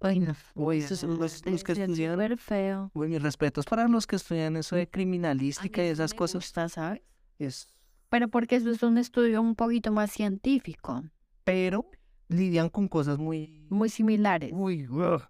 Ay, 0.00 0.20
no. 0.20 0.34
Uy, 0.54 0.78
eso 0.78 0.86
esos 0.94 0.98
son 1.00 1.18
los, 1.18 1.44
los 1.46 1.64
que 1.64 1.72
estudian. 1.72 2.12
súper 2.12 2.36
feo. 2.38 2.90
Uy, 2.94 3.08
mis 3.08 3.22
respetos 3.22 3.64
para 3.64 3.88
los 3.88 4.06
que 4.06 4.16
estudian 4.16 4.56
eso 4.56 4.76
de 4.76 4.88
criminalística 4.88 5.82
y 5.84 5.88
esas 5.88 6.12
me 6.12 6.18
cosas. 6.18 6.42
gusta, 6.44 6.68
¿sabes? 6.68 7.02
Es, 7.40 7.66
Pero 8.08 8.28
porque 8.28 8.54
eso 8.56 8.70
es 8.70 8.82
un 8.84 8.98
estudio 8.98 9.40
un 9.40 9.56
poquito 9.56 9.90
más 9.90 10.12
científico. 10.12 11.02
pero 11.44 11.90
lidian 12.28 12.68
con 12.68 12.88
cosas 12.88 13.18
muy. 13.18 13.66
Muy 13.70 13.88
similares. 13.88 14.50
Uy, 14.54 14.86
ugh, 14.88 15.22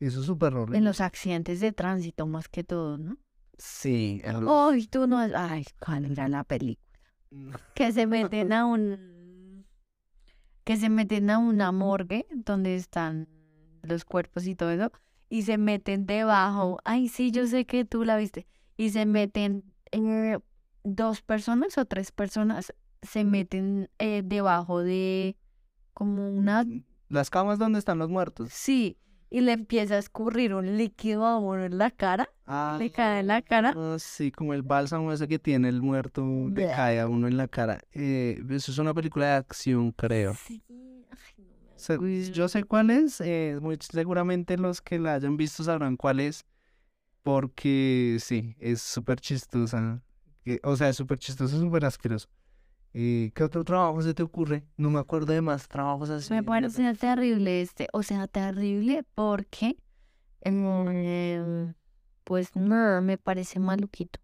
eso 0.00 0.20
es 0.20 0.26
súper 0.26 0.54
horrible. 0.54 0.78
En 0.78 0.84
los 0.84 1.00
accidentes 1.00 1.60
de 1.60 1.72
tránsito 1.72 2.26
más 2.26 2.48
que 2.48 2.64
todo, 2.64 2.98
¿no? 2.98 3.16
Sí, 3.56 4.22
los- 4.24 4.72
Ay, 4.72 4.86
tú 4.86 5.06
no... 5.06 5.18
Ay, 5.18 5.64
¿cuál 5.80 6.04
era 6.04 6.28
la 6.28 6.44
película? 6.44 6.86
Que 7.74 7.92
se 7.92 8.06
meten 8.06 8.52
a 8.52 8.64
un... 8.66 9.66
Que 10.64 10.76
se 10.76 10.88
meten 10.88 11.30
a 11.30 11.38
una 11.38 11.72
morgue 11.72 12.26
donde 12.30 12.76
están 12.76 13.28
los 13.82 14.04
cuerpos 14.04 14.46
y 14.46 14.54
todo 14.54 14.70
eso. 14.70 14.92
Y 15.28 15.42
se 15.42 15.58
meten 15.58 16.06
debajo. 16.06 16.78
Ay, 16.84 17.08
sí, 17.08 17.30
yo 17.32 17.46
sé 17.46 17.64
que 17.66 17.84
tú 17.84 18.04
la 18.04 18.16
viste. 18.16 18.46
Y 18.76 18.90
se 18.90 19.06
meten... 19.06 19.64
eh, 19.92 20.38
dos 20.84 21.20
personas 21.22 21.76
o 21.76 21.84
tres 21.84 22.12
personas 22.12 22.72
se 23.02 23.24
meten 23.24 23.90
eh, 23.98 24.22
debajo 24.24 24.80
de... 24.82 25.36
Como 25.98 26.28
una... 26.30 26.64
Las 27.08 27.28
camas 27.28 27.58
donde 27.58 27.80
están 27.80 27.98
los 27.98 28.08
muertos. 28.08 28.50
Sí. 28.52 28.96
Y 29.30 29.40
le 29.40 29.50
empieza 29.50 29.96
a 29.96 29.98
escurrir 29.98 30.54
un 30.54 30.78
líquido 30.78 31.26
a 31.26 31.38
uno 31.38 31.64
en 31.64 31.76
la 31.76 31.90
cara. 31.90 32.30
Le 32.78 32.92
cae 32.92 33.18
en 33.18 33.26
la 33.26 33.42
cara. 33.42 33.74
Ah, 33.76 33.96
sí, 33.98 34.30
como 34.30 34.54
el 34.54 34.62
bálsamo 34.62 35.12
ese 35.12 35.26
que 35.26 35.40
tiene 35.40 35.68
el 35.68 35.82
muerto, 35.82 36.24
le 36.54 36.68
cae 36.68 37.00
a 37.00 37.08
uno 37.08 37.26
en 37.26 37.36
la 37.36 37.48
cara. 37.48 37.80
Eh, 37.92 38.40
eso 38.50 38.70
es 38.70 38.78
una 38.78 38.94
película 38.94 39.26
de 39.26 39.32
acción, 39.32 39.90
creo. 39.90 40.34
Sí. 40.34 40.62
Ay, 40.70 41.44
no 41.96 42.00
me 42.00 42.22
Se- 42.22 42.32
yo 42.32 42.46
sé 42.46 42.62
cuál 42.62 42.90
es, 42.90 43.20
eh, 43.20 43.58
muy 43.60 43.76
seguramente 43.80 44.56
los 44.56 44.80
que 44.80 45.00
la 45.00 45.14
hayan 45.14 45.36
visto 45.36 45.64
sabrán 45.64 45.96
cuál 45.96 46.20
es, 46.20 46.46
porque 47.22 48.18
sí, 48.20 48.54
es 48.60 48.80
súper 48.82 49.20
chistosa. 49.20 50.00
o 50.62 50.76
sea, 50.76 50.88
es 50.90 50.96
súper 50.96 51.18
chistoso, 51.18 51.58
súper 51.58 51.84
asqueroso. 51.84 52.28
Eh, 53.00 53.30
¿qué 53.32 53.44
otro 53.44 53.62
trabajo 53.62 54.02
se 54.02 54.12
te 54.12 54.24
ocurre? 54.24 54.64
No 54.76 54.90
me 54.90 54.98
acuerdo 54.98 55.32
de 55.32 55.40
más 55.40 55.68
trabajos 55.68 56.10
así. 56.10 56.34
Me 56.34 56.42
parece 56.42 56.92
terrible 56.94 57.60
este, 57.60 57.86
o 57.92 58.02
sea, 58.02 58.26
terrible 58.26 59.04
porque, 59.14 59.76
em, 60.40 61.74
pues, 62.24 62.56
no, 62.56 63.00
me 63.00 63.16
parece 63.16 63.60
maluquito 63.60 64.18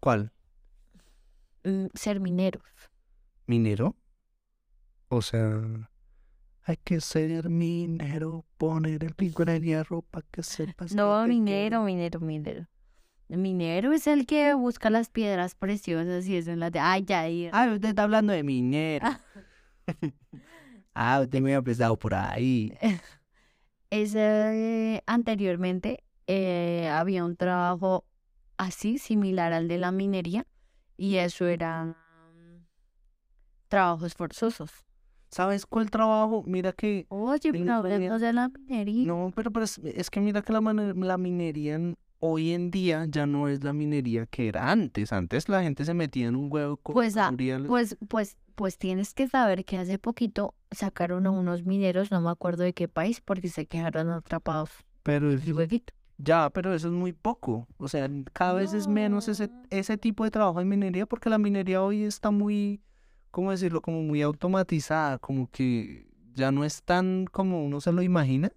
¿Cuál? 0.00 0.32
mm, 1.64 1.88
ser 1.92 2.20
mineros. 2.20 2.64
¿Minero? 3.46 3.96
O 5.10 5.20
sea, 5.20 5.90
hay 6.62 6.78
que 6.78 7.02
ser 7.02 7.50
minero, 7.50 8.46
poner 8.56 9.04
el 9.04 9.14
pico 9.14 9.42
en 9.42 9.50
el 9.50 9.62
hierro 9.62 10.00
para 10.00 10.26
que 10.30 10.42
sepas 10.42 10.94
No, 10.94 11.26
minero, 11.26 11.82
minero, 11.82 12.18
minero. 12.18 12.66
Minero 13.28 13.92
es 13.92 14.06
el 14.06 14.26
que 14.26 14.52
busca 14.54 14.90
las 14.90 15.08
piedras 15.08 15.54
preciosas 15.54 16.26
y 16.26 16.36
eso 16.36 16.50
en 16.50 16.60
las 16.60 16.70
de, 16.72 16.78
ay, 16.80 17.04
ya, 17.06 17.26
quiero. 17.26 17.56
Ah, 17.56 17.70
usted 17.72 17.88
está 17.90 18.02
hablando 18.02 18.32
de 18.32 18.42
minero. 18.42 19.06
ah, 20.94 21.20
usted 21.22 21.40
me 21.40 21.50
había 21.54 21.62
prestado 21.62 21.98
por 21.98 22.14
ahí. 22.14 22.72
Ese, 23.90 25.02
anteriormente 25.06 26.02
eh, 26.26 26.88
había 26.90 27.24
un 27.24 27.36
trabajo 27.36 28.04
así, 28.56 28.98
similar 28.98 29.52
al 29.52 29.68
de 29.68 29.78
la 29.78 29.92
minería, 29.92 30.46
y 30.96 31.16
eso 31.16 31.46
eran 31.46 31.96
trabajos 33.68 34.14
forzosos. 34.14 34.70
¿Sabes 35.30 35.64
cuál 35.66 35.90
trabajo? 35.90 36.42
Mira 36.46 36.72
que... 36.72 37.06
Oye, 37.08 37.52
pero 37.52 38.18
de 38.18 38.32
la 38.32 38.48
minería. 38.48 39.06
No, 39.06 39.32
pero, 39.34 39.50
pero 39.50 39.64
es, 39.64 39.78
es 39.78 40.10
que 40.10 40.20
mira 40.20 40.42
que 40.42 40.52
la, 40.52 40.60
la 40.60 41.18
minería 41.18 41.74
en- 41.76 41.96
hoy 42.24 42.52
en 42.52 42.70
día 42.70 43.04
ya 43.08 43.26
no 43.26 43.48
es 43.48 43.64
la 43.64 43.72
minería 43.72 44.26
que 44.26 44.46
era 44.46 44.70
antes. 44.70 45.12
Antes 45.12 45.48
la 45.48 45.60
gente 45.62 45.84
se 45.84 45.92
metía 45.92 46.28
en 46.28 46.36
un 46.36 46.52
huevo 46.52 46.76
con 46.76 46.94
Pues, 46.94 47.16
ah, 47.16 47.32
Pues, 47.66 47.96
pues, 48.08 48.36
pues 48.54 48.78
tienes 48.78 49.12
que 49.12 49.26
saber 49.26 49.64
que 49.64 49.76
hace 49.76 49.98
poquito 49.98 50.54
sacaron 50.70 51.26
a 51.26 51.32
unos 51.32 51.64
mineros, 51.64 52.12
no 52.12 52.20
me 52.20 52.30
acuerdo 52.30 52.62
de 52.62 52.74
qué 52.74 52.86
país, 52.86 53.20
porque 53.20 53.48
se 53.48 53.66
quedaron 53.66 54.08
atrapados 54.10 54.70
pero 55.02 55.32
es- 55.32 55.44
el 55.48 55.54
huequito. 55.54 55.92
ya, 56.16 56.48
pero 56.50 56.72
eso 56.72 56.86
es 56.86 56.94
muy 56.94 57.12
poco. 57.12 57.66
O 57.76 57.88
sea, 57.88 58.08
cada 58.32 58.52
vez 58.54 58.72
es 58.72 58.86
menos 58.86 59.26
ese, 59.26 59.50
ese 59.70 59.98
tipo 59.98 60.22
de 60.22 60.30
trabajo 60.30 60.60
en 60.60 60.68
minería 60.68 61.06
porque 61.06 61.28
la 61.28 61.38
minería 61.38 61.82
hoy 61.82 62.04
está 62.04 62.30
muy, 62.30 62.80
¿cómo 63.32 63.50
decirlo? 63.50 63.80
Como 63.82 64.00
muy 64.02 64.22
automatizada, 64.22 65.18
como 65.18 65.50
que 65.50 66.06
ya 66.34 66.52
no 66.52 66.64
es 66.64 66.84
tan 66.84 67.24
como 67.26 67.64
uno 67.64 67.80
se 67.80 67.90
lo 67.90 68.00
imagina. 68.00 68.52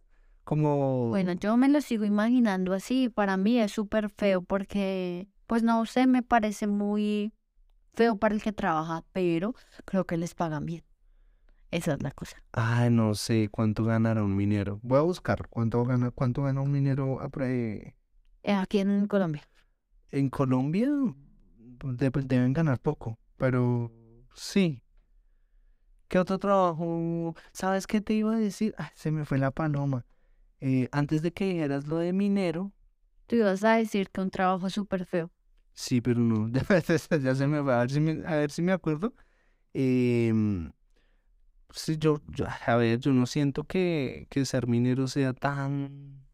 Como... 0.45 1.09
Bueno, 1.09 1.33
yo 1.33 1.57
me 1.57 1.67
lo 1.67 1.81
sigo 1.81 2.05
imaginando 2.05 2.73
así, 2.73 3.09
para 3.09 3.35
mí 3.35 3.59
es 3.59 3.71
súper 3.71 4.09
feo 4.09 4.41
porque, 4.43 5.27
pues 5.47 5.63
no 5.63 5.85
sé, 5.85 6.07
me 6.07 6.21
parece 6.23 6.67
muy 6.67 7.33
feo 7.93 8.17
para 8.17 8.35
el 8.35 8.41
que 8.43 8.53
trabaja, 8.53 9.03
pero 9.11 9.55
creo 9.85 10.05
que 10.05 10.17
les 10.17 10.35
pagan 10.35 10.65
bien. 10.65 10.83
Esa 11.71 11.93
es 11.95 12.03
la 12.03 12.11
cosa. 12.11 12.37
Ay, 12.53 12.89
no 12.91 13.15
sé 13.15 13.49
cuánto 13.49 13.83
ganará 13.83 14.23
un 14.23 14.35
minero. 14.35 14.79
Voy 14.83 14.99
a 14.99 15.01
buscar 15.01 15.47
cuánto 15.49 15.83
gana, 15.83 16.11
cuánto 16.11 16.43
gana 16.43 16.61
un 16.61 16.71
minero 16.71 17.19
Eh, 17.41 17.93
Aquí 18.53 18.79
en 18.79 19.07
Colombia. 19.07 19.49
en 20.11 20.29
Colombia. 20.29 20.87
de- 20.87 22.11
deben 22.23 22.53
ganar 22.53 22.79
poco, 22.79 23.17
pero 23.37 23.91
sí. 24.33 24.81
¿Qué 26.07 26.19
otro 26.19 26.37
trabajo? 26.37 27.35
¿Sabes 27.51 27.87
qué 27.87 27.99
te 27.99 28.13
iba 28.13 28.33
a 28.35 28.39
decir? 28.39 28.73
Ay, 28.77 28.89
se 28.95 29.11
me 29.11 29.25
fue 29.25 29.37
la 29.37 29.51
paloma. 29.51 30.05
Eh, 30.61 30.89
antes 30.91 31.21
de 31.21 31.33
que 31.33 31.45
dijeras 31.45 31.87
lo 31.87 31.97
de 31.97 32.13
minero, 32.13 32.71
Tú 33.27 33.35
ibas 33.35 33.63
a 33.63 33.75
decir 33.75 34.09
que 34.09 34.21
un 34.21 34.31
trabajo 34.31 34.67
súper 34.71 35.05
feo. 35.05 35.31
sí, 35.73 36.01
pero 36.01 36.19
no, 36.19 36.49
ya 37.21 37.35
se 37.35 37.47
me 37.47 37.61
fue. 37.63 37.73
A 37.73 37.79
ver 37.79 37.91
si 37.91 37.99
me, 37.99 38.25
a 38.27 38.35
ver 38.35 38.51
si 38.51 38.61
me 38.61 38.71
acuerdo. 38.71 39.13
Em, 39.73 40.71
sí, 41.71 41.97
yo, 41.97 42.21
yo- 42.27 42.45
a 42.65 42.75
ver, 42.77 42.99
yo 42.99 43.11
no 43.13 43.25
siento 43.25 43.65
que, 43.65 44.27
que 44.29 44.45
ser 44.45 44.67
minero 44.67 45.07
sea 45.07 45.33
tan, 45.33 46.25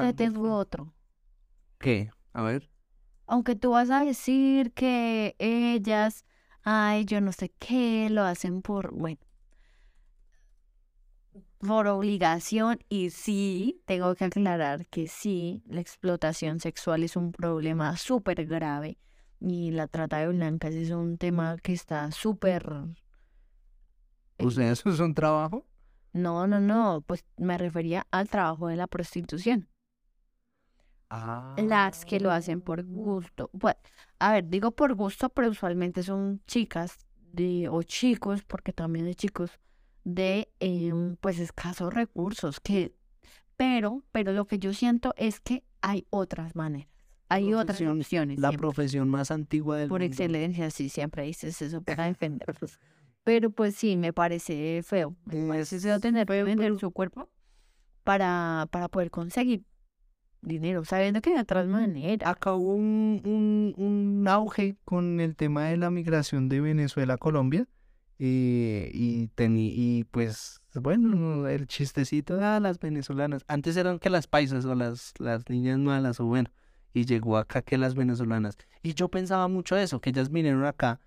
Ya 0.00 0.12
tan, 0.12 0.12
tengo 0.12 0.52
otro. 0.56 0.92
¿qué? 1.78 2.10
A 2.32 2.42
ver. 2.42 2.70
Aunque 3.26 3.56
tú 3.56 3.70
vas 3.70 3.90
a 3.90 4.04
decir 4.04 4.72
que 4.72 5.34
ellas, 5.38 6.24
ay, 6.62 7.04
yo 7.04 7.20
no 7.20 7.32
sé 7.32 7.50
qué, 7.58 8.08
lo 8.10 8.22
hacen 8.22 8.62
por, 8.62 8.92
bueno, 8.94 9.18
por 11.66 11.86
obligación. 11.86 12.78
Y 12.88 13.10
sí, 13.10 13.82
tengo 13.86 14.14
que 14.14 14.24
aclarar 14.26 14.86
que 14.86 15.06
sí, 15.06 15.62
la 15.66 15.80
explotación 15.80 16.60
sexual 16.60 17.02
es 17.02 17.16
un 17.16 17.32
problema 17.32 17.96
súper 17.96 18.44
grave. 18.46 18.98
Y 19.40 19.70
la 19.70 19.88
trata 19.88 20.18
de 20.18 20.28
blancas 20.28 20.74
es 20.74 20.90
un 20.90 21.18
tema 21.18 21.56
que 21.58 21.72
está 21.72 22.10
súper... 22.12 22.64
Sea, 24.50 24.72
eso 24.72 24.90
es 24.90 24.98
un 24.98 25.14
trabajo. 25.14 25.66
No, 26.12 26.46
no, 26.46 26.60
no, 26.60 27.02
pues 27.06 27.24
me 27.36 27.56
refería 27.58 28.06
al 28.10 28.28
trabajo 28.28 28.66
de 28.66 28.76
la 28.76 28.86
prostitución. 28.86 29.68
Las 31.56 32.04
que 32.04 32.20
lo 32.20 32.30
hacen 32.30 32.60
por 32.60 32.84
gusto. 32.84 33.50
Pues, 33.58 33.76
a 34.18 34.32
ver, 34.32 34.48
digo 34.48 34.72
por 34.72 34.94
gusto, 34.94 35.28
pero 35.28 35.50
usualmente 35.50 36.02
son 36.02 36.42
chicas 36.46 36.98
de, 37.32 37.68
o 37.68 37.82
chicos, 37.82 38.42
porque 38.42 38.72
también 38.72 39.06
hay 39.06 39.14
chicos 39.14 39.60
de 40.04 40.48
em, 40.60 41.16
pues 41.16 41.38
escasos 41.38 41.92
recursos 41.94 42.60
que 42.60 42.94
pero 43.56 44.02
pero 44.12 44.32
lo 44.32 44.46
que 44.46 44.58
yo 44.58 44.72
siento 44.72 45.14
es 45.16 45.40
que 45.40 45.62
hay 45.80 46.06
otras 46.10 46.56
maneras 46.56 46.88
hay 47.28 47.54
otras 47.54 47.80
opciones 47.80 48.38
La 48.38 48.48
siempre. 48.48 48.58
profesión 48.58 49.08
más 49.08 49.30
antigua 49.30 49.76
del 49.78 49.88
por 49.88 50.00
mundo. 50.00 50.06
excelencia 50.12 50.70
sí 50.70 50.88
siempre 50.88 51.22
dices 51.24 51.60
eso 51.62 51.80
para 51.82 52.04
defender 52.06 52.54
pero 53.24 53.50
pues 53.50 53.76
sí 53.76 53.96
me 53.96 54.12
parece 54.12 54.82
feo 54.82 55.14
me 55.26 55.46
parece 55.48 55.78
feo 55.78 56.00
tener 56.00 56.26
que 56.26 56.42
vender 56.42 56.78
su 56.78 56.90
cuerpo 56.90 57.28
para 58.04 58.66
para 58.70 58.88
poder 58.88 59.10
conseguir 59.10 59.64
dinero 60.40 60.84
sabiendo 60.84 61.20
que 61.20 61.30
hay 61.30 61.38
otras 61.38 61.68
maneras 61.68 62.28
Acá 62.28 62.52
hubo 62.54 62.74
un, 62.74 63.22
un, 63.24 63.74
un 63.76 64.26
auge 64.28 64.76
con 64.84 65.20
el 65.20 65.36
tema 65.36 65.66
de 65.66 65.76
la 65.76 65.90
migración 65.90 66.48
de 66.48 66.60
Venezuela 66.60 67.14
a 67.14 67.18
Colombia. 67.18 67.68
Eh, 68.24 68.88
y, 68.94 69.26
teni- 69.34 69.72
y 69.74 70.04
pues, 70.04 70.60
bueno, 70.74 71.48
el 71.48 71.66
chistecito 71.66 72.36
de 72.36 72.60
las 72.60 72.78
venezolanas. 72.78 73.44
Antes 73.48 73.76
eran 73.76 73.98
que 73.98 74.10
las 74.10 74.28
paisas 74.28 74.64
o 74.64 74.76
las, 74.76 75.12
las 75.18 75.48
niñas 75.50 75.80
malas, 75.80 76.20
o 76.20 76.26
bueno, 76.26 76.48
y 76.94 77.04
llegó 77.04 77.36
acá 77.36 77.62
que 77.62 77.78
las 77.78 77.96
venezolanas. 77.96 78.56
Y 78.80 78.94
yo 78.94 79.08
pensaba 79.08 79.48
mucho 79.48 79.76
eso, 79.76 80.00
que 80.00 80.10
ellas 80.10 80.30
vinieron 80.30 80.64
acá, 80.64 81.00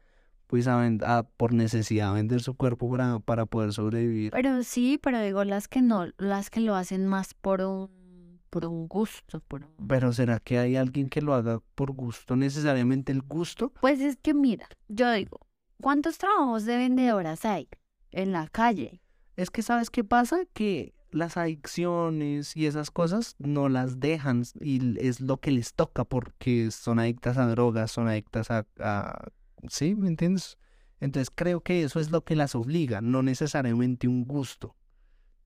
pues 0.47 0.67
a, 0.67 0.85
a- 0.85 1.23
por 1.23 1.53
necesidad, 1.53 2.13
vender 2.13 2.41
su 2.41 2.53
cuerpo 2.55 2.91
para, 2.91 3.19
para 3.19 3.45
poder 3.45 3.71
sobrevivir. 3.71 4.31
Pero 4.31 4.61
sí, 4.63 4.99
pero 5.01 5.21
digo 5.21 5.45
las 5.45 5.69
que 5.69 5.81
no, 5.81 6.07
las 6.17 6.49
que 6.49 6.59
lo 6.59 6.75
hacen 6.75 7.07
más 7.07 7.33
por 7.33 7.61
un, 7.61 8.41
por 8.49 8.65
un 8.65 8.89
gusto, 8.89 9.39
por 9.47 9.63
un... 9.63 9.87
Pero 9.87 10.11
¿será 10.11 10.39
que 10.41 10.59
hay 10.59 10.75
alguien 10.75 11.07
que 11.07 11.21
lo 11.21 11.33
haga 11.33 11.61
por 11.75 11.91
gusto, 11.93 12.35
necesariamente 12.35 13.13
el 13.13 13.21
gusto? 13.21 13.71
Pues 13.79 14.01
es 14.01 14.17
que 14.17 14.33
mira, 14.33 14.67
yo 14.89 15.09
digo, 15.13 15.39
¿cuántos 15.81 16.17
trabajos 16.17 16.65
de 16.65 16.77
vendedoras 16.77 17.45
hay 17.45 17.67
en 18.11 18.31
la 18.31 18.47
calle? 18.47 19.01
Es 19.35 19.49
que 19.49 19.61
¿sabes 19.61 19.89
qué 19.89 20.03
pasa? 20.03 20.45
Que 20.53 20.93
las 21.11 21.37
adicciones 21.37 22.55
y 22.57 22.65
esas 22.65 22.91
cosas 22.91 23.35
no 23.39 23.69
las 23.69 23.99
dejan 23.99 24.43
y 24.59 24.99
es 24.99 25.21
lo 25.21 25.37
que 25.37 25.51
les 25.51 25.73
toca 25.73 26.03
porque 26.05 26.71
son 26.71 26.99
adictas 26.99 27.37
a 27.37 27.47
drogas, 27.47 27.91
son 27.91 28.07
adictas 28.07 28.51
a... 28.51 28.65
a- 28.79 29.27
¿Sí? 29.69 29.95
¿Me 29.95 30.07
entiendes? 30.09 30.57
Entonces 30.99 31.31
creo 31.33 31.61
que 31.61 31.83
eso 31.83 31.99
es 31.99 32.11
lo 32.11 32.23
que 32.23 32.35
las 32.35 32.53
obliga, 32.55 33.01
no 33.01 33.23
necesariamente 33.23 34.07
un 34.07 34.25
gusto. 34.25 34.75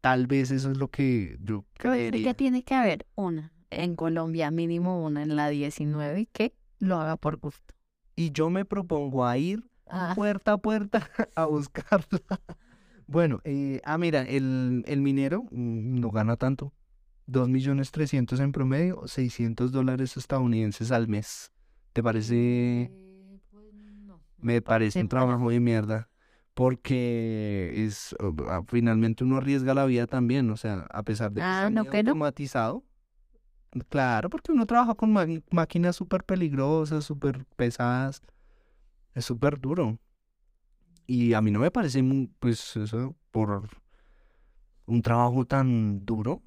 Tal 0.02 0.28
vez 0.28 0.52
eso 0.52 0.72
es 0.72 0.78
lo 0.78 0.90
que 0.90 1.38
yo 1.42 1.60
es 1.60 1.80
que 1.80 1.88
creería. 1.90 2.34
tiene 2.34 2.64
que 2.64 2.74
haber 2.76 3.06
una, 3.16 3.54
en 3.70 3.96
Colombia 3.96 4.52
mínimo 4.52 5.04
una 5.06 5.24
en 5.24 5.36
la 5.36 5.50
19 5.50 6.28
que 6.32 6.54
lo 6.80 6.98
haga 7.00 7.16
por 7.18 7.38
gusto. 7.38 7.74
Y 8.16 8.32
yo 8.32 8.50
me 8.50 8.66
propongo 8.66 9.26
a 9.26 9.38
ir 9.38 9.69
Ah, 9.90 10.14
puerta 10.16 10.54
a 10.54 10.58
puerta 10.58 11.10
a 11.36 11.46
buscarla. 11.46 12.20
Bueno, 13.08 13.42
eh, 13.44 13.82
ah, 13.86 13.98
mira, 13.98 14.22
el, 14.22 14.84
el 14.88 15.02
minero 15.02 15.44
mm, 15.52 16.00
no 16.00 16.12
gana 16.12 16.36
tanto. 16.38 16.74
Dos 17.26 17.48
millones 17.50 17.92
trescientos 17.92 18.40
en 18.40 18.52
promedio, 18.52 19.08
600 19.08 19.72
dólares 19.72 20.18
estadounidenses 20.18 20.92
al 20.92 21.08
mes. 21.08 21.52
¿Te 21.94 22.02
parece? 22.04 22.36
eh, 22.84 23.40
pues 23.52 23.74
no, 24.06 24.20
Me 24.38 24.62
parece 24.62 25.02
un 25.02 25.10
trabajo 25.10 25.50
de 25.50 25.60
mierda. 25.60 26.10
Porque 26.54 27.72
es, 27.86 28.16
ah, 28.50 28.62
finalmente 28.68 29.24
uno 29.24 29.38
arriesga 29.38 29.74
la 29.74 29.86
vida 29.86 30.08
también, 30.08 30.50
o 30.50 30.58
sea, 30.58 30.88
a 30.92 31.04
pesar 31.04 31.32
de 31.32 31.42
que 31.42 31.48
Ah, 31.48 31.54
está 31.70 31.70
¿no 31.70 31.84
que 31.90 32.04
no? 32.04 32.12
automatizado. 32.12 32.84
Claro, 33.90 34.30
porque 34.30 34.52
uno 34.52 34.66
trabaja 34.66 34.96
con 34.96 35.14
máquinas 35.52 35.96
súper 35.96 36.24
peligrosas, 36.24 37.06
súper 37.06 37.46
pesadas. 37.56 38.22
Es 39.20 39.26
súper 39.26 39.60
duro. 39.60 40.00
Y 41.06 41.34
a 41.34 41.42
mí 41.42 41.52
no 41.52 41.60
me 41.60 41.72
parece, 41.72 42.02
mu- 42.02 42.30
pues, 42.40 42.78
eso, 42.78 43.18
por 43.32 43.68
un 44.86 45.02
trabajo 45.02 45.46
tan 45.46 46.06
duro, 46.06 46.42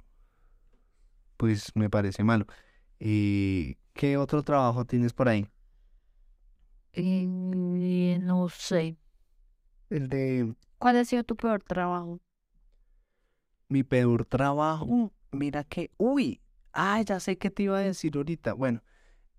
pues 1.37 1.75
me 1.75 1.87
parece 1.87 2.23
malo. 2.23 2.47
¿Y 2.99 3.75
qué 3.93 4.17
otro 4.17 4.41
trabajo 4.41 4.85
tienes 4.85 5.13
por 5.13 5.29
ahí? 5.29 5.47
Eh, 6.93 8.17
no 8.21 8.49
sé. 8.49 8.97
El 9.91 10.09
de 10.09 10.55
¿Cuál 10.79 10.97
ha 10.97 11.05
sido 11.05 11.23
tu 11.23 11.35
peor 11.35 11.61
trabajo? 11.63 12.19
mi 13.69 13.83
peor 13.83 14.25
trabajo. 14.25 15.11
Mira 15.31 15.63
que, 15.63 15.91
uy, 15.97 16.41
ah, 16.73 17.01
ya 17.03 17.19
sé 17.19 17.37
qué 17.37 17.51
te 17.51 17.63
iba 17.63 17.77
a 17.77 17.81
decir 17.81 18.15
ahorita. 18.17 18.53
Bueno, 18.53 18.81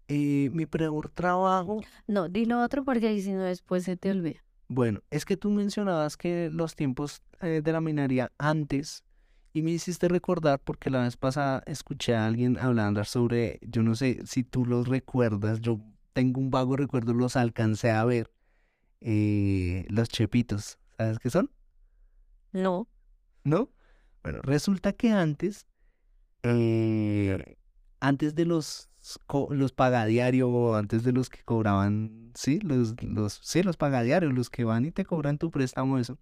eh, 0.09 0.51
mi 0.53 0.67
peor 0.67 1.11
trabajo. 1.11 1.81
No, 2.07 2.29
dilo 2.29 2.63
otro 2.63 2.85
porque 2.85 3.21
si 3.21 3.33
no 3.33 3.43
después 3.43 3.85
se 3.85 3.97
te 3.97 4.11
olvida. 4.11 4.45
Bueno, 4.69 5.01
es 5.11 5.25
que 5.25 5.37
tú 5.37 5.51
mencionabas 5.51 6.17
que 6.17 6.51
los 6.53 6.75
tiempos 6.75 7.23
eh, 7.41 7.61
de 7.63 7.73
la 7.73 7.81
minería 7.81 8.33
antes, 8.39 9.05
y 9.53 9.63
me 9.63 9.71
hiciste 9.71 10.09
recordar 10.09 10.59
porque 10.59 10.91
la 10.91 11.03
vez 11.03 11.17
pasada 11.17 11.63
escuché 11.67 12.15
a 12.17 12.27
alguien 12.27 12.59
hablando 12.59 13.05
sobre, 13.05 13.61
yo 13.63 13.83
no 13.83 13.95
sé 13.95 14.21
si 14.27 14.43
tú 14.43 14.67
los 14.67 14.89
recuerdas, 14.89 15.61
yo 15.61 15.81
tengo 16.13 16.41
un 16.41 16.51
vago 16.51 16.77
recuerdo, 16.77 17.15
los 17.15 17.37
alcancé 17.37 17.91
a 17.91 18.05
ver, 18.05 18.33
eh, 19.01 19.87
los 19.91 20.09
chepitos, 20.09 20.79
¿sabes 20.97 21.19
qué 21.21 21.31
son? 21.31 21.51
No. 22.53 22.89
¿No? 23.45 23.71
Bueno, 24.25 24.41
resulta 24.43 24.93
que 24.93 25.13
antes, 25.13 25.67
eh, 26.43 27.57
antes 28.01 28.35
de 28.35 28.47
los, 28.47 28.89
los 29.51 29.73
pagadiario, 29.73 30.75
antes 30.75 31.05
de 31.05 31.13
los 31.13 31.29
que 31.29 31.43
cobraban, 31.45 32.31
sí, 32.35 32.59
los, 32.61 32.95
los, 33.03 33.41
sí, 33.43 33.63
los 33.63 33.77
pagadiarios, 33.77 34.33
los 34.33 34.51
que 34.51 34.65
van 34.65 34.85
y 34.85 34.91
te 34.91 35.05
cobran 35.05 35.39
tu 35.39 35.51
préstamo, 35.51 35.99
eso, 35.99 36.19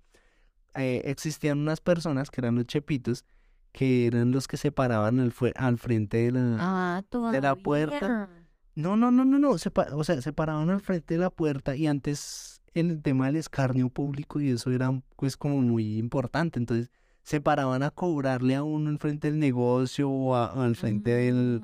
eh, 0.74 1.02
existían 1.04 1.58
unas 1.58 1.80
personas 1.80 2.30
que 2.30 2.40
eran 2.40 2.56
los 2.56 2.66
chepitos, 2.66 3.24
que 3.72 4.06
eran 4.06 4.32
los 4.32 4.48
que 4.48 4.56
se 4.56 4.72
paraban 4.72 5.20
al, 5.20 5.32
al 5.56 5.78
frente 5.78 6.18
de 6.18 6.32
la... 6.32 6.56
Ah, 6.60 7.02
de 7.32 7.40
la 7.40 7.54
puerta. 7.56 8.28
No, 8.74 8.96
no, 8.96 9.10
no, 9.10 9.24
no, 9.24 9.38
no, 9.38 9.58
se 9.58 9.70
o 9.92 10.04
sea, 10.04 10.20
se 10.22 10.32
paraban 10.32 10.70
al 10.70 10.80
frente 10.80 11.14
de 11.14 11.20
la 11.20 11.30
puerta 11.30 11.76
y 11.76 11.86
antes 11.86 12.62
en 12.74 12.90
el 12.90 13.02
tema 13.02 13.26
del 13.26 13.36
escarnio 13.36 13.90
público 13.90 14.40
y 14.40 14.48
eso 14.50 14.70
era 14.70 14.90
pues 15.16 15.36
como 15.36 15.60
muy 15.60 15.98
importante, 15.98 16.58
entonces 16.58 16.90
se 17.22 17.40
paraban 17.40 17.82
a 17.82 17.90
cobrarle 17.90 18.54
a 18.56 18.62
uno 18.62 18.88
enfrente 18.90 19.30
del 19.30 19.38
negocio 19.38 20.08
o 20.10 20.34
a- 20.34 20.64
al 20.64 20.74
frente 20.74 21.10
del... 21.12 21.62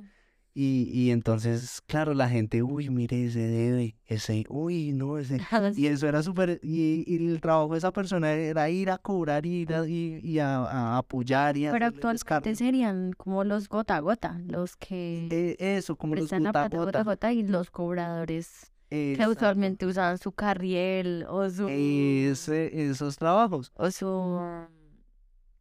Y, 0.61 0.90
y 0.92 1.12
entonces, 1.12 1.80
claro, 1.86 2.14
la 2.14 2.28
gente, 2.28 2.64
uy, 2.64 2.90
mire, 2.90 3.26
ese 3.26 3.38
debe, 3.46 3.94
ese, 4.06 4.44
uy, 4.48 4.92
no, 4.92 5.16
ese... 5.16 5.38
Y 5.76 5.86
eso 5.86 6.09
era 6.09 6.20
súper, 6.24 6.59
y, 6.64 7.04
y 7.06 7.28
el 7.28 7.40
trabajo 7.40 7.70
de 7.74 7.78
esa 7.78 7.92
persona 7.92 8.32
era 8.32 8.68
ir 8.68 8.90
a 8.90 8.98
cobrar 8.98 9.46
y 9.46 9.61
ir 9.61 9.72
a, 9.72 9.86
y, 9.86 10.18
y 10.20 10.40
a, 10.40 10.56
a 10.64 10.98
apoyar 10.98 11.56
y 11.56 11.68
Pero 11.70 11.86
actualmente 11.86 12.56
serían 12.56 13.12
como 13.12 13.44
los 13.44 13.68
gota 13.68 13.94
a 13.94 14.00
gota, 14.00 14.40
los 14.48 14.74
que 14.76 15.28
Eh, 15.30 15.76
eso, 15.76 15.94
como 15.94 16.16
los 16.16 16.28
gota 16.28 16.64
a 16.64 16.68
gota 16.68 17.04
gota. 17.04 17.32
y 17.32 17.44
los 17.44 17.70
cobradores 17.70 18.72
que 18.90 19.24
usualmente 19.28 19.86
usaban 19.86 20.18
su 20.18 20.32
carriel 20.32 21.24
o 21.28 21.48
su 21.50 21.68
Ese, 21.68 22.88
esos 22.90 23.16
trabajos. 23.16 23.70
o 23.76 23.90
su 23.92 24.09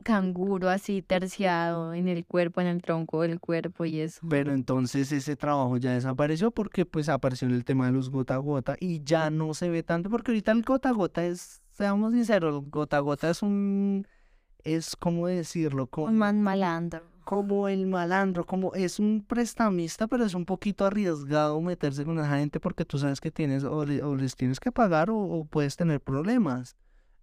canguro 0.07 0.69
así 0.69 1.01
terciado 1.01 1.93
en 1.93 2.07
el 2.07 2.25
cuerpo, 2.25 2.61
en 2.61 2.67
el 2.67 2.81
tronco 2.81 3.23
del 3.23 3.41
cuerpo 3.41 3.83
y 3.83 3.99
eso. 3.99 4.21
Pero 4.29 4.53
entonces 4.53 5.11
ese 5.11 5.35
trabajo 5.35 5.75
ya 5.75 5.91
desapareció 5.91 6.51
porque 6.51 6.85
pues 6.85 7.09
apareció 7.09 7.45
en 7.49 7.53
el 7.53 7.65
tema 7.65 7.87
de 7.87 7.91
los 7.91 8.09
gota 8.09 8.35
a 8.35 8.37
gota 8.37 8.77
y 8.79 9.03
ya 9.03 9.29
no 9.29 9.53
se 9.53 9.69
ve 9.69 9.83
tanto 9.83 10.09
porque 10.09 10.31
ahorita 10.31 10.53
el 10.53 10.61
gota 10.63 10.89
a 10.89 10.93
gota 10.93 11.25
es, 11.25 11.61
seamos 11.73 12.13
sinceros, 12.13 12.55
el 12.63 12.69
gota 12.69 12.95
a 12.95 12.99
gota 13.01 13.29
es 13.29 13.41
un, 13.41 14.07
es 14.63 14.95
como 14.95 15.27
decirlo, 15.27 15.87
como, 15.87 16.07
Un 16.07 16.17
man 16.17 16.41
malandro. 16.41 17.01
como 17.25 17.67
el 17.67 17.85
malandro, 17.85 18.45
como 18.45 18.73
es 18.75 18.99
un 18.99 19.25
prestamista, 19.27 20.07
pero 20.07 20.23
es 20.23 20.33
un 20.33 20.45
poquito 20.45 20.85
arriesgado 20.85 21.59
meterse 21.59 22.05
con 22.05 22.17
esa 22.17 22.37
gente 22.37 22.61
porque 22.61 22.85
tú 22.85 22.97
sabes 22.97 23.19
que 23.19 23.29
tienes 23.31 23.65
o, 23.65 23.85
le- 23.85 24.01
o 24.03 24.15
les 24.15 24.37
tienes 24.37 24.61
que 24.61 24.71
pagar 24.71 25.09
o, 25.09 25.17
o 25.17 25.43
puedes 25.43 25.75
tener 25.75 25.99
problemas. 25.99 26.77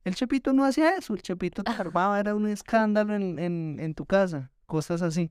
El 0.05 0.15
Chepito 0.15 0.53
no 0.53 0.65
hacía 0.65 0.97
eso, 0.97 1.15
el 1.15 1.23
Chepito 1.23 1.65
te 1.65 1.73
armaba, 1.73 2.21
era 2.21 2.35
un 2.35 2.47
escándalo 2.47 3.15
en, 3.15 3.39
en, 3.39 3.79
en 3.81 3.95
tu 3.95 4.05
casa, 4.05 4.51
cosas 4.67 5.01
así. 5.03 5.31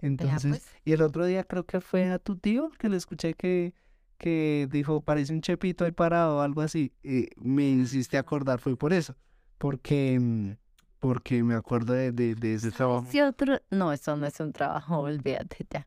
Entonces, 0.00 0.50
pues. 0.50 0.66
y 0.84 0.92
el 0.92 1.02
otro 1.02 1.24
día 1.26 1.44
creo 1.44 1.64
que 1.64 1.80
fue 1.80 2.10
a 2.10 2.18
tu 2.18 2.36
tío 2.36 2.70
que 2.78 2.88
le 2.88 2.96
escuché 2.96 3.34
que, 3.34 3.74
que 4.18 4.68
dijo, 4.70 5.02
parece 5.02 5.32
un 5.32 5.40
Chepito 5.40 5.84
ahí 5.84 5.92
parado 5.92 6.38
o 6.38 6.40
algo 6.40 6.62
así. 6.62 6.92
Y 7.02 7.28
me 7.36 7.68
hiciste 7.68 8.18
acordar, 8.18 8.60
fue 8.60 8.76
por 8.76 8.92
eso, 8.92 9.14
porque, 9.58 10.18
mm, 10.20 10.52
porque 11.00 11.42
me 11.42 11.54
acuerdo 11.54 11.92
de, 11.92 12.12
de, 12.12 12.34
de 12.34 12.54
ese 12.54 12.70
trabajo. 12.70 13.06
Sí, 13.10 13.20
otro... 13.20 13.60
No, 13.70 13.92
eso 13.92 14.16
no 14.16 14.26
es 14.26 14.40
un 14.40 14.52
trabajo, 14.52 14.98
olvídate 15.00 15.66
ya. 15.70 15.86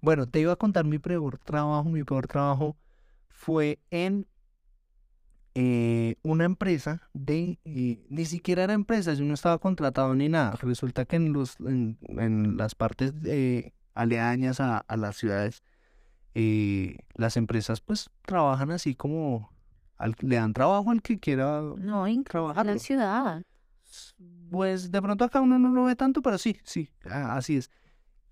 Bueno, 0.00 0.26
te 0.26 0.40
iba 0.40 0.52
a 0.52 0.56
contar 0.56 0.84
mi 0.84 0.98
peor 0.98 1.38
trabajo. 1.38 1.84
Mi 1.88 2.02
peor 2.02 2.26
trabajo 2.26 2.76
fue 3.28 3.78
en 3.90 4.26
eh, 5.54 6.16
una 6.22 6.44
empresa 6.44 7.08
de, 7.12 7.58
eh, 7.64 8.04
ni 8.08 8.24
siquiera 8.24 8.64
era 8.64 8.72
empresa, 8.72 9.12
yo 9.14 9.24
no 9.24 9.34
estaba 9.34 9.58
contratado 9.58 10.14
ni 10.14 10.28
nada. 10.28 10.52
Resulta 10.62 11.04
que 11.04 11.16
en 11.16 11.32
los, 11.32 11.58
en, 11.60 11.98
en 12.08 12.56
las 12.56 12.74
partes 12.74 13.12
eh, 13.24 13.72
aledañas 13.94 14.60
a, 14.60 14.78
a 14.78 14.96
las 14.96 15.16
ciudades, 15.16 15.62
eh, 16.34 16.96
las 17.14 17.36
empresas 17.36 17.80
pues 17.80 18.08
trabajan 18.24 18.70
así 18.70 18.94
como 18.94 19.52
al- 19.98 20.16
le 20.20 20.36
dan 20.36 20.54
trabajo 20.54 20.90
al 20.90 21.02
que 21.02 21.18
quiera 21.20 21.60
No, 21.76 22.06
en 22.06 22.24
trabajarlo. 22.24 22.72
la 22.72 22.78
ciudad. 22.78 23.42
Pues 24.50 24.90
de 24.90 25.02
pronto 25.02 25.24
acá 25.24 25.40
uno 25.40 25.58
no 25.58 25.70
lo 25.70 25.84
ve 25.84 25.96
tanto, 25.96 26.22
pero 26.22 26.38
sí, 26.38 26.56
sí, 26.64 26.88
así 27.04 27.56
es. 27.58 27.70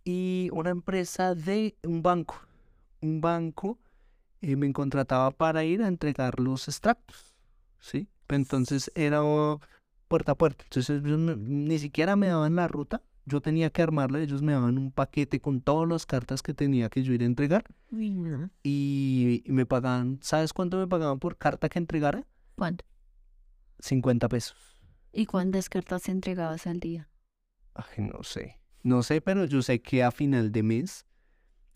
Y 0.04 0.48
una 0.52 0.70
empresa 0.70 1.34
de 1.34 1.76
un 1.84 2.02
banco, 2.02 2.36
un 3.02 3.20
banco 3.20 3.78
eh, 4.40 4.56
me 4.56 4.72
contrataba 4.72 5.30
para 5.30 5.64
ir 5.64 5.82
a 5.82 5.88
entregar 5.88 6.40
los 6.40 6.68
extractos, 6.68 7.34
¿sí? 7.78 8.08
Entonces 8.28 8.90
era 8.94 9.22
puerta 10.08 10.32
a 10.32 10.34
puerta. 10.34 10.64
Entonces 10.64 11.02
ni 11.02 11.78
siquiera 11.78 12.16
me 12.16 12.28
daban 12.28 12.56
la 12.56 12.68
ruta, 12.68 13.02
yo 13.26 13.40
tenía 13.40 13.70
que 13.70 13.82
armarla, 13.82 14.20
ellos 14.20 14.42
me 14.42 14.52
daban 14.52 14.78
un 14.78 14.92
paquete 14.92 15.40
con 15.40 15.60
todas 15.60 15.88
las 15.88 16.06
cartas 16.06 16.42
que 16.42 16.54
tenía 16.54 16.88
que 16.88 17.02
yo 17.02 17.12
ir 17.12 17.22
a 17.22 17.26
entregar 17.26 17.64
y, 18.62 19.42
y 19.44 19.52
me 19.52 19.66
pagaban, 19.66 20.18
¿sabes 20.22 20.52
cuánto 20.52 20.78
me 20.78 20.86
pagaban 20.86 21.18
por 21.18 21.36
carta 21.36 21.68
que 21.68 21.78
entregara? 21.78 22.26
¿Cuánto? 22.56 22.84
50 23.78 24.28
pesos. 24.28 24.56
¿Y 25.12 25.26
cuántas 25.26 25.68
cartas 25.68 26.08
entregabas 26.08 26.66
al 26.66 26.80
día? 26.80 27.08
Ay, 27.74 28.04
no 28.04 28.22
sé. 28.22 28.60
No 28.82 29.02
sé, 29.02 29.20
pero 29.20 29.44
yo 29.44 29.62
sé 29.62 29.82
que 29.82 30.02
a 30.02 30.10
final 30.10 30.52
de 30.52 30.62
mes, 30.62 31.06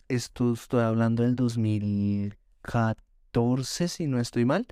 esto 0.08 0.52
estoy 0.52 0.82
hablando 0.82 1.22
del 1.22 1.36
2014, 2.64 3.88
si 3.88 4.06
no 4.06 4.18
estoy 4.20 4.44
mal. 4.44 4.66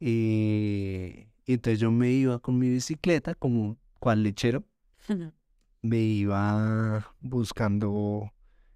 eh, 0.00 1.28
y 1.48 1.52
entonces 1.54 1.78
yo 1.78 1.90
me 1.92 2.10
iba 2.10 2.38
con 2.40 2.58
mi 2.58 2.68
bicicleta, 2.68 3.34
como 3.34 3.76
cual 4.00 4.22
lechero, 4.24 4.64
me 5.82 5.98
iba 5.98 7.14
buscando, 7.20 8.32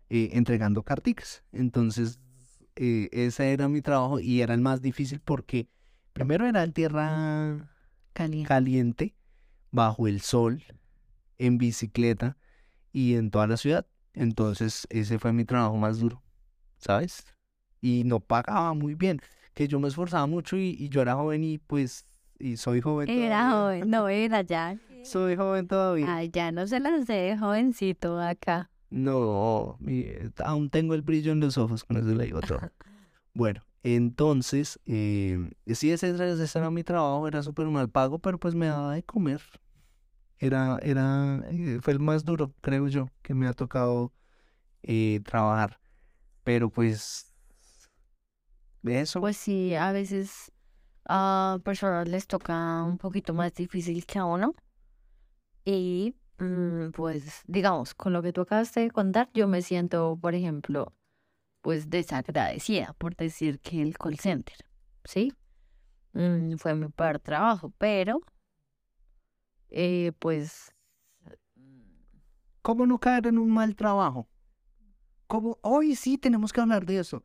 eh, 0.08 0.30
entregando 0.32 0.82
carticas. 0.84 1.42
Entonces, 1.52 2.20
eh, 2.76 3.08
ese 3.12 3.52
era 3.52 3.68
mi 3.68 3.82
trabajo 3.82 4.20
y 4.20 4.40
era 4.40 4.54
el 4.54 4.60
más 4.60 4.80
difícil 4.82 5.20
porque 5.20 5.68
primero 6.12 6.46
era 6.46 6.62
en 6.62 6.72
tierra 6.72 7.68
Caliente. 8.12 8.48
caliente, 8.48 9.14
bajo 9.72 10.06
el 10.06 10.20
sol, 10.20 10.62
en 11.38 11.58
bicicleta 11.58 12.36
y 12.92 13.14
en 13.14 13.30
toda 13.30 13.48
la 13.48 13.56
ciudad. 13.56 13.86
Entonces, 14.14 14.86
ese 14.90 15.18
fue 15.18 15.32
mi 15.32 15.44
trabajo 15.44 15.76
más 15.76 15.98
duro, 15.98 16.22
¿sabes? 16.78 17.24
Y 17.80 18.04
no 18.04 18.20
pagaba 18.20 18.74
muy 18.74 18.94
bien, 18.94 19.20
que 19.54 19.68
yo 19.68 19.80
me 19.80 19.88
esforzaba 19.88 20.26
mucho 20.26 20.56
y, 20.56 20.76
y 20.78 20.88
yo 20.88 21.02
era 21.02 21.14
joven 21.14 21.42
y 21.44 21.58
pues, 21.58 22.06
y 22.38 22.56
soy 22.56 22.80
joven 22.80 23.08
Era 23.08 23.38
todavía. 23.48 23.50
joven, 23.80 23.90
no 23.90 24.08
era 24.10 24.42
ya. 24.42 24.78
Soy 25.02 25.36
joven 25.36 25.66
todavía. 25.66 26.16
Ay, 26.16 26.30
ya 26.30 26.52
no 26.52 26.66
se 26.66 26.78
las 26.80 27.06
de 27.06 27.36
jovencito 27.38 28.20
acá. 28.20 28.70
No, 28.90 29.76
mi- 29.80 30.06
aún 30.44 30.68
tengo 30.68 30.94
el 30.94 31.02
brillo 31.02 31.32
en 31.32 31.40
los 31.40 31.56
ojos, 31.58 31.84
con 31.84 31.96
eso 31.96 32.08
le 32.08 32.24
digo 32.24 32.40
todo. 32.40 32.60
Bueno, 33.32 33.62
entonces, 33.84 34.80
eh, 34.86 35.38
sí, 35.68 35.92
ese, 35.92 36.08
era- 36.08 36.28
ese 36.28 36.58
era 36.58 36.68
mi 36.70 36.82
trabajo, 36.82 37.28
era 37.28 37.42
súper 37.44 37.66
mal 37.68 37.88
pago, 37.88 38.18
pero 38.18 38.38
pues 38.40 38.56
me 38.56 38.66
daba 38.66 38.94
de 38.94 39.04
comer. 39.04 39.40
Era, 40.38 40.78
era, 40.82 41.40
eh, 41.50 41.78
fue 41.80 41.92
el 41.92 42.00
más 42.00 42.24
duro, 42.24 42.52
creo 42.60 42.88
yo, 42.88 43.08
que 43.22 43.34
me 43.34 43.46
ha 43.46 43.52
tocado 43.52 44.12
eh, 44.82 45.20
trabajar. 45.24 45.78
Pero 46.44 46.70
pues, 46.70 47.29
eso, 48.84 49.20
Pues 49.20 49.36
sí, 49.36 49.74
a 49.74 49.92
veces 49.92 50.52
a 51.04 51.58
personas 51.64 52.08
les 52.08 52.26
toca 52.26 52.82
un 52.84 52.98
poquito 52.98 53.34
más 53.34 53.52
difícil 53.54 54.06
que 54.06 54.18
a 54.18 54.24
uno. 54.24 54.54
Y 55.64 56.14
mm, 56.38 56.90
pues, 56.92 57.42
digamos, 57.46 57.94
con 57.94 58.12
lo 58.12 58.22
que 58.22 58.32
tú 58.32 58.42
acabaste 58.42 58.80
de 58.80 58.90
contar, 58.90 59.30
yo 59.34 59.48
me 59.48 59.62
siento, 59.62 60.18
por 60.20 60.34
ejemplo, 60.34 60.94
pues 61.62 61.90
desagradecida 61.90 62.94
por 62.94 63.16
decir 63.16 63.60
que 63.60 63.82
el 63.82 63.98
call 63.98 64.18
center, 64.18 64.56
¿sí? 65.04 65.32
Mm, 66.12 66.56
fue 66.56 66.74
mi 66.74 66.88
peor 66.88 67.20
trabajo, 67.20 67.72
pero 67.78 68.20
eh, 69.68 70.12
pues 70.18 70.74
¿cómo 72.62 72.86
no 72.86 72.98
caer 72.98 73.26
en 73.28 73.38
un 73.38 73.50
mal 73.50 73.74
trabajo? 73.76 74.28
¿Cómo? 75.26 75.58
Hoy 75.62 75.94
sí 75.94 76.18
tenemos 76.18 76.52
que 76.52 76.60
hablar 76.60 76.84
de 76.86 76.98
eso. 76.98 77.24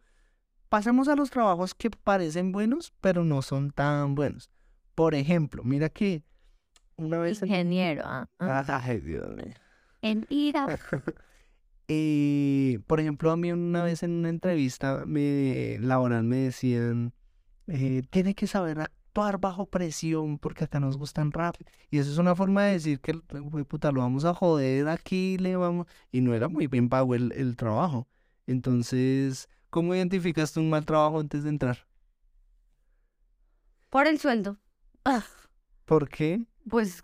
Pasemos 0.69 1.07
a 1.07 1.15
los 1.15 1.29
trabajos 1.29 1.73
que 1.73 1.89
parecen 1.89 2.51
buenos, 2.51 2.93
pero 3.01 3.23
no 3.23 3.41
son 3.41 3.71
tan 3.71 4.15
buenos. 4.15 4.49
Por 4.95 5.15
ejemplo, 5.15 5.63
mira 5.63 5.89
que 5.89 6.23
una 6.97 7.17
vez... 7.19 7.41
en- 7.41 7.49
ingeniero, 7.49 8.03
ah, 8.05 8.27
ah, 8.39 8.81
Ay, 8.83 8.99
Dios 8.99 9.27
mío. 9.35 9.53
mentira. 10.01 10.67
Eh, 11.87 12.79
por 12.87 12.99
ejemplo, 12.99 13.29
a 13.29 13.37
mí 13.37 13.51
una 13.51 13.83
vez 13.83 14.01
en 14.01 14.09
una 14.11 14.29
entrevista 14.29 15.03
me, 15.05 15.77
laboral 15.79 16.23
me 16.23 16.37
decían, 16.37 17.13
eh, 17.67 18.01
tiene 18.09 18.33
que 18.33 18.47
saber 18.47 18.79
actuar 18.79 19.37
bajo 19.39 19.67
presión 19.67 20.39
porque 20.39 20.63
acá 20.63 20.79
nos 20.79 20.97
gustan 20.97 21.31
rápido. 21.31 21.69
Y 21.91 21.99
eso 21.99 22.11
es 22.11 22.17
una 22.17 22.33
forma 22.35 22.63
de 22.63 22.71
decir 22.73 22.99
que, 23.01 23.13
"Jue 23.51 23.65
puta, 23.65 23.91
lo 23.91 23.99
vamos 24.01 24.25
a 24.25 24.33
joder 24.33 24.87
aquí, 24.87 25.37
le 25.37 25.55
vamos... 25.57 25.85
Y 26.11 26.21
no 26.21 26.33
era 26.33 26.47
muy 26.47 26.65
bien 26.65 26.89
pago 26.89 27.13
el, 27.13 27.31
el 27.33 27.55
trabajo. 27.55 28.07
Entonces, 28.47 29.47
¿cómo 29.75 29.93
identificaste 29.93 30.61
un 30.61 30.69
mal 30.69 30.85
trabajo 30.85 31.19
antes 31.19 31.43
de 31.43 31.49
entrar? 31.49 31.85
Por 33.89 34.07
el 34.07 34.19
sueldo. 34.19 34.57
¿Por 35.83 36.07
qué? 36.07 36.45
Pues 36.69 37.03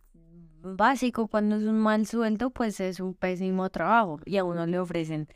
básico, 0.61 1.27
cuando 1.27 1.57
es 1.57 1.63
un 1.63 1.79
mal 1.79 2.07
sueldo, 2.07 2.49
pues 2.49 2.79
es 2.79 3.01
un 3.01 3.13
pésimo 3.13 3.69
trabajo 3.69 4.21
y 4.25 4.37
a 4.37 4.45
uno 4.45 4.65
le 4.67 4.79
ofrecen 4.79 5.27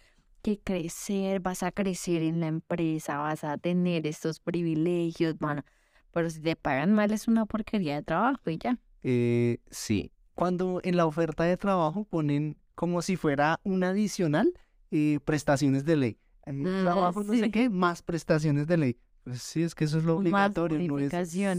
que 0.44 0.62
crecer, 0.62 1.42
vas 1.42 1.62
a 1.62 1.74
crecer 1.74 2.22
en 2.22 2.40
la 2.40 2.48
empresa, 2.48 3.18
vas 3.18 3.44
a 3.44 3.58
tener 3.58 4.08
estos 4.08 4.40
privilegios, 4.40 5.38
bueno, 5.38 5.66
pero 6.12 6.30
si 6.30 6.40
te 6.40 6.56
pagan 6.56 6.94
mal 6.94 7.12
es 7.12 7.28
una 7.28 7.46
porquería 7.46 7.96
de 7.96 8.04
trabajo 8.04 8.50
y 8.50 8.60
ya. 8.60 8.80
Eh, 9.04 9.58
sí. 9.70 10.14
Cuando 10.36 10.80
en 10.86 10.96
la 10.96 11.06
oferta 11.06 11.44
de 11.44 11.58
trabajo 11.58 12.06
ponen 12.06 12.56
como 12.76 13.02
si 13.02 13.18
fuera 13.18 13.60
un 13.64 13.84
adicional 13.84 14.54
eh, 14.92 15.20
prestaciones 15.26 15.84
de 15.84 15.98
ley. 15.98 16.20
Eh, 16.46 16.64
Ah, 16.66 16.82
trabajo 16.84 17.24
no 17.24 17.34
sé 17.34 17.52
qué, 17.52 17.70
más 17.70 18.02
prestaciones 18.02 18.68
de 18.68 18.78
ley. 18.78 18.98
Pues 19.24 19.42
sí, 19.42 19.64
es 19.64 19.74
que 19.74 19.86
eso 19.86 19.98
es 19.98 20.04
lo 20.04 20.16
Más 20.16 20.22
obligatorio, 20.22 20.78
no 20.88 21.00
es... 21.00 21.12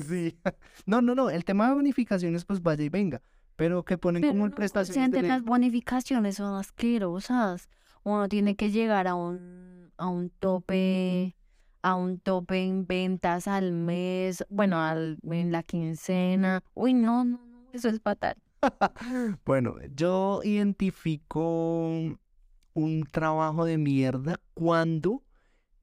Sí. 0.06 0.38
No, 0.86 1.02
no, 1.02 1.14
no, 1.16 1.30
el 1.30 1.44
tema 1.44 1.68
de 1.68 1.74
bonificaciones 1.74 2.44
pues 2.44 2.62
vaya 2.62 2.84
y 2.84 2.88
venga, 2.88 3.22
pero 3.56 3.84
que 3.84 3.98
ponen 3.98 4.22
Pero 4.22 4.32
como 4.34 4.44
en 4.44 4.50
no, 4.50 4.56
prestaciones 4.56 5.10
de 5.10 5.22
ley. 5.22 5.28
las 5.30 5.42
bonificaciones 5.42 6.36
son 6.36 6.54
asquerosas. 6.54 7.68
Uno 8.04 8.28
tiene 8.28 8.54
que 8.54 8.70
llegar 8.70 9.08
a 9.08 9.16
un, 9.16 9.90
a 9.96 10.06
un 10.06 10.30
tope, 10.30 11.34
a 11.82 11.96
un 11.96 12.20
tope 12.20 12.62
en 12.62 12.86
ventas 12.86 13.48
al 13.48 13.72
mes, 13.72 14.44
bueno, 14.48 14.80
al, 14.80 15.18
en 15.28 15.50
la 15.50 15.64
quincena. 15.64 16.62
Uy, 16.74 16.94
no, 16.94 17.24
no, 17.24 17.38
no, 17.38 17.66
eso 17.72 17.88
es 17.88 18.00
fatal. 18.00 18.36
Bueno, 19.44 19.74
yo 19.96 20.40
identifico 20.44 22.16
un 22.76 23.04
trabajo 23.10 23.64
de 23.64 23.78
mierda 23.78 24.38
cuando 24.54 25.22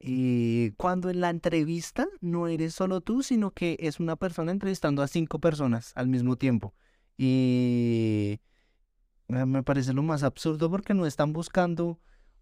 Y 0.06 0.72
cuando 0.72 1.10
en 1.10 1.22
la 1.22 1.30
entrevista 1.30 2.08
no 2.20 2.48
eres 2.48 2.74
solo 2.76 3.00
tú, 3.00 3.24
sino 3.24 3.52
que 3.52 3.78
es 3.80 4.02
una 4.02 4.16
persona 4.18 4.52
entrevistando 4.52 5.02
a 5.02 5.08
cinco 5.08 5.40
personas 5.40 5.94
al 5.96 6.08
mismo 6.10 6.36
tiempo. 6.36 6.74
Y 7.18 8.42
eh, 9.30 9.46
me 9.46 9.64
parece 9.64 9.94
lo 9.94 10.04
más 10.04 10.24
absurdo 10.24 10.70
porque 10.70 10.94
no 10.94 11.06
están 11.06 11.32
buscando 11.32 12.00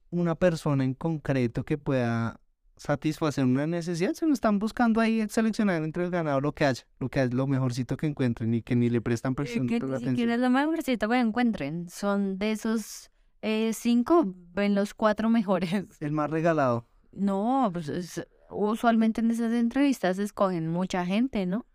una 0.10 0.34
persona 0.36 0.84
en 0.84 0.96
concreto 0.96 1.64
que 1.64 1.78
pueda 1.78 2.40
satisfacer 2.78 3.46
una 3.46 3.68
necesidad, 3.68 4.14
sino 4.16 4.34
están 4.34 4.58
buscando 4.58 5.00
ahí 5.00 5.24
seleccionar 5.30 5.84
entre 5.84 6.04
el 6.06 6.10
ganado 6.10 6.42
lo 6.42 6.54
que 6.54 6.66
haya, 6.66 6.84
lo 7.00 7.10
que 7.10 7.22
es 7.22 7.32
lo 7.32 7.46
mejorcito 7.46 7.96
que 7.96 8.08
encuentren 8.08 8.56
y 8.56 8.64
que 8.64 8.76
ni 8.76 8.90
le 8.90 9.02
prestan 9.02 9.34
Eh, 9.34 9.36
presión. 9.36 9.68
que 9.68 9.80
ni 9.80 10.00
siquiera 10.00 10.34
es 10.34 10.40
lo 10.40 10.50
mejorcito 10.50 11.08
que 11.08 11.20
encuentren. 11.20 11.88
Son 11.90 12.40
de 12.40 12.52
esos 12.54 13.12
eh, 13.42 13.72
cinco, 13.74 14.24
ven 14.54 14.76
los 14.76 14.94
cuatro 14.94 15.30
mejores. 15.30 15.74
El 16.02 16.12
más 16.12 16.30
regalado. 16.30 16.88
No, 17.12 17.70
pues 17.74 17.90
es- 17.90 18.28
usualmente 18.50 19.22
en 19.22 19.32
esas 19.32 19.54
entrevistas 19.54 20.20
escogen 20.20 20.68
mucha 20.68 21.06
gente, 21.06 21.46
¿no? 21.46 21.66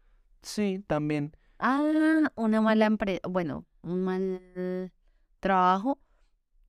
Sí, 0.42 0.82
también. 0.86 1.32
Ah, 1.58 2.30
una 2.34 2.60
mala 2.60 2.86
empresa, 2.86 3.20
bueno, 3.28 3.64
un 3.82 4.04
mal 4.04 4.92
trabajo 5.40 5.98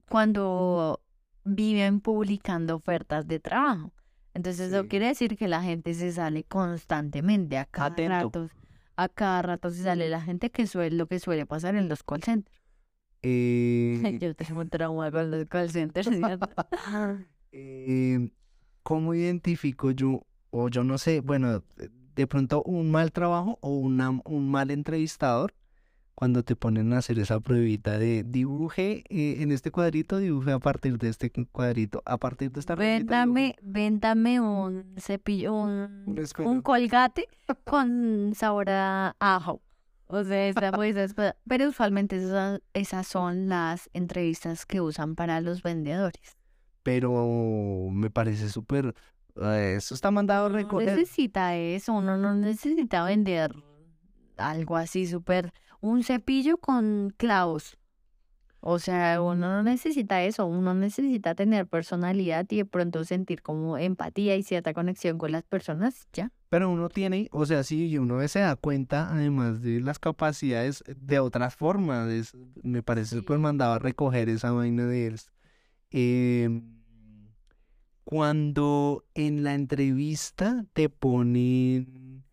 cuando 0.09 1.01
viven 1.43 1.99
publicando 2.01 2.75
ofertas 2.75 3.27
de 3.27 3.39
trabajo. 3.39 3.91
Entonces 4.33 4.71
eso 4.71 4.87
quiere 4.87 5.07
decir 5.07 5.35
que 5.37 5.47
la 5.47 5.61
gente 5.63 5.93
se 5.93 6.11
sale 6.11 6.43
constantemente, 6.43 7.57
a 7.57 7.65
cada 7.65 7.87
Atento. 7.87 8.09
rato, 8.13 8.49
a 8.95 9.09
cada 9.09 9.41
rato 9.41 9.69
se 9.71 9.83
sale 9.83 10.09
la 10.09 10.21
gente 10.21 10.51
que 10.51 10.67
suele 10.67 10.95
lo 10.95 11.07
que 11.07 11.19
suele 11.19 11.45
pasar 11.45 11.75
en 11.75 11.89
los 11.89 12.03
call 12.03 12.23
centers. 12.23 12.55
Eh, 13.21 14.17
Yo 14.21 14.35
tengo 14.35 14.61
un 14.61 14.69
trauma 14.69 15.11
con 15.11 15.31
los 15.31 15.45
call 15.45 15.69
eh, 17.51 18.29
¿cómo 18.83 19.13
identifico 19.13 19.91
yo, 19.91 20.21
o 20.51 20.69
yo 20.69 20.83
no 20.83 20.97
sé, 20.97 21.21
bueno, 21.21 21.59
de- 21.75 21.91
de 22.15 22.27
pronto 22.27 22.63
un 22.63 22.89
mal 22.89 23.11
trabajo 23.11 23.59
o 23.61 23.77
una, 23.77 24.09
un 24.25 24.49
mal 24.49 24.71
entrevistador 24.71 25.53
cuando 26.15 26.41
te 26.43 26.55
ponen 26.55 26.93
a 26.93 26.97
hacer 26.97 27.19
esa 27.19 27.39
pruebita 27.39 27.99
de 27.99 28.23
dibuje 28.23 29.03
eh, 29.09 29.37
en 29.43 29.51
este 29.51 29.69
cuadrito, 29.69 30.17
dibuje 30.17 30.51
a 30.51 30.57
partir 30.57 30.97
de 30.97 31.09
este 31.09 31.29
cuadrito, 31.51 32.01
a 32.07 32.17
partir 32.17 32.51
de 32.51 32.59
esta. 32.59 32.73
Véndame, 32.73 33.55
véndame 33.61 34.39
un 34.39 34.95
cepillo, 34.97 35.53
un, 35.53 36.15
Un 36.43 36.61
colgate 36.61 37.27
con 37.63 38.31
sabor 38.33 38.71
a 38.71 39.15
ajo. 39.19 39.61
O 40.07 40.23
sea, 40.23 40.47
esa, 40.47 40.71
pues, 40.71 40.95
es 40.95 41.13
pa- 41.13 41.35
pero 41.47 41.67
usualmente 41.69 42.15
esas, 42.17 42.61
esas 42.73 43.07
son 43.07 43.49
las 43.49 43.89
entrevistas 43.93 44.65
que 44.65 44.79
usan 44.81 45.15
para 45.15 45.41
los 45.41 45.61
vendedores. 45.63 46.37
Pero 46.83 47.89
me 47.91 48.09
parece 48.09 48.49
súper, 48.49 48.95
eh, 49.35 49.75
eso 49.77 49.93
está 49.93 50.09
mandado 50.11 50.45
a 50.45 50.49
No 50.49 50.55
recoger. 50.55 50.87
necesita 50.97 51.55
eso, 51.57 51.93
uno 51.93 52.15
no 52.17 52.33
necesita 52.35 53.03
vender 53.03 53.53
algo 54.37 54.77
así 54.77 55.05
súper, 55.07 55.51
un 55.81 56.03
cepillo 56.03 56.57
con 56.57 57.13
clavos. 57.17 57.77
O 58.59 58.79
sea, 58.79 59.21
uno 59.21 59.35
no 59.35 59.63
necesita 59.63 60.23
eso, 60.23 60.45
uno 60.45 60.73
necesita 60.73 61.35
tener 61.35 61.67
personalidad 61.67 62.45
y 62.49 62.57
de 62.57 62.65
pronto 62.65 63.03
sentir 63.05 63.41
como 63.41 63.77
empatía 63.77 64.35
y 64.35 64.43
cierta 64.43 64.73
conexión 64.73 65.17
con 65.17 65.31
las 65.31 65.43
personas, 65.43 66.07
ya. 66.11 66.31
Pero 66.49 66.69
uno 66.69 66.89
tiene, 66.89 67.27
o 67.31 67.45
sea, 67.45 67.63
sí, 67.63 67.87
y 67.87 67.97
uno 67.97 68.25
se 68.27 68.39
da 68.39 68.55
cuenta, 68.55 69.09
además 69.11 69.61
de 69.61 69.79
las 69.81 69.99
capacidades, 69.99 70.83
de 70.87 71.19
otras 71.19 71.55
formas. 71.55 72.09
es- 72.09 72.35
me 72.63 72.81
parece 72.83 73.11
Sí. 73.15 73.19
súper 73.21 73.37
mandado 73.39 73.73
a 73.73 73.79
recoger 73.79 74.29
esa 74.29 74.51
vaina 74.51 74.85
de 74.85 75.07
él. 75.07 75.19
Em, 75.91 76.77
cuando 78.03 79.03
en 79.15 79.43
la 79.43 79.53
entrevista 79.53 80.65
te 80.73 80.89
ponen 80.89 82.23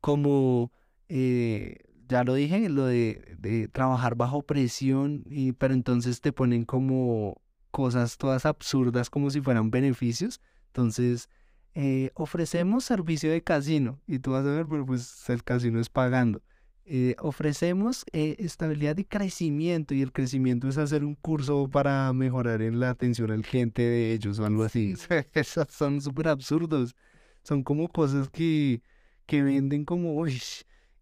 como, 0.00 0.70
eh, 1.08 1.78
ya 2.08 2.24
lo 2.24 2.34
dije, 2.34 2.68
lo 2.68 2.86
de, 2.86 3.36
de 3.38 3.68
trabajar 3.68 4.14
bajo 4.16 4.42
presión, 4.42 5.24
y, 5.28 5.52
pero 5.52 5.74
entonces 5.74 6.20
te 6.20 6.32
ponen 6.32 6.64
como 6.64 7.40
cosas 7.70 8.18
todas 8.18 8.46
absurdas 8.46 9.10
como 9.10 9.30
si 9.30 9.40
fueran 9.40 9.70
beneficios. 9.70 10.40
Entonces, 10.68 11.28
eh, 11.74 12.10
ofrecemos 12.14 12.84
servicio 12.84 13.30
de 13.30 13.42
casino 13.42 14.00
y 14.06 14.18
tú 14.18 14.32
vas 14.32 14.44
a 14.44 14.50
ver, 14.50 14.66
pero 14.68 14.86
pues 14.86 15.28
el 15.28 15.42
casino 15.42 15.80
es 15.80 15.88
pagando. 15.88 16.42
Eh, 16.84 17.14
ofrecemos 17.20 18.04
eh, 18.12 18.36
estabilidad 18.38 18.98
y 18.98 19.04
crecimiento 19.04 19.94
y 19.94 20.02
el 20.02 20.12
crecimiento 20.12 20.68
es 20.68 20.78
hacer 20.78 21.04
un 21.04 21.14
curso 21.14 21.68
para 21.70 22.12
mejorar 22.12 22.60
en 22.60 22.80
la 22.80 22.90
atención 22.90 23.30
al 23.30 23.42
cliente 23.42 23.82
de 23.82 24.12
ellos 24.12 24.38
o 24.38 24.44
algo 24.44 24.64
así. 24.64 24.94
Esos 25.32 25.68
son 25.70 26.00
súper 26.00 26.28
absurdos. 26.28 26.94
Son 27.42 27.62
como 27.62 27.88
cosas 27.88 28.28
que, 28.28 28.82
que 29.26 29.42
venden 29.42 29.84
como, 29.84 30.14
uy, 30.14 30.40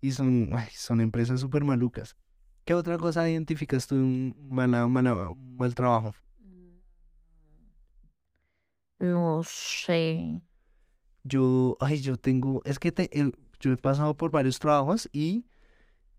y 0.01 0.13
son, 0.13 0.51
ay, 0.53 0.69
son 0.73 1.01
empresas 1.01 1.41
súper 1.41 1.65
malucas. 1.65 2.17
¿Qué 2.65 2.75
otra 2.75 2.99
cosa 2.99 3.29
identificas 3.29 3.87
tú 3.87 3.97
de 3.97 4.03
un 4.03 4.37
mala- 4.51 4.87
mal 4.87 5.75
trabajo? 5.75 6.15
No 8.99 9.43
sé. 9.45 10.43
Yo, 11.25 11.77
ay, 11.81 12.01
yo 12.01 12.17
tengo, 12.17 12.63
es 12.65 12.79
que 12.79 12.93
te- 12.93 13.19
el- 13.19 13.35
yo 13.61 13.73
he 13.73 13.77
pasado 13.77 14.17
por 14.17 14.31
varios 14.31 14.59
trabajos 14.59 15.09
y 15.13 15.45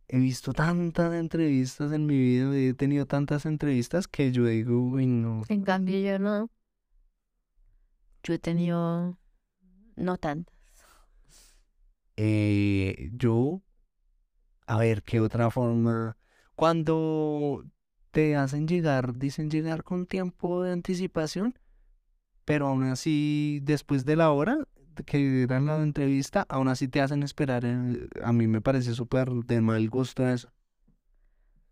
he 0.07 0.19
visto 0.19 0.53
tantas 0.53 1.13
entrevistas 1.13 1.91
en 1.91 2.05
mi 2.05 2.17
vida, 2.17 2.55
he 2.55 2.73
tenido 2.73 3.05
tantas 3.05 3.45
entrevistas 3.45 4.07
que 4.07 4.31
yo 4.31 4.45
digo, 4.45 4.79
uy, 4.79 5.05
no. 5.07 5.43
En 5.47 5.63
cambio, 5.63 5.99
yo 5.99 6.19
no. 6.19 6.49
Yo 8.23 8.33
he 8.33 8.39
tenido 8.39 9.17
no 9.95 10.17
tantas. 10.17 10.55
Eh, 12.17 13.09
yo, 13.13 13.61
a 14.71 14.77
ver, 14.77 15.03
¿qué 15.03 15.19
otra 15.19 15.51
forma? 15.51 16.17
Cuando 16.55 17.65
te 18.11 18.35
hacen 18.37 18.67
llegar, 18.67 19.17
dicen 19.17 19.49
llegar 19.49 19.83
con 19.83 20.05
tiempo 20.05 20.63
de 20.63 20.71
anticipación, 20.71 21.59
pero 22.45 22.67
aún 22.67 22.83
así, 22.83 23.59
después 23.63 24.05
de 24.05 24.15
la 24.17 24.31
hora 24.31 24.67
que 25.05 25.43
era 25.43 25.59
la 25.61 25.81
entrevista, 25.83 26.45
aún 26.49 26.69
así 26.69 26.87
te 26.87 27.01
hacen 27.01 27.23
esperar. 27.23 27.65
eh, 27.65 28.09
A 28.23 28.33
mí 28.33 28.47
me 28.47 28.61
parece 28.61 28.93
súper 28.95 29.29
de 29.31 29.61
mal 29.61 29.89
gusto 29.89 30.27
eso. 30.27 30.51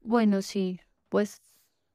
Bueno, 0.02 0.42
sí, 0.42 0.80
pues 1.10 1.42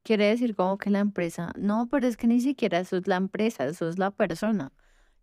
quiere 0.03 0.27
decir 0.27 0.55
como 0.57 0.79
que 0.79 0.91
la 0.91 1.01
empresa, 1.01 1.53
no, 1.59 1.89
pero 1.91 2.07
es 2.07 2.17
que 2.17 2.27
ni 2.27 2.41
siquiera 2.41 2.81
eso 2.81 2.97
es 2.97 3.07
la 3.07 3.17
empresa, 3.17 3.67
eso 3.67 3.89
es 3.89 3.99
la 3.99 4.11
persona. 4.11 4.73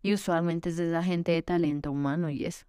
Y 0.02 0.14
usualmente 0.14 0.70
es 0.70 0.76
de 0.76 0.86
la 0.90 1.02
gente 1.04 1.32
de 1.32 1.42
talento 1.42 1.92
humano 1.92 2.30
y 2.30 2.44
eso. 2.44 2.66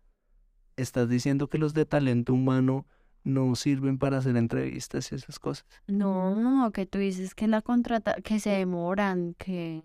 estás 0.78 1.10
diciendo 1.10 1.50
que 1.50 1.58
los 1.58 1.74
de 1.74 1.86
talento 1.86 2.34
humano 2.34 2.86
no 3.24 3.56
sirven 3.56 3.98
para 3.98 4.18
hacer 4.20 4.38
entrevistas 4.38 5.12
y 5.12 5.16
esas 5.16 5.40
cosas. 5.40 5.66
No, 5.88 6.36
no, 6.36 6.72
que 6.72 6.86
tú 6.86 6.98
dices 7.00 7.36
que 7.36 7.48
la 7.48 7.62
contrata, 7.62 8.16
que 8.22 8.40
se 8.40 8.52
demoran, 8.52 9.34
que 9.36 9.84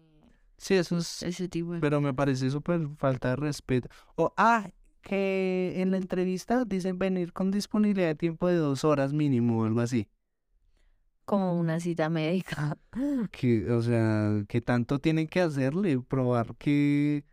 Sí, 0.56 0.74
eso 0.74 0.98
es, 0.98 1.22
ese 1.22 1.48
tipo 1.48 1.72
de... 1.74 1.80
pero 1.80 2.00
me 2.00 2.14
parece 2.14 2.50
súper 2.50 2.88
falta 2.96 3.30
de 3.30 3.36
respeto. 3.36 3.88
O, 4.16 4.32
ah, 4.36 4.70
que 5.02 5.80
en 5.80 5.90
la 5.92 5.96
entrevista 5.98 6.64
dicen 6.64 6.98
venir 6.98 7.32
con 7.32 7.50
disponibilidad 7.50 8.08
de 8.08 8.14
tiempo 8.16 8.48
de 8.48 8.56
dos 8.56 8.84
horas 8.84 9.12
mínimo 9.12 9.60
o 9.62 9.64
algo 9.64 9.80
así. 9.80 10.08
como 11.24 11.58
una 11.58 11.80
cita 11.80 12.08
médica. 12.08 12.76
Que, 13.32 13.70
o 13.70 13.82
sea, 13.82 14.44
que 14.48 14.60
tanto 14.60 14.98
tienen 15.00 15.28
que 15.28 15.40
hacerle, 15.40 16.00
probar 16.00 16.56
que, 16.56 17.24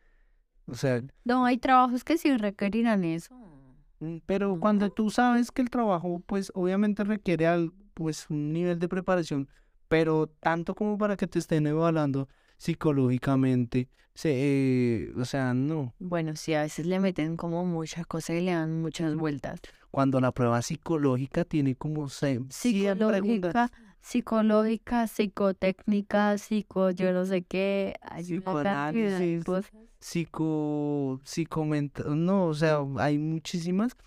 o 0.68 0.76
sea, 0.76 1.04
No, 1.24 1.46
hay 1.46 1.58
trabajos 1.58 2.04
que 2.04 2.18
sí 2.18 2.36
requerirán 2.38 3.04
eso. 3.04 3.55
Mm, 4.00 4.18
Pero 4.26 4.60
cuando 4.60 4.90
tú 4.90 5.10
sabes 5.10 5.52
que 5.52 5.62
el 5.62 5.70
trabajo, 5.70 6.22
pues 6.26 6.52
obviamente 6.56 7.04
requiere 7.04 7.48
al- 7.48 7.72
pues 7.94 8.26
un 8.30 8.52
nivel 8.52 8.78
de 8.80 8.88
preparación, 8.90 9.48
pero 9.88 10.28
tanto 10.28 10.76
como 10.76 10.98
para 10.98 11.16
que 11.16 11.28
te 11.28 11.40
estén 11.40 11.66
evaluando 11.68 12.28
psicológicamente, 12.58 13.90
se, 14.14 14.32
eh, 14.34 15.14
o 15.18 15.26
sea, 15.26 15.54
no. 15.54 15.94
Bueno, 16.00 16.36
sí, 16.36 16.54
a 16.54 16.62
veces 16.62 16.86
le 16.86 17.00
meten 17.00 17.36
como 17.38 17.66
muchas 17.66 18.06
cosas 18.08 18.38
y 18.38 18.42
le 18.42 18.52
dan 18.52 18.82
muchas 18.82 19.16
vueltas. 19.16 19.60
Cuando 19.92 20.20
la 20.22 20.32
prueba 20.32 20.62
psicológica 20.62 21.46
tiene 21.46 21.76
como 21.76 22.10
se- 22.10 22.42
100 22.50 22.98
preguntas. 22.98 23.12
Psicológica, 23.12 23.72
psicológica, 24.06 25.08
psicotécnica, 25.08 26.38
psico, 26.38 26.92
yo 26.92 27.12
no 27.12 27.26
sé 27.26 27.42
qué. 27.42 27.96
Hay 28.02 28.34
una 28.34 28.44
cantidad 28.44 28.94
de 28.94 29.40
Psicoanálisis. 29.40 29.46
cosas. 29.46 29.72
psico, 30.00 31.22
psicomenta, 31.24 32.04
no, 32.04 32.46
o 32.46 32.54
sea, 32.54 32.80
hay 32.98 33.18
muchísimas. 33.18 33.98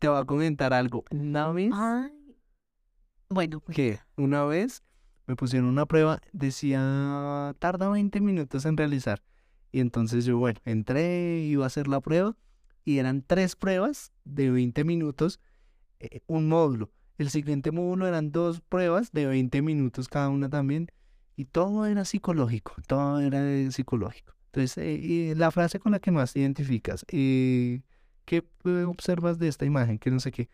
Te 0.00 0.08
voy 0.08 0.20
a 0.20 0.24
comentar 0.24 0.74
algo. 0.74 1.04
Una 1.12 1.52
vez 1.52 1.70
Ay. 1.72 2.10
Bueno, 3.28 3.60
pues, 3.60 3.76
que 3.76 4.00
una 4.16 4.44
vez 4.44 4.82
me 5.26 5.36
pusieron 5.36 5.68
una 5.68 5.86
prueba, 5.86 6.20
decía, 6.32 7.54
tarda 7.60 7.88
20 7.88 8.20
minutos 8.20 8.64
en 8.66 8.76
realizar. 8.76 9.22
Y 9.70 9.78
entonces 9.80 10.24
yo, 10.24 10.36
bueno, 10.36 10.60
entré, 10.64 11.38
iba 11.40 11.62
a 11.62 11.68
hacer 11.68 11.86
la 11.86 12.00
prueba 12.00 12.36
y 12.84 12.98
eran 12.98 13.22
tres 13.22 13.54
pruebas 13.54 14.12
de 14.24 14.50
20 14.50 14.82
minutos, 14.82 15.38
eh, 16.00 16.22
un 16.26 16.48
módulo. 16.48 16.90
El 17.18 17.30
siguiente 17.30 17.70
módulo 17.70 18.06
eran 18.06 18.32
dos 18.32 18.60
pruebas 18.60 19.12
de 19.12 19.26
20 19.26 19.62
minutos 19.62 20.08
cada 20.08 20.28
una 20.28 20.48
también. 20.48 20.88
Y 21.36 21.46
todo 21.46 21.86
era 21.86 22.04
psicológico, 22.04 22.74
todo 22.86 23.20
era 23.20 23.70
psicológico. 23.70 24.34
Entonces, 24.46 24.78
eh, 24.78 25.30
eh, 25.30 25.34
la 25.36 25.50
frase 25.50 25.80
con 25.80 25.92
la 25.92 25.98
que 25.98 26.10
más 26.12 26.32
te 26.32 26.40
identificas, 26.40 27.04
eh, 27.08 27.82
¿qué 28.24 28.44
observas 28.86 29.38
de 29.38 29.48
esta 29.48 29.64
imagen? 29.64 29.98
Que 29.98 30.10
no 30.10 30.20
sé 30.20 30.30
qué. 30.30 30.48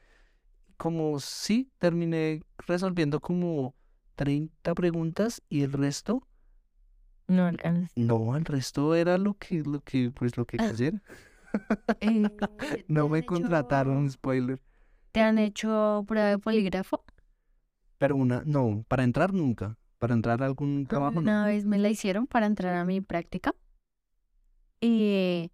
Como 0.78 1.20
sí, 1.20 1.70
terminé 1.78 2.42
resolviendo 2.66 3.20
como 3.20 3.74
30 4.16 4.74
preguntas 4.74 5.42
y 5.50 5.62
el 5.62 5.72
resto, 5.72 6.26
No 7.28 7.46
alcanzas. 7.46 7.92
no, 7.96 8.36
el 8.36 8.44
resto 8.46 8.94
era 8.94 9.18
lo 9.18 9.34
que, 9.34 9.62
lo 9.62 9.80
que, 9.82 10.10
pues 10.10 10.36
lo 10.38 10.46
que 10.46 10.56
Ah. 10.58 10.68
cayera. 10.70 11.02
Eh, 12.00 12.26
¿te 12.58 12.84
No 12.88 13.08
me 13.10 13.24
contrataron, 13.26 14.10
spoiler. 14.10 14.60
¿Te 15.12 15.20
han 15.20 15.38
hecho 15.38 16.04
prueba 16.06 16.28
de 16.28 16.38
polígrafo? 16.38 17.04
Pero 17.98 18.16
una, 18.16 18.42
no, 18.46 18.84
para 18.88 19.02
entrar 19.02 19.32
nunca. 19.32 19.76
Para 19.98 20.14
entrar 20.14 20.42
a 20.42 20.46
algún 20.46 20.86
trabajo, 20.86 21.16
no. 21.16 21.20
Una 21.20 21.46
vez 21.46 21.66
me 21.66 21.78
la 21.78 21.90
hicieron 21.90 22.26
para 22.26 22.46
entrar 22.46 22.74
a 22.76 22.84
mi 22.84 23.00
práctica. 23.00 23.54
Y 24.80 25.50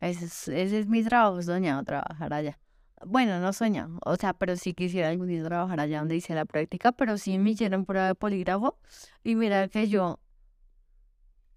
ese 0.00 0.26
es, 0.26 0.48
ese 0.48 0.80
es 0.80 0.86
mi 0.86 1.02
trabajo, 1.02 1.40
soñado 1.42 1.82
trabajar 1.84 2.34
allá. 2.34 2.58
Bueno, 3.06 3.40
no 3.40 3.52
soñado, 3.52 3.98
o 4.04 4.16
sea, 4.16 4.34
pero 4.34 4.56
sí 4.56 4.74
quisiera 4.74 5.08
algún 5.08 5.28
día 5.28 5.42
trabajar 5.44 5.78
allá 5.80 6.00
donde 6.00 6.16
hice 6.16 6.34
la 6.34 6.44
práctica, 6.44 6.92
pero 6.92 7.16
sí 7.16 7.38
me 7.38 7.50
hicieron 7.50 7.86
prueba 7.86 8.08
de 8.08 8.14
polígrafo. 8.16 8.78
Y 9.22 9.36
mira 9.36 9.68
que 9.68 9.88
yo, 9.88 10.18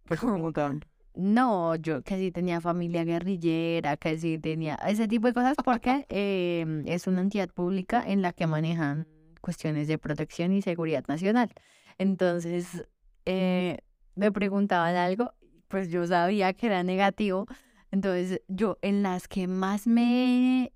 ¿Qué 0.08 0.16
te 0.18 0.26
preguntaban? 0.28 0.86
No, 1.14 1.76
yo 1.76 2.04
que 2.04 2.18
sí 2.18 2.32
tenía 2.32 2.62
familia 2.62 3.04
guerrillera, 3.04 3.98
que 3.98 4.18
sí 4.18 4.40
tenía 4.40 4.76
ese 4.88 5.08
tipo 5.08 5.28
de 5.28 5.34
cosas, 5.34 5.56
porque 5.64 6.06
eh, 6.10 6.84
es 6.86 7.08
una 7.08 7.22
entidad 7.22 7.50
pública 7.50 8.04
en 8.06 8.22
la 8.22 8.34
que 8.34 8.48
manejan 8.48 9.08
cuestiones 9.42 9.88
de 9.88 9.98
protección 9.98 10.54
y 10.54 10.62
seguridad 10.62 11.04
nacional. 11.08 11.52
Entonces, 11.98 12.86
eh, 13.26 13.80
me 14.16 14.32
preguntaban 14.32 14.96
algo, 14.96 15.34
pues 15.68 15.90
yo 15.90 16.06
sabía 16.08 16.54
que 16.54 16.68
era 16.68 16.84
negativo. 16.84 17.48
Entonces, 17.92 18.42
yo 18.48 18.78
en 18.82 19.04
las 19.04 19.28
que 19.28 19.48
más 19.48 19.88
me, 19.88 20.72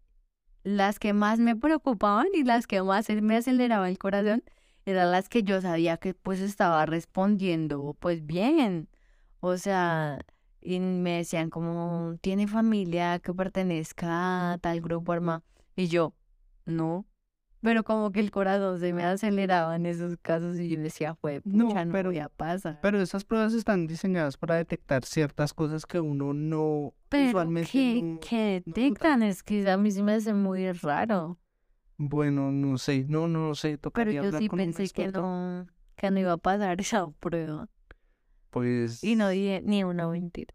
las 0.63 0.99
que 0.99 1.13
más 1.13 1.39
me 1.39 1.55
preocupaban 1.55 2.27
y 2.33 2.43
las 2.43 2.67
que 2.67 2.81
más 2.81 3.09
me 3.09 3.37
aceleraban 3.37 3.89
el 3.89 3.97
corazón, 3.97 4.43
eran 4.85 5.11
las 5.11 5.29
que 5.29 5.43
yo 5.43 5.61
sabía 5.61 5.97
que 5.97 6.13
pues 6.13 6.39
estaba 6.41 6.85
respondiendo 6.85 7.95
pues 7.99 8.25
bien. 8.25 8.89
O 9.47 9.57
sea, 9.59 10.17
y 10.59 10.79
me 10.79 11.17
decían 11.17 11.51
como, 11.51 12.17
¿tiene 12.21 12.47
familia 12.47 13.19
que 13.19 13.31
pertenezca 13.31 14.53
a 14.53 14.57
tal 14.57 14.81
grupo 14.81 15.11
armado? 15.11 15.43
Y 15.75 15.87
yo, 15.87 16.13
no. 16.65 17.05
Pero 17.61 17.83
como 17.83 18.11
que 18.11 18.21
el 18.21 18.31
corazón 18.31 18.79
se 18.79 18.91
me 18.91 19.03
aceleraba 19.03 19.75
en 19.75 19.85
esos 19.85 20.17
casos 20.17 20.59
y 20.59 20.67
yo 20.69 20.81
decía, 20.81 21.13
fue, 21.13 21.41
No, 21.45 21.69
no 21.85 21.91
pero- 21.91 22.09
voy 22.09 22.17
a 22.19 22.29
pasar. 22.29 22.79
Pero 22.81 22.99
esas 22.99 23.23
pruebas 23.23 23.53
están 23.53 23.85
diseñadas 23.85 24.35
para 24.37 24.55
detectar 24.55 25.05
ciertas 25.05 25.53
cosas 25.53 25.85
que 25.85 25.99
uno 25.99 26.33
no 26.33 26.95
Pero 27.09 27.27
usualmente 27.29 27.69
¿qué, 27.71 28.01
no- 28.01 28.19
detectan? 28.71 29.21
Es 29.21 29.43
que 29.43 29.69
a 29.69 29.77
mí 29.77 29.91
se 29.91 30.01
me 30.01 30.13
hace 30.13 30.33
muy 30.33 30.71
raro. 30.71 31.37
Bueno, 31.97 32.51
no 32.51 32.79
sé, 32.79 33.05
no, 33.07 33.27
no 33.27 33.53
sé, 33.53 33.69
Pero 33.77 33.81
tocaría 33.81 34.21
yo 34.21 34.25
hablar 34.25 34.41
sí 34.41 34.47
con 34.47 34.57
pensé 34.57 34.89
que 34.89 35.07
no, 35.11 35.67
que 35.95 36.09
no 36.11 36.19
iba 36.19 36.33
a 36.33 36.37
pasar 36.37 36.77
esa 36.81 37.07
prueba. 37.19 37.67
Pues 38.55 39.03
Y 39.03 39.17
no 39.17 39.27
dije 39.27 39.61
ni 39.65 39.83
una 39.83 40.07
mentira. 40.07 40.53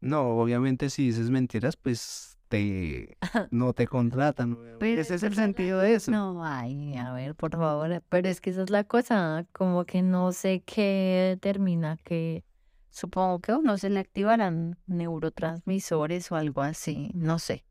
no, 0.00 0.36
obviamente 0.38 0.90
si 0.90 1.06
dices 1.06 1.30
mentiras, 1.30 1.76
pues 1.76 2.36
te 2.48 3.16
no 3.50 3.72
te 3.72 3.86
contratan. 3.86 4.58
Pero 4.78 5.00
Ese 5.00 5.14
es 5.14 5.22
el 5.22 5.34
sentido 5.34 5.78
de 5.78 5.94
eso. 5.94 6.10
No, 6.10 6.44
ay, 6.44 6.94
a 6.96 7.14
ver, 7.14 7.34
por 7.34 7.52
favor. 7.52 8.02
Pero 8.10 8.28
es 8.28 8.42
que 8.42 8.50
esa 8.50 8.62
es 8.64 8.68
la 8.68 8.84
cosa, 8.84 9.46
como 9.52 9.86
que 9.86 10.02
no 10.02 10.32
sé 10.32 10.62
qué 10.66 11.28
determina 11.30 11.96
que 12.04 12.44
supongo 12.90 13.38
que 13.40 13.52
a 13.52 13.56
uno 13.56 13.78
se 13.78 13.88
le 13.88 14.00
activarán 14.00 14.76
neurotransmisores 14.86 16.30
o 16.32 16.36
algo 16.36 16.60
así, 16.60 17.10
no 17.14 17.38
sé. 17.38 17.64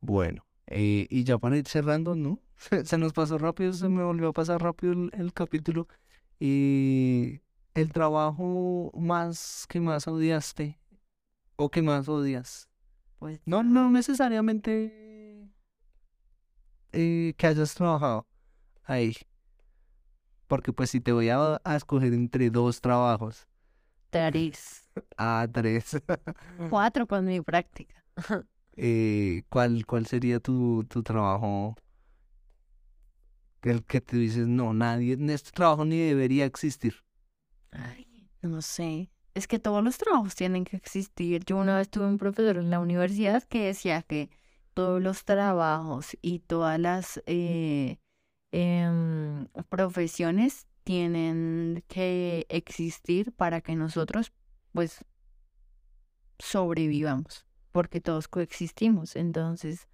Bueno, 0.00 0.46
eh, 0.66 1.06
y 1.10 1.24
ya 1.24 1.36
para 1.36 1.58
ir 1.58 1.68
cerrando, 1.68 2.14
¿no? 2.14 2.40
Se 2.84 2.96
nos 2.96 3.12
pasó 3.12 3.36
rápido, 3.36 3.72
se 3.74 3.88
me 3.90 4.02
volvió 4.02 4.28
a 4.28 4.32
pasar 4.32 4.62
rápido 4.62 4.92
el, 4.94 5.10
el 5.12 5.32
capítulo. 5.34 5.86
Y 6.40 7.40
el 7.80 7.92
trabajo 7.92 8.90
más 8.94 9.66
que 9.68 9.80
más 9.80 10.08
odiaste 10.08 10.78
o 11.56 11.70
que 11.70 11.82
más 11.82 12.08
odias. 12.08 12.68
Pues 13.18 13.40
No, 13.46 13.62
no 13.62 13.90
necesariamente 13.90 15.48
eh, 16.92 17.34
que 17.36 17.46
hayas 17.46 17.74
trabajado 17.74 18.26
ahí. 18.84 19.14
Porque 20.46 20.72
pues 20.72 20.90
si 20.90 21.00
te 21.00 21.12
voy 21.12 21.28
a, 21.28 21.60
a 21.62 21.76
escoger 21.76 22.12
entre 22.14 22.50
dos 22.50 22.80
trabajos, 22.80 23.46
tres, 24.10 24.88
a 25.16 25.46
tres, 25.52 26.00
cuatro 26.70 27.06
con 27.06 27.24
mi 27.26 27.40
práctica. 27.40 28.02
eh, 28.76 29.42
¿cuál, 29.50 29.84
cuál 29.86 30.06
sería 30.06 30.40
tu, 30.40 30.84
tu 30.88 31.02
trabajo? 31.02 31.76
El 33.62 33.84
que 33.84 34.00
te 34.00 34.16
dices, 34.16 34.48
no, 34.48 34.72
nadie, 34.72 35.12
en 35.14 35.30
este 35.30 35.50
trabajo 35.52 35.84
ni 35.84 35.98
debería 35.98 36.44
existir. 36.44 36.94
Ay, 37.70 38.28
no 38.42 38.62
sé. 38.62 39.10
Es 39.34 39.46
que 39.46 39.58
todos 39.58 39.84
los 39.84 39.98
trabajos 39.98 40.34
tienen 40.34 40.64
que 40.64 40.76
existir. 40.76 41.44
Yo 41.44 41.56
una 41.56 41.76
vez 41.76 41.88
tuve 41.88 42.06
un 42.06 42.18
profesor 42.18 42.56
en 42.56 42.70
la 42.70 42.80
universidad 42.80 43.42
que 43.44 43.66
decía 43.66 44.02
que 44.02 44.30
todos 44.74 45.02
los 45.02 45.24
trabajos 45.24 46.16
y 46.22 46.40
todas 46.40 46.78
las 46.78 47.22
eh, 47.26 47.98
em, 48.52 49.46
profesiones 49.68 50.66
tienen 50.84 51.84
que 51.88 52.46
existir 52.48 53.32
para 53.32 53.60
que 53.60 53.76
nosotros, 53.76 54.32
pues, 54.72 55.04
sobrevivamos, 56.38 57.46
porque 57.72 58.00
todos 58.00 58.28
coexistimos. 58.28 59.16
Entonces, 59.16 59.88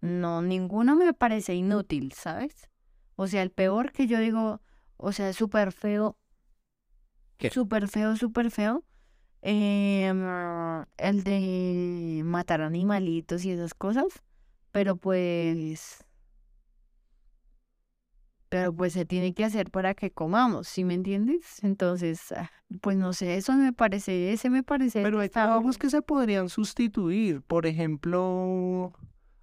no, 0.00 0.42
ninguno 0.42 0.96
me 0.96 1.12
parece 1.14 1.54
inútil, 1.54 2.12
¿sabes? 2.12 2.68
O 3.16 3.26
sea, 3.26 3.42
el 3.42 3.50
peor 3.50 3.92
que 3.92 4.06
yo 4.06 4.18
digo, 4.18 4.60
o 4.96 5.12
sea, 5.12 5.28
es 5.28 5.36
súper 5.36 5.72
feo. 5.72 6.16
Súper 7.50 7.88
feo, 7.88 8.16
súper 8.16 8.50
feo. 8.50 8.84
em, 9.44 10.22
el 10.98 11.24
de 11.24 12.22
matar 12.24 12.60
animalitos 12.60 13.44
y 13.44 13.50
esas 13.50 13.74
cosas. 13.74 14.22
Pero 14.70 14.96
pues. 14.96 16.04
Pero 18.48 18.72
pues 18.74 18.92
se 18.92 19.06
tiene 19.06 19.32
que 19.32 19.44
hacer 19.46 19.70
para 19.70 19.94
que 19.94 20.10
comamos, 20.10 20.68
¿sí 20.68 20.84
me 20.84 20.92
entiendes? 20.94 21.64
Entonces, 21.64 22.32
ah, 22.32 22.50
pues 22.82 22.98
no 22.98 23.14
sé, 23.14 23.36
eso 23.36 23.54
me 23.54 23.72
parece, 23.72 24.30
ese 24.32 24.50
me 24.50 24.62
parece. 24.62 25.02
Pero 25.02 25.20
hay 25.20 25.30
trabajos 25.30 25.78
que 25.78 25.88
se 25.88 26.02
podrían 26.02 26.50
sustituir. 26.50 27.40
Por 27.40 27.64
ejemplo, 27.64 28.92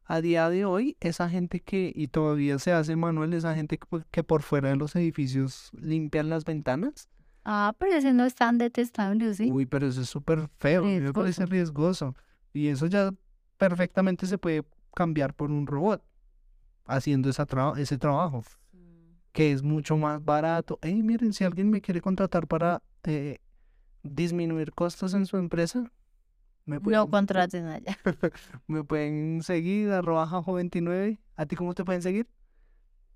a 0.05 0.21
día 0.21 0.47
de 0.49 0.63
hoy, 0.65 0.95
esa 0.99 1.27
gente 1.27 1.59
que, 1.59 1.91
y 1.95 2.07
todavía 2.09 2.59
se 2.59 2.71
hace 2.71 2.95
manual, 2.95 3.33
esa 3.33 3.55
gente 3.55 3.79
que, 3.79 3.85
por- 3.87 4.05
que 4.05 4.23
por 4.23 4.43
fuera 4.43 4.69
de 4.69 4.75
los 4.75 4.95
edificios 4.95 5.71
limpian 5.73 6.29
las 6.29 6.45
ventanas. 6.45 7.09
Ah, 7.45 7.73
pero 7.77 7.93
ese 7.93 8.13
no 8.13 8.25
es 8.25 8.35
tan 8.35 8.57
detestable, 8.57 9.33
¿sí? 9.33 9.49
Uy, 9.51 9.65
pero 9.65 9.87
eso 9.87 10.01
es 10.01 10.09
súper 10.09 10.49
feo, 10.57 10.83
me 10.83 11.13
parece 11.13 11.45
riesgoso. 11.45 12.15
Y 12.53 12.67
eso 12.67 12.85
ya 12.87 13.11
perfectamente 13.57 14.25
se 14.27 14.37
puede 14.37 14.63
cambiar 14.95 15.33
por 15.33 15.51
un 15.51 15.65
robot 15.67 16.03
haciendo 16.85 17.29
esa 17.29 17.45
tra- 17.47 17.77
ese 17.77 17.97
trabajo, 17.97 18.43
que 19.31 19.51
es 19.51 19.63
mucho 19.63 19.95
más 19.97 20.23
barato. 20.23 20.79
Hey, 20.81 21.01
miren, 21.03 21.33
si 21.33 21.43
alguien 21.43 21.69
me 21.69 21.81
quiere 21.81 22.01
contratar 22.01 22.47
para 22.47 22.81
eh, 23.03 23.37
disminuir 24.03 24.73
costos 24.73 25.13
en 25.13 25.25
su 25.25 25.37
empresa, 25.37 25.91
me 26.65 26.75
No 26.77 26.81
pueden, 26.81 27.07
contraten 27.07 27.65
allá. 27.67 27.97
me 28.67 28.83
pueden 28.83 29.41
seguir, 29.43 29.91
arroba 29.91 30.27
jajo29. 30.27 31.19
¿A 31.35 31.45
ti 31.45 31.55
cómo 31.55 31.73
te 31.73 31.85
pueden 31.85 32.01
seguir? 32.01 32.27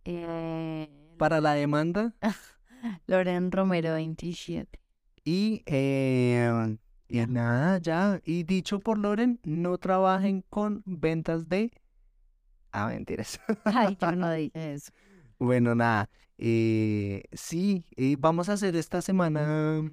Eh, 0.05 0.89
Para 1.17 1.41
la 1.41 1.53
demanda. 1.53 2.13
Loren 3.07 3.51
Romero 3.51 3.93
27. 3.93 4.79
Y, 5.25 5.63
eh, 5.65 6.77
y 7.07 7.25
nada, 7.27 7.77
ya. 7.79 8.19
Y 8.25 8.43
dicho 8.43 8.79
por 8.79 8.97
Loren, 8.97 9.39
no 9.43 9.77
trabajen 9.77 10.43
con 10.49 10.83
ventas 10.85 11.47
de... 11.49 11.71
Ah, 12.71 12.87
mentiras. 12.87 13.39
Ay, 13.65 13.97
yo 13.99 14.11
no 14.13 14.31
dije 14.33 14.73
eso. 14.73 14.91
Bueno, 15.39 15.75
nada. 15.75 16.09
eh, 16.37 17.23
sí, 17.33 17.85
eh, 17.95 18.15
vamos 18.19 18.49
a 18.49 18.53
hacer 18.53 18.75
esta 18.75 19.01
semana... 19.01 19.89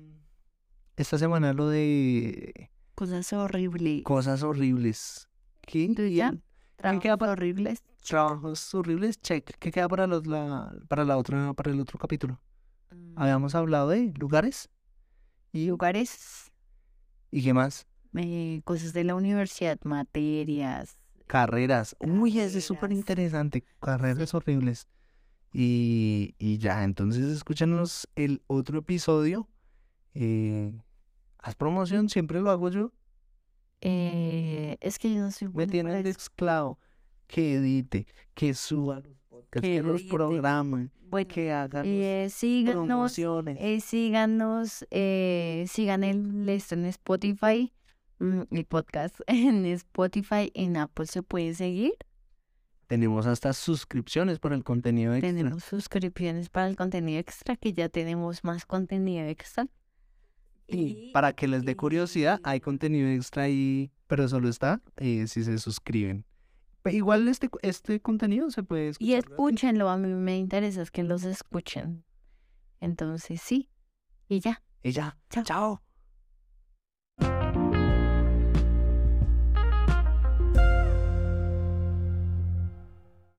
Esta 0.97 1.17
semana 1.19 1.53
lo 1.55 1.69
de 1.69 2.71
Cosas 2.95 3.33
horribles. 3.33 4.03
cosas 4.03 4.43
horribles. 4.43 5.29
¿Qué? 5.63 5.91
¿Tú 5.97 6.03
Y 6.03 6.17
ya? 6.17 6.35
Trabajos 6.77 7.03
queda 7.03 7.17
pa- 7.17 7.31
horribles. 7.31 7.83
Trabajos 8.07 8.75
horribles, 8.75 9.21
check. 9.21 9.51
¿Qué 9.59 9.71
queda 9.71 9.89
para 9.89 10.07
los, 10.07 10.27
la, 10.27 10.75
para 10.89 11.05
la 11.05 11.17
otra, 11.17 11.55
para 11.55 11.71
el 11.71 11.81
otro 11.81 11.99
capítulo? 11.99 12.39
Mm, 12.91 13.15
Habíamos 13.17 13.55
hablado 13.55 13.89
de 13.89 14.13
lugares 14.19 14.69
y, 15.53 15.67
Lugares, 15.67 16.53
y 17.31 17.43
qué 17.43 17.53
más. 17.53 17.87
eh, 18.17 18.61
cosas 18.65 18.93
de 18.93 19.05
la 19.05 19.15
universidad, 19.15 19.79
materias. 19.85 20.97
Carreras. 21.27 21.97
Uy, 22.01 22.41
ese 22.41 22.59
es 22.59 22.65
súper 22.65 22.93
interesante. 22.93 23.65
Carreras 23.81 24.35
horribles. 24.35 24.89
Y, 25.53 26.35
y 26.39 26.59
ya, 26.59 26.85
entonces 26.85 27.25
escúchanos 27.27 28.09
el 28.17 28.43
otro 28.47 28.79
episodio. 28.81 29.49
eh, 30.15 30.73
Haz 31.39 31.55
promoción, 31.55 32.09
siempre 32.09 32.41
lo 32.41 32.51
hago 32.51 32.69
yo. 32.69 32.93
Eh, 33.81 34.77
es 34.81 34.99
que 34.99 35.13
yo 35.15 35.21
no 35.21 35.31
soy 35.31 35.49
Me 35.49 35.67
tienen 35.67 36.03
de 36.03 36.11
esclavo. 36.11 36.79
Que 37.27 37.55
edite, 37.55 38.07
que 38.35 38.55
suba 38.55 39.03
Que 39.51 39.61
que 39.61 39.83
los 39.83 40.03
programen, 40.05 40.91
Bueno, 41.09 41.29
que 41.29 41.53
hagan 41.53 41.85
eh, 41.87 42.29
síganos, 42.31 42.87
promociones. 42.87 43.57
eh, 43.61 43.81
síganos, 43.81 44.87
eh, 44.91 45.65
sigan 45.69 46.05
el 46.05 46.49
esto 46.49 46.75
en 46.75 46.87
Spotify, 46.87 47.73
mm, 48.19 48.43
el 48.51 48.65
podcast 48.67 49.17
en 49.27 49.67
Spotify, 49.67 50.51
en 50.55 50.77
Apple 50.77 51.07
se 51.07 51.23
puede 51.23 51.55
seguir. 51.55 51.93
Tenemos 52.87 53.27
hasta 53.27 53.53
suscripciones 53.53 54.41
por 54.41 54.53
el 54.53 54.65
contenido 54.65 55.15
extra. 55.15 55.29
Tenemos 55.31 55.63
suscripciones 55.63 56.49
para 56.49 56.67
el 56.69 56.77
contenido 56.77 57.21
extra, 57.21 57.57
que 57.57 57.73
ya 57.73 57.89
tenemos 57.89 58.43
más 58.43 58.67
contenido 58.67 59.27
extra. 59.27 59.69
Y 60.67 61.11
para 61.13 61.33
que 61.33 61.49
les 61.49 61.65
dé 61.65 61.77
curiosidad, 61.77 62.41
hay 62.43 62.61
contenido 62.61 63.09
extra 63.09 63.45
ahí, 63.45 63.91
pero 64.07 64.29
solo 64.29 64.49
está 64.49 64.81
si 64.99 65.27
se 65.27 65.59
suscriben. 65.59 66.25
Igual 66.87 67.29
este, 67.29 67.51
este 67.63 68.01
contenido 68.01 68.51
se 68.51 68.63
puede 68.63 68.87
Y 68.87 68.89
escuchar 68.91 69.11
gratis. 69.29 69.31
escúchenlo, 69.31 69.89
a 69.91 69.97
mí 69.97 70.09
me 70.09 70.39
interesa 70.39 70.83
es 70.83 70.91
que 70.91 71.03
los 71.03 71.25
escuchen. 71.25 72.05
Entonces, 72.81 73.41
sí. 73.43 73.69
Y 74.29 74.41
ya. 74.41 74.63
Y 74.83 74.93
ya. 74.93 75.19
Chao. 75.29 75.45
Chao. 75.45 75.83